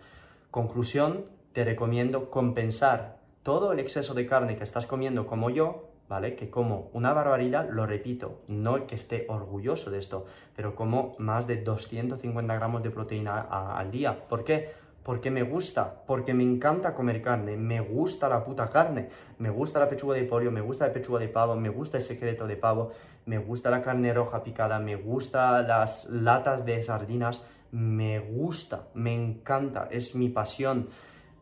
[0.50, 6.34] Conclusión, te recomiendo compensar todo el exceso de carne que estás comiendo como yo ¿vale?
[6.34, 10.24] Que como una barbaridad, lo repito, no que esté orgulloso de esto,
[10.56, 14.28] pero como más de 250 gramos de proteína al día.
[14.28, 14.72] ¿Por qué?
[15.02, 19.08] Porque me gusta, porque me encanta comer carne, me gusta la puta carne,
[19.38, 22.02] me gusta la pechuga de pollo, me gusta la pechuga de pavo, me gusta el
[22.02, 22.90] secreto de pavo,
[23.24, 29.14] me gusta la carne roja picada, me gusta las latas de sardinas, me gusta, me
[29.14, 30.88] encanta, es mi pasión.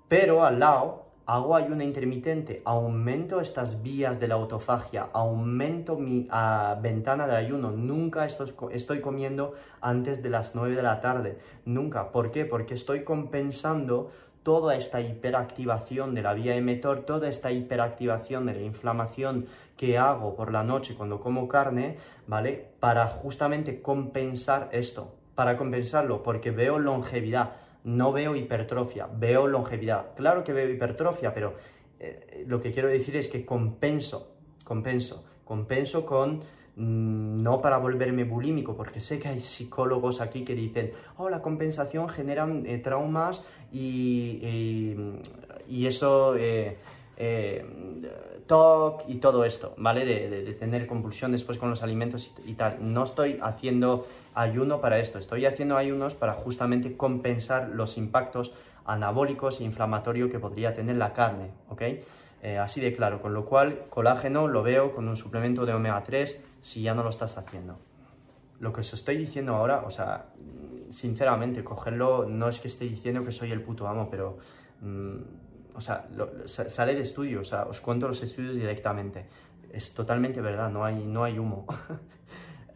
[0.09, 6.79] Pero al lado hago ayuno intermitente, aumento estas vías de la autofagia, aumento mi ah,
[6.81, 12.13] ventana de ayuno, nunca estoy, estoy, comiendo antes de las 9 de la tarde, nunca.
[12.13, 12.45] ¿Por qué?
[12.45, 14.11] Porque estoy compensando
[14.45, 19.47] toda esta hiperactivación de la vía emetor, toda esta hiperactivación de la inflamación
[19.77, 21.99] que hago por la noche cuando como carne,
[22.29, 22.69] ¿vale?
[22.79, 30.15] Para justamente compensar esto, para compensarlo, porque veo longevidad no veo hipertrofia, veo longevidad.
[30.17, 31.55] Claro que veo hipertrofia, pero
[32.01, 34.35] eh, lo que quiero decir es que compenso,
[34.65, 36.41] compenso, compenso con
[36.75, 41.41] mm, no para volverme bulímico, porque sé que hay psicólogos aquí que dicen, oh, la
[41.41, 44.99] compensación genera eh, traumas y,
[45.69, 46.79] y, eso, eh,
[48.47, 50.05] TOC y todo esto, ¿vale?
[50.05, 52.79] De, tener compulsión después con los alimentos y, tal.
[52.81, 58.53] No estoy haciendo ayuno para esto, estoy haciendo ayunos para justamente compensar los impactos
[58.85, 61.83] anabólicos e inflamatorios que podría tener la carne, ¿ok?
[62.43, 66.03] Eh, así de claro, con lo cual colágeno lo veo con un suplemento de omega
[66.05, 67.79] 3 si ya no lo estás haciendo.
[68.61, 70.27] Lo que os estoy diciendo ahora, o sea,
[70.91, 74.39] sinceramente, cogerlo, no es que esté diciendo que soy el puto amo, pero...
[74.81, 75.46] Mm,
[75.77, 76.09] o sea,
[76.47, 79.27] sale de estudio, o sea, os cuento los estudios directamente.
[79.73, 81.67] Es totalmente verdad, no hay, no hay humo.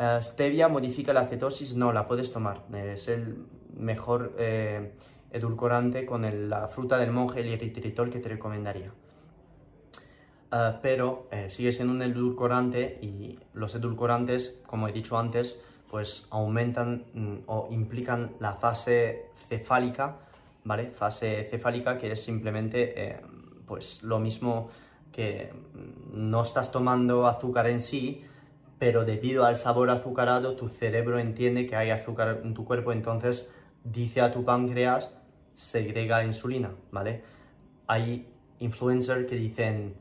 [0.03, 2.65] Eh, stevia modifica la cetosis, no, la puedes tomar.
[2.73, 3.45] Es el
[3.77, 4.95] mejor eh,
[5.31, 8.95] edulcorante con la fruta del monje, el eritritol, que te recomendaría.
[10.51, 15.61] Eh, pero sigue siendo un edulcorante y los edulcorantes, como he dicho antes,
[15.91, 20.17] pues aumentan mm, o implican la fase cefálica,
[20.65, 20.91] ¿vale?
[20.91, 23.21] Fase cefálica que es simplemente
[23.67, 24.71] pues lo mismo
[25.13, 25.53] que
[26.13, 28.25] no estás tomando azúcar en sí,
[28.79, 33.51] pero debido al sabor azucarado tu cerebro entiende que hay azúcar en tu cuerpo, entonces
[33.85, 35.15] dice a tu páncreas
[35.55, 37.23] segrega insulina, ¿vale?
[37.87, 39.97] Hay influencers que dicen,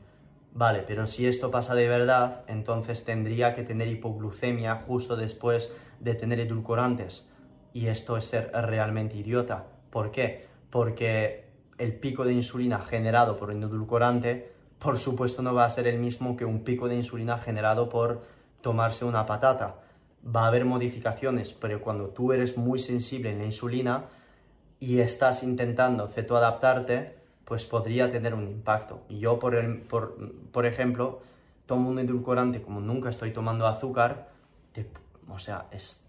[0.52, 6.14] vale, pero si esto pasa de verdad, entonces tendría que tener hipoglucemia justo después de
[6.14, 7.28] tener edulcorantes.
[7.72, 9.66] Y esto es ser realmente idiota.
[9.90, 10.49] ¿Por qué?
[10.70, 15.86] Porque el pico de insulina generado por un edulcorante, por supuesto no va a ser
[15.86, 18.22] el mismo que un pico de insulina generado por
[18.60, 19.80] tomarse una patata.
[20.24, 24.04] Va a haber modificaciones, pero cuando tú eres muy sensible en la insulina
[24.78, 29.02] y estás intentando cetoadaptarte, pues podría tener un impacto.
[29.08, 31.20] Yo, por, el, por, ejemplo,
[31.66, 34.28] tomo un edulcorante como nunca estoy tomando azúcar,
[35.28, 36.06] o, sea, es,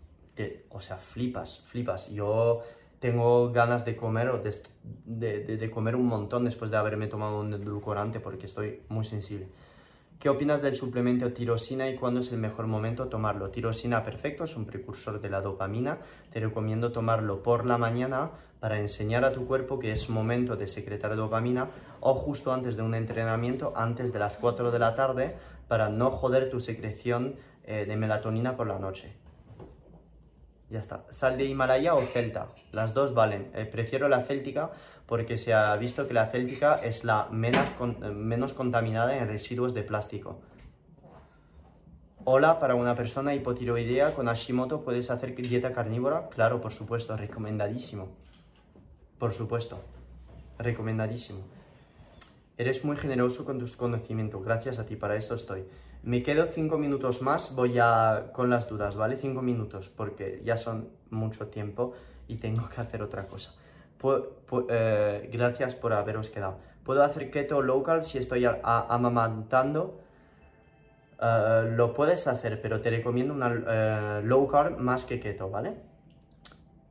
[0.69, 2.09] o sea, flipas, flipas.
[2.11, 2.61] Yo
[3.01, 8.19] tengo ganas de comer o de, comer un montón después de haberme tomado un edulcorante
[8.19, 9.49] porque estoy muy sensible.
[10.19, 13.49] ¿Qué opinas del suplemento tirosina y cuándo es el mejor momento tomarlo?
[13.49, 15.97] Tirosina perfecto, es un precursor de la dopamina.
[16.29, 18.29] Te recomiendo tomarlo por la mañana
[18.59, 21.69] para enseñar a tu cuerpo que es momento de secretar dopamina
[22.01, 25.37] o justo antes de un entrenamiento, antes de las 4 de la tarde,
[25.67, 29.20] para no joder tu secreción eh, de melatonina por la noche.
[30.71, 31.03] Ya está.
[31.09, 32.47] Sal de Himalaya o Celta.
[32.71, 33.51] Las dos valen.
[33.53, 34.71] Eh, prefiero la céltica
[35.05, 37.67] porque se ha visto que la céltica es la menos,
[38.13, 40.39] menos contaminada en residuos de plástico.
[42.23, 46.29] Hola, para una persona hipotiroidea con Hashimoto, ¿puedes hacer dieta carnívora?
[46.29, 48.07] Claro, por supuesto, recomendadísimo.
[49.17, 49.81] Por supuesto,
[50.57, 51.41] recomendadísimo.
[52.57, 55.65] Eres muy generoso con tus conocimientos, gracias a ti, para eso estoy.
[56.03, 59.17] Me quedo cinco minutos más, voy a con las dudas, ¿vale?
[59.17, 61.93] Cinco minutos, porque ya son mucho tiempo
[62.27, 63.53] y tengo que hacer otra cosa.
[64.69, 66.57] Eh, gracias por haberos quedado.
[66.83, 69.99] ¿Puedo hacer keto local si estoy amamantando?
[71.21, 75.75] Eh, lo puedes hacer, pero te recomiendo una uh, low carb más que keto, ¿vale?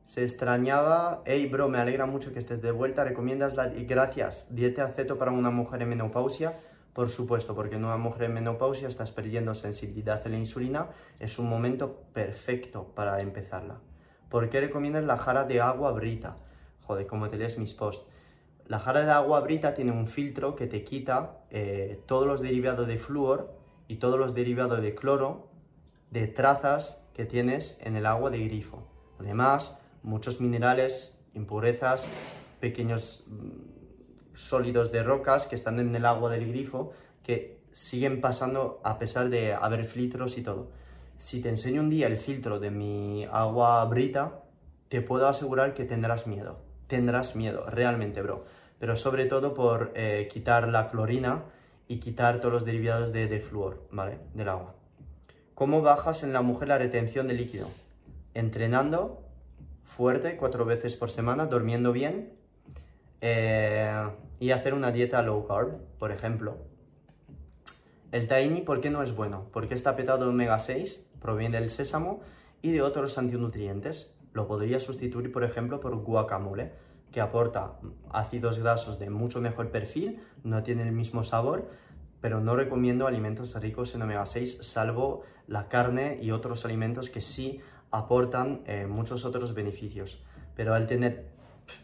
[0.05, 1.21] Se extrañaba.
[1.25, 3.03] Hey, bro, me alegra mucho que estés de vuelta.
[3.03, 3.67] ¿Recomiendas la...
[3.67, 4.47] Gracias.
[4.49, 6.53] Dieta aceto para una mujer en menopausia.
[6.93, 10.89] Por supuesto, porque una mujer en menopausia estás perdiendo sensibilidad a la insulina,
[11.19, 13.79] es un momento perfecto para empezarla.
[14.29, 16.37] ¿Por qué recomiendas la jara de agua brita?
[16.83, 18.05] Joder, como te lees mis posts.
[18.65, 22.87] La jara de agua brita tiene un filtro que te quita eh, todos los derivados
[22.87, 23.53] de flúor
[23.87, 25.49] y todos los derivados de cloro
[26.09, 28.87] de trazas que tienes en el agua de grifo.
[29.19, 32.07] Además, muchos minerales, impurezas,
[32.59, 33.70] pequeños mm,
[34.33, 36.91] sólidos de rocas que están en el agua del grifo
[37.23, 40.69] que siguen pasando a pesar de haber filtros y todo.
[41.17, 44.41] Si te enseño un día el filtro de mi agua brita,
[44.89, 46.59] te puedo asegurar que tendrás miedo.
[46.87, 48.43] Tendrás miedo, realmente, bro.
[48.79, 51.43] Pero sobre todo por eh, quitar la clorina
[51.87, 54.17] y quitar todos los derivados de, de flúor, ¿vale?
[54.33, 54.75] Del agua.
[55.53, 57.67] ¿Cómo bajas en la mujer la retención de líquido?
[58.33, 59.21] Entrenando
[59.83, 62.33] fuerte cuatro veces por semana, durmiendo bien
[63.21, 66.57] eh, y hacer una dieta low carb, por ejemplo.
[68.11, 69.47] El tahini, ¿por qué no es bueno?
[69.53, 72.21] Porque está petado de omega 6, proviene del sésamo
[72.61, 74.13] y de otros antinutrientes.
[74.33, 76.73] Lo podría sustituir, por ejemplo, por guacamole,
[77.11, 77.79] que aporta
[78.11, 81.69] ácidos grasos de mucho mejor perfil, no tiene el mismo sabor,
[82.21, 87.21] pero no recomiendo alimentos ricos en omega 6, salvo la carne y otros alimentos que
[87.21, 87.61] sí
[87.91, 90.23] aportan eh, muchos otros beneficios.
[90.55, 91.31] Pero al tener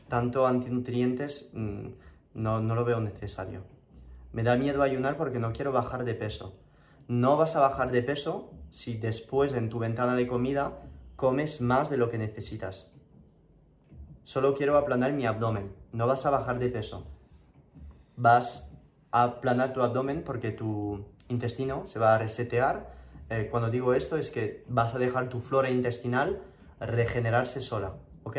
[0.07, 1.87] tanto antinutrientes mm,
[2.33, 3.63] no, no lo veo necesario.
[4.31, 6.55] Me da miedo ayunar porque no quiero bajar de peso.
[7.07, 10.79] No vas a bajar de peso si después en tu ventana de comida
[11.15, 12.91] comes más de lo que necesitas.
[14.23, 15.73] Solo quiero aplanar mi abdomen.
[15.93, 17.07] No vas a bajar de peso.
[18.17, 18.69] Vas
[19.11, 22.93] a aplanar tu abdomen porque tu intestino se va a resetear.
[23.29, 26.41] Eh, cuando digo esto es que vas a dejar tu flora intestinal
[26.79, 27.95] regenerarse sola.
[28.23, 28.37] ¿Ok?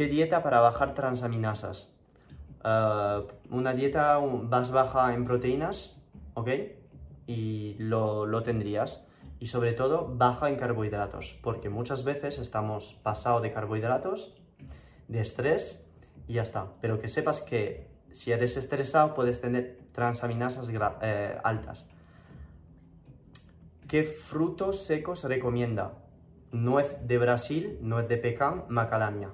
[0.00, 1.92] ¿Qué dieta para bajar transaminasas?
[2.64, 5.94] Uh, una dieta más baja en proteínas,
[6.32, 6.48] ¿ok?
[7.26, 9.02] Y lo, lo, tendrías.
[9.40, 14.32] Y sobre todo baja en carbohidratos, porque muchas veces estamos pasados de carbohidratos,
[15.06, 15.86] de estrés
[16.26, 16.68] y ya está.
[16.80, 20.70] Pero que sepas que Si eres estresado, puedes tener transaminasas
[21.02, 21.86] eh, altas.
[23.86, 25.92] ¿Qué frutos secos recomienda?
[26.52, 29.32] Nuez de Brasil, nuez de pecan, macadamia.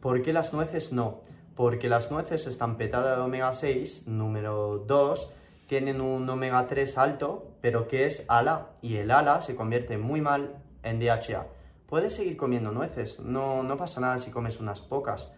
[0.00, 1.22] ¿Por qué las nueces no?
[1.54, 5.30] Porque las nueces están petadas de omega 6, número 2,
[5.68, 10.20] tienen un omega 3 alto, pero que es ALA, y el ALA se convierte muy
[10.20, 11.46] mal en DHA.
[11.86, 15.32] Puedes seguir comiendo nueces, no, no pasa nada si comes unas pocas,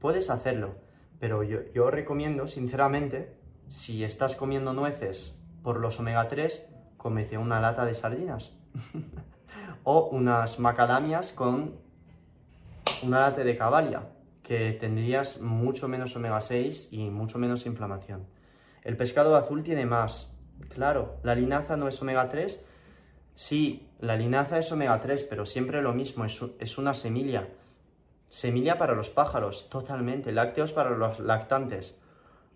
[0.00, 0.74] puedes hacerlo,
[1.18, 3.34] pero yo, yo recomiendo, sinceramente,
[3.68, 8.52] si estás comiendo nueces por los omega 3, comete una lata de sardinas.
[9.84, 11.87] o unas macadamias con
[13.02, 14.08] una lata de cavalia,
[14.42, 18.26] que tendrías mucho menos omega 6 y mucho menos inflamación.
[18.82, 20.34] El pescado azul tiene más.
[20.70, 22.64] Claro, la linaza no es omega 3.
[23.34, 27.48] Sí, la linaza es omega 3, pero siempre lo mismo, es, es una semilla.
[28.28, 30.32] Semilla para los pájaros, totalmente.
[30.32, 31.96] Lácteos para los lactantes.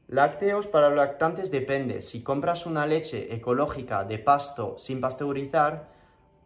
[0.09, 2.03] Lácteos para los lactantes depende.
[2.03, 5.89] Si compras una leche ecológica de pasto sin pasteurizar,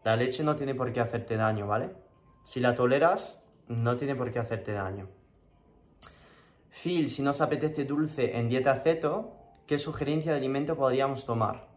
[0.05, 1.91] la leche no tiene por qué hacerte daño, ¿vale?
[2.45, 5.09] Si la toleras, no tiene por qué hacerte daño.
[6.71, 9.33] Phil, si nos apetece dulce en dieta ceto,
[9.67, 11.69] ¿qué sugerencia de alimento podríamos tomar?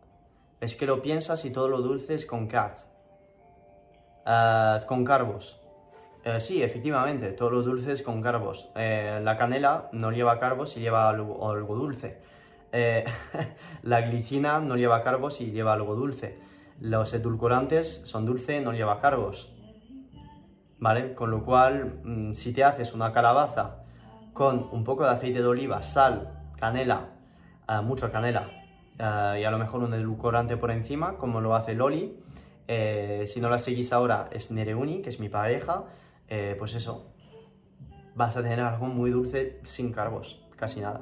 [0.59, 2.79] Es que lo piensas y todo lo dulce es con cat.
[4.25, 5.59] Ah, con carbos.
[6.23, 8.69] Eh, sí, efectivamente, todo lo dulce es con carbos.
[8.75, 12.17] Eh, la canela no lleva carbos y lleva algo, algo dulce.
[12.71, 13.05] Eh,
[13.83, 16.37] la glicina no lleva carbos y lleva algo dulce.
[16.81, 19.51] Los edulcorantes son dulce, no lleva carbos.
[20.79, 21.13] ¿Vale?
[21.13, 23.83] Con lo cual, mm, si te haces una calabaza
[24.33, 27.09] con un poco de aceite de oliva, sal, canela,
[27.67, 28.51] uh, mucha canela
[28.99, 32.19] y a lo mejor un edulcorante por encima, como lo hace Loli.
[33.25, 35.85] si no la seguís ahora, es Nereuni, que es mi pareja.
[36.29, 37.07] Eh, pues eso,
[38.13, 41.01] vas a tener algo muy dulce sin carbos, casi nada.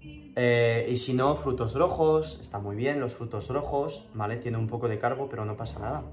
[0.00, 4.36] Eh, y si no, frutos rojos, está muy bien los frutos rojos, ¿vale?
[4.36, 6.04] Tiene un poco de carbo, pero no pasa nada.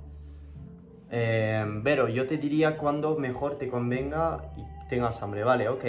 [1.10, 5.70] Pero eh, yo te diría cuando mejor te convenga y tengas hambre, ¿vale?
[5.70, 5.86] Ok.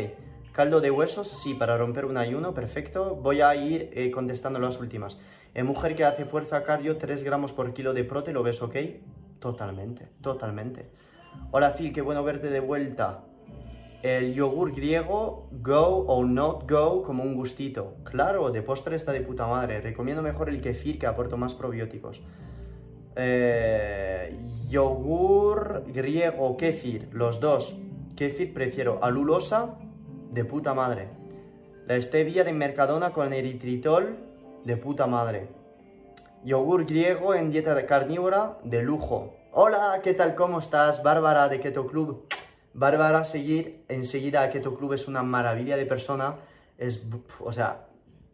[0.52, 3.14] Caldo de huesos, sí, para romper un ayuno, perfecto.
[3.16, 5.18] Voy a ir contestando las últimas.
[5.52, 8.76] En mujer que hace fuerza cardio, 3 gramos por kilo de prote, ¿lo ves ok?
[9.38, 10.90] Totalmente, totalmente.
[11.50, 13.24] Hola Phil, qué bueno verte de vuelta.
[14.02, 17.96] El yogur griego, go o not go, como un gustito.
[18.04, 19.80] Claro, de postre está de puta madre.
[19.80, 22.20] Recomiendo mejor el kefir que aporta más probióticos.
[23.18, 24.36] Eh,
[24.68, 27.74] yogur griego, kefir, los dos.
[28.14, 29.76] Kefir prefiero alulosa,
[30.30, 31.08] de puta madre.
[31.86, 34.18] La stevia de Mercadona con eritritol,
[34.64, 35.48] de puta madre.
[36.44, 39.34] Yogur griego en dieta carnívora, de lujo.
[39.52, 40.34] Hola, ¿qué tal?
[40.34, 41.02] ¿Cómo estás?
[41.02, 42.26] Bárbara de Keto Club.
[42.74, 46.36] Bárbara, seguir enseguida Keto Club es una maravilla de persona.
[46.76, 47.06] Es,
[47.40, 47.86] o sea,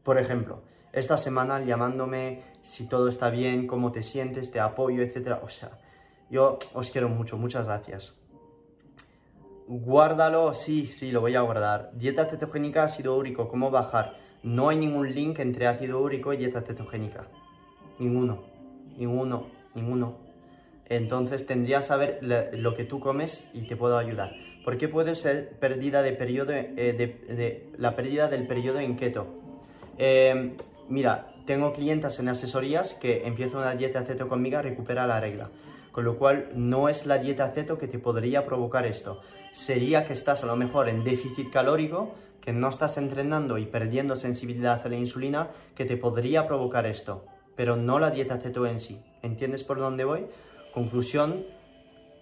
[0.03, 0.63] por ejemplo,
[0.93, 5.39] esta semana llamándome si todo está bien, cómo te sientes, te apoyo, etc.
[5.43, 5.79] O sea,
[6.31, 8.19] yo os quiero mucho, muchas gracias.
[9.67, 11.91] Guárdalo, sí, sí, lo voy a guardar.
[11.95, 14.17] Dieta cetogénica, ácido úrico, ¿cómo bajar?
[14.43, 17.29] No hay ningún link entre ácido úrico y dieta cetogénica.
[17.99, 18.43] Ninguno,
[18.97, 20.33] ninguno, ninguno
[20.97, 24.35] entonces tendrías que saber lo que tú comes y te puedo ayudar.
[24.65, 29.27] ¿Por qué puede ser pérdida de periodo, eh, de, la pérdida del periodo en keto?
[29.99, 30.57] Em,
[30.89, 35.51] mira, tengo clientas en asesorías que empiezan una dieta ceto conmigo a recuperar la regla.
[35.91, 39.21] Con lo cual, no es la dieta ceto que te podría provocar esto.
[39.53, 44.17] Sería que estás a lo mejor en déficit calórico, que no estás entrenando y perdiendo
[44.17, 47.27] sensibilidad a la insulina, que te podría provocar esto.
[47.57, 49.03] Pero no la dieta ceto en sí.
[49.23, 50.27] ¿Entiendes por dónde voy?
[50.73, 51.45] Conclusión,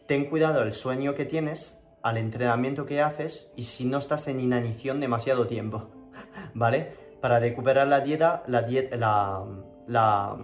[0.06, 4.40] ten cuidado al sueño que tienes, al entrenamiento que haces y si no estás en
[4.40, 5.90] inanición demasiado tiempo,
[6.54, 7.09] ¿vale?
[7.20, 9.44] Para recuperar la dieta, la, dieta, la,
[9.86, 10.38] la,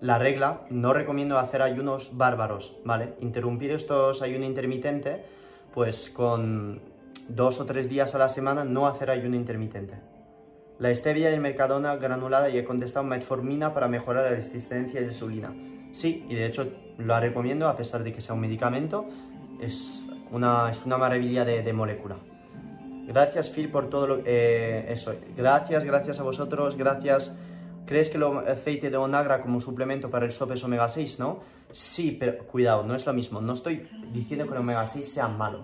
[0.00, 3.14] la regla, no recomiendo hacer ayunos bárbaros, ¿vale?
[3.20, 5.20] Interrumpir estos ayunos intermitentes,
[5.74, 6.80] pues con
[7.28, 9.94] dos o tres días a la semana no hacer ayuno intermitente.
[10.78, 15.12] La stevia del Mercadona granulada y he contestado metformina para mejorar la resistencia de la
[15.12, 15.52] insulina.
[15.90, 16.68] Sí, y de hecho
[16.98, 19.06] lo recomiendo a pesar de que sea un medicamento.
[19.60, 22.16] Es una, es una maravilla de, molécula.
[23.08, 25.14] Gracias Phil por todo eh, eso.
[25.34, 27.34] Gracias, gracias a vosotros, gracias.
[27.86, 31.40] ¿Crees que el aceite de onagra como suplemento para el SOP es omega 6, no?
[31.72, 33.40] Sí, pero cuidado, no es lo mismo.
[33.40, 35.62] No estoy diciendo que el omega 6 sea malo.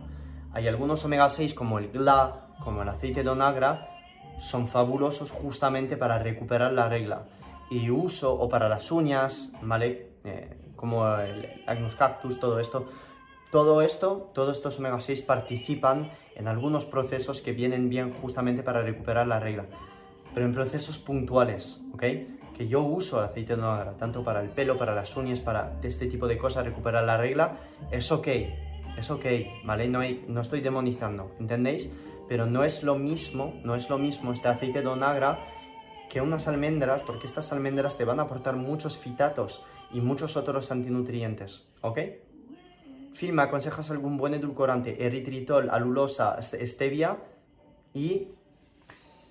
[0.55, 3.91] Hay algunos omega 6 como el GLA, como el aceite de onagra,
[4.39, 7.27] son fabulosos justamente para recuperar la regla.
[7.71, 10.13] Y uso, o para las uñas, ¿vale?
[10.25, 12.87] Eh, como el Agnus cactus, todo esto,
[13.55, 18.83] todo esto, todos estos omega 6 participan en algunos procesos que vienen bien justamente para
[18.83, 19.67] recuperar la regla.
[20.35, 22.03] Pero en procesos puntuales, ¿ok?
[22.57, 25.79] Que yo uso el aceite de onagra, tanto para el pelo, para las uñas, para
[25.85, 27.57] este tipo de cosas, recuperar la regla,
[27.93, 28.27] es ok,
[28.99, 29.25] es ok,
[29.63, 29.87] ¿vale?
[29.87, 31.93] No, no estoy demonizando, ¿entendéis?
[32.29, 35.47] Pero no es lo mismo, no es lo mismo este aceite de onagra
[36.11, 39.63] que unas almendras, porque estas almendras te van a aportar muchos fitatos
[39.93, 42.01] y muchos otros antinutrientes, ¿ok?
[43.15, 45.07] Phil, ¿me aconsejas algún buen edulcorante?
[45.07, 47.19] Eritritol, alulosa, stevia
[47.93, 48.29] y...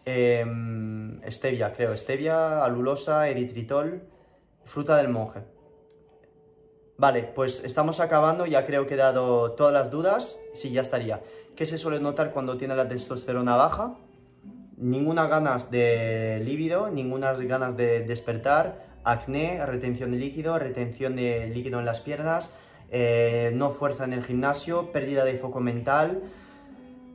[0.05, 1.95] Em, stevia, creo.
[1.97, 4.03] Stevia, alulosa, eritritol,
[4.63, 5.41] fruta del monje.
[6.97, 10.37] Vale, pues estamos acabando, ya creo que he dado todas las dudas.
[10.53, 11.21] Sí, ya estaría.
[11.55, 13.97] ¿Qué se suele notar cuando tiene la testosterona baja?
[14.77, 21.79] Ninguna ganas de líbido, ninguna ganas de despertar, acné, retención de líquido, retención de líquido
[21.79, 22.53] en las piernas,
[22.95, 26.21] eh, no fuerza en el gimnasio, pérdida de foco mental,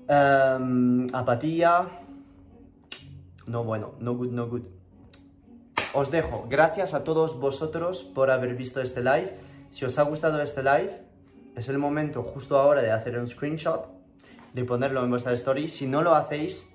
[0.09, 1.87] em, apatía.
[3.47, 4.63] No bueno, no good, no good.
[5.95, 6.47] Os dejo.
[6.51, 9.33] Gracias a todos vosotros por haber visto este live.
[9.71, 11.01] Si os ha gustado este live,
[11.55, 13.87] es el momento justo ahora de hacer un screenshot,
[14.55, 15.69] de ponerlo en vuestra story.
[15.69, 16.69] Si no lo hacéis,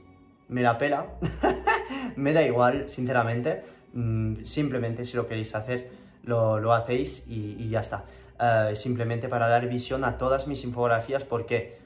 [0.48, 1.08] me la pela.
[2.16, 3.64] me da igual, sinceramente.
[3.92, 5.92] Mm, simplemente si lo queréis hacer,
[6.24, 8.06] lo, hacéis y ya está.
[8.46, 11.78] Eh, simplemente para dar visión a todas mis infografías porque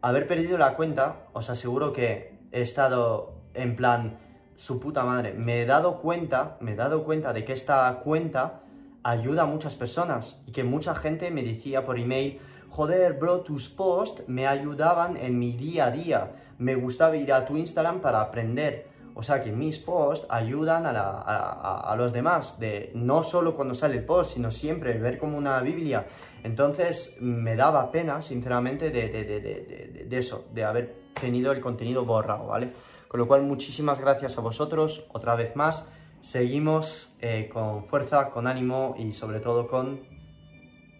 [0.00, 4.18] haber perdido la cuenta, os aseguro que he estado en plan,
[4.56, 8.62] su puta madre, me he dado cuenta, me he dado cuenta de que esta cuenta
[9.02, 12.40] ayuda a muchas personas y que mucha gente me decía por email,
[12.70, 17.44] joder, bro, tus posts me ayudaban en mi día a día, me gustaba ir a
[17.44, 18.88] tu Instagram para aprender.
[19.20, 24.04] O sea que mis posts ayudan a, los demás, de no solo cuando sale el
[24.06, 26.06] post, sino siempre, ver como una Biblia.
[26.42, 32.72] Entonces me daba pena, sinceramente, de, eso, de haber tenido el contenido borrado, ¿vale?
[33.08, 35.86] Con lo cual, muchísimas gracias a vosotros, otra vez más.
[36.22, 40.00] Seguimos eh, con fuerza, con ánimo y sobre todo con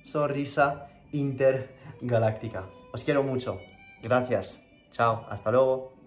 [0.05, 2.67] sonrisa intergaláctica.
[2.93, 3.59] Os quiero mucho.
[4.03, 4.61] Gracias.
[4.91, 5.25] Chao.
[5.31, 6.00] Hasta luego.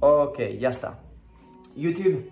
[0.00, 1.00] Ok, ya está.
[1.74, 2.30] YouTube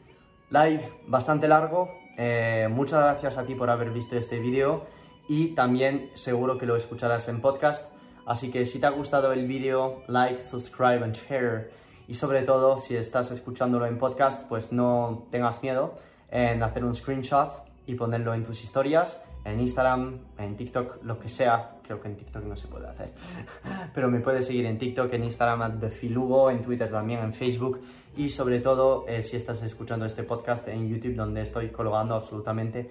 [0.51, 1.91] live bastante largo.
[2.17, 4.87] Eh, muchas gracias a ti por haber visto este vídeo
[5.29, 7.93] y también seguro que lo escucharás en podcast.
[8.25, 11.73] Así que si te ha gustado el vídeo, like, subscribe and share.
[12.07, 15.97] Y sobre todo, si estás escuchándolo en podcast, pues no tengas miedo
[16.31, 17.51] en hacer un screenshot
[17.85, 21.77] y ponerlo en tus historias en Instagram, en TikTok, lo que sea.
[21.83, 23.13] Creo que en TikTok no se puede hacer.
[23.95, 27.81] Pero me puedes seguir en TikTok, en Instagram, Filugo, en Twitter también, en Facebook.
[28.17, 32.91] Y sobre todo, eh, si estás escuchando este podcast en YouTube, donde estoy colgando absolutamente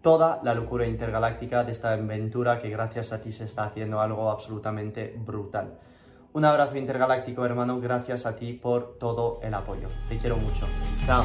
[0.00, 4.28] toda la locura intergaláctica de esta aventura que gracias a ti se está haciendo algo
[4.30, 5.78] absolutamente brutal.
[6.32, 7.78] Un abrazo intergaláctico, hermano.
[7.80, 9.88] Gracias a ti por todo el apoyo.
[10.08, 10.66] Te quiero mucho.
[11.06, 11.24] Chao.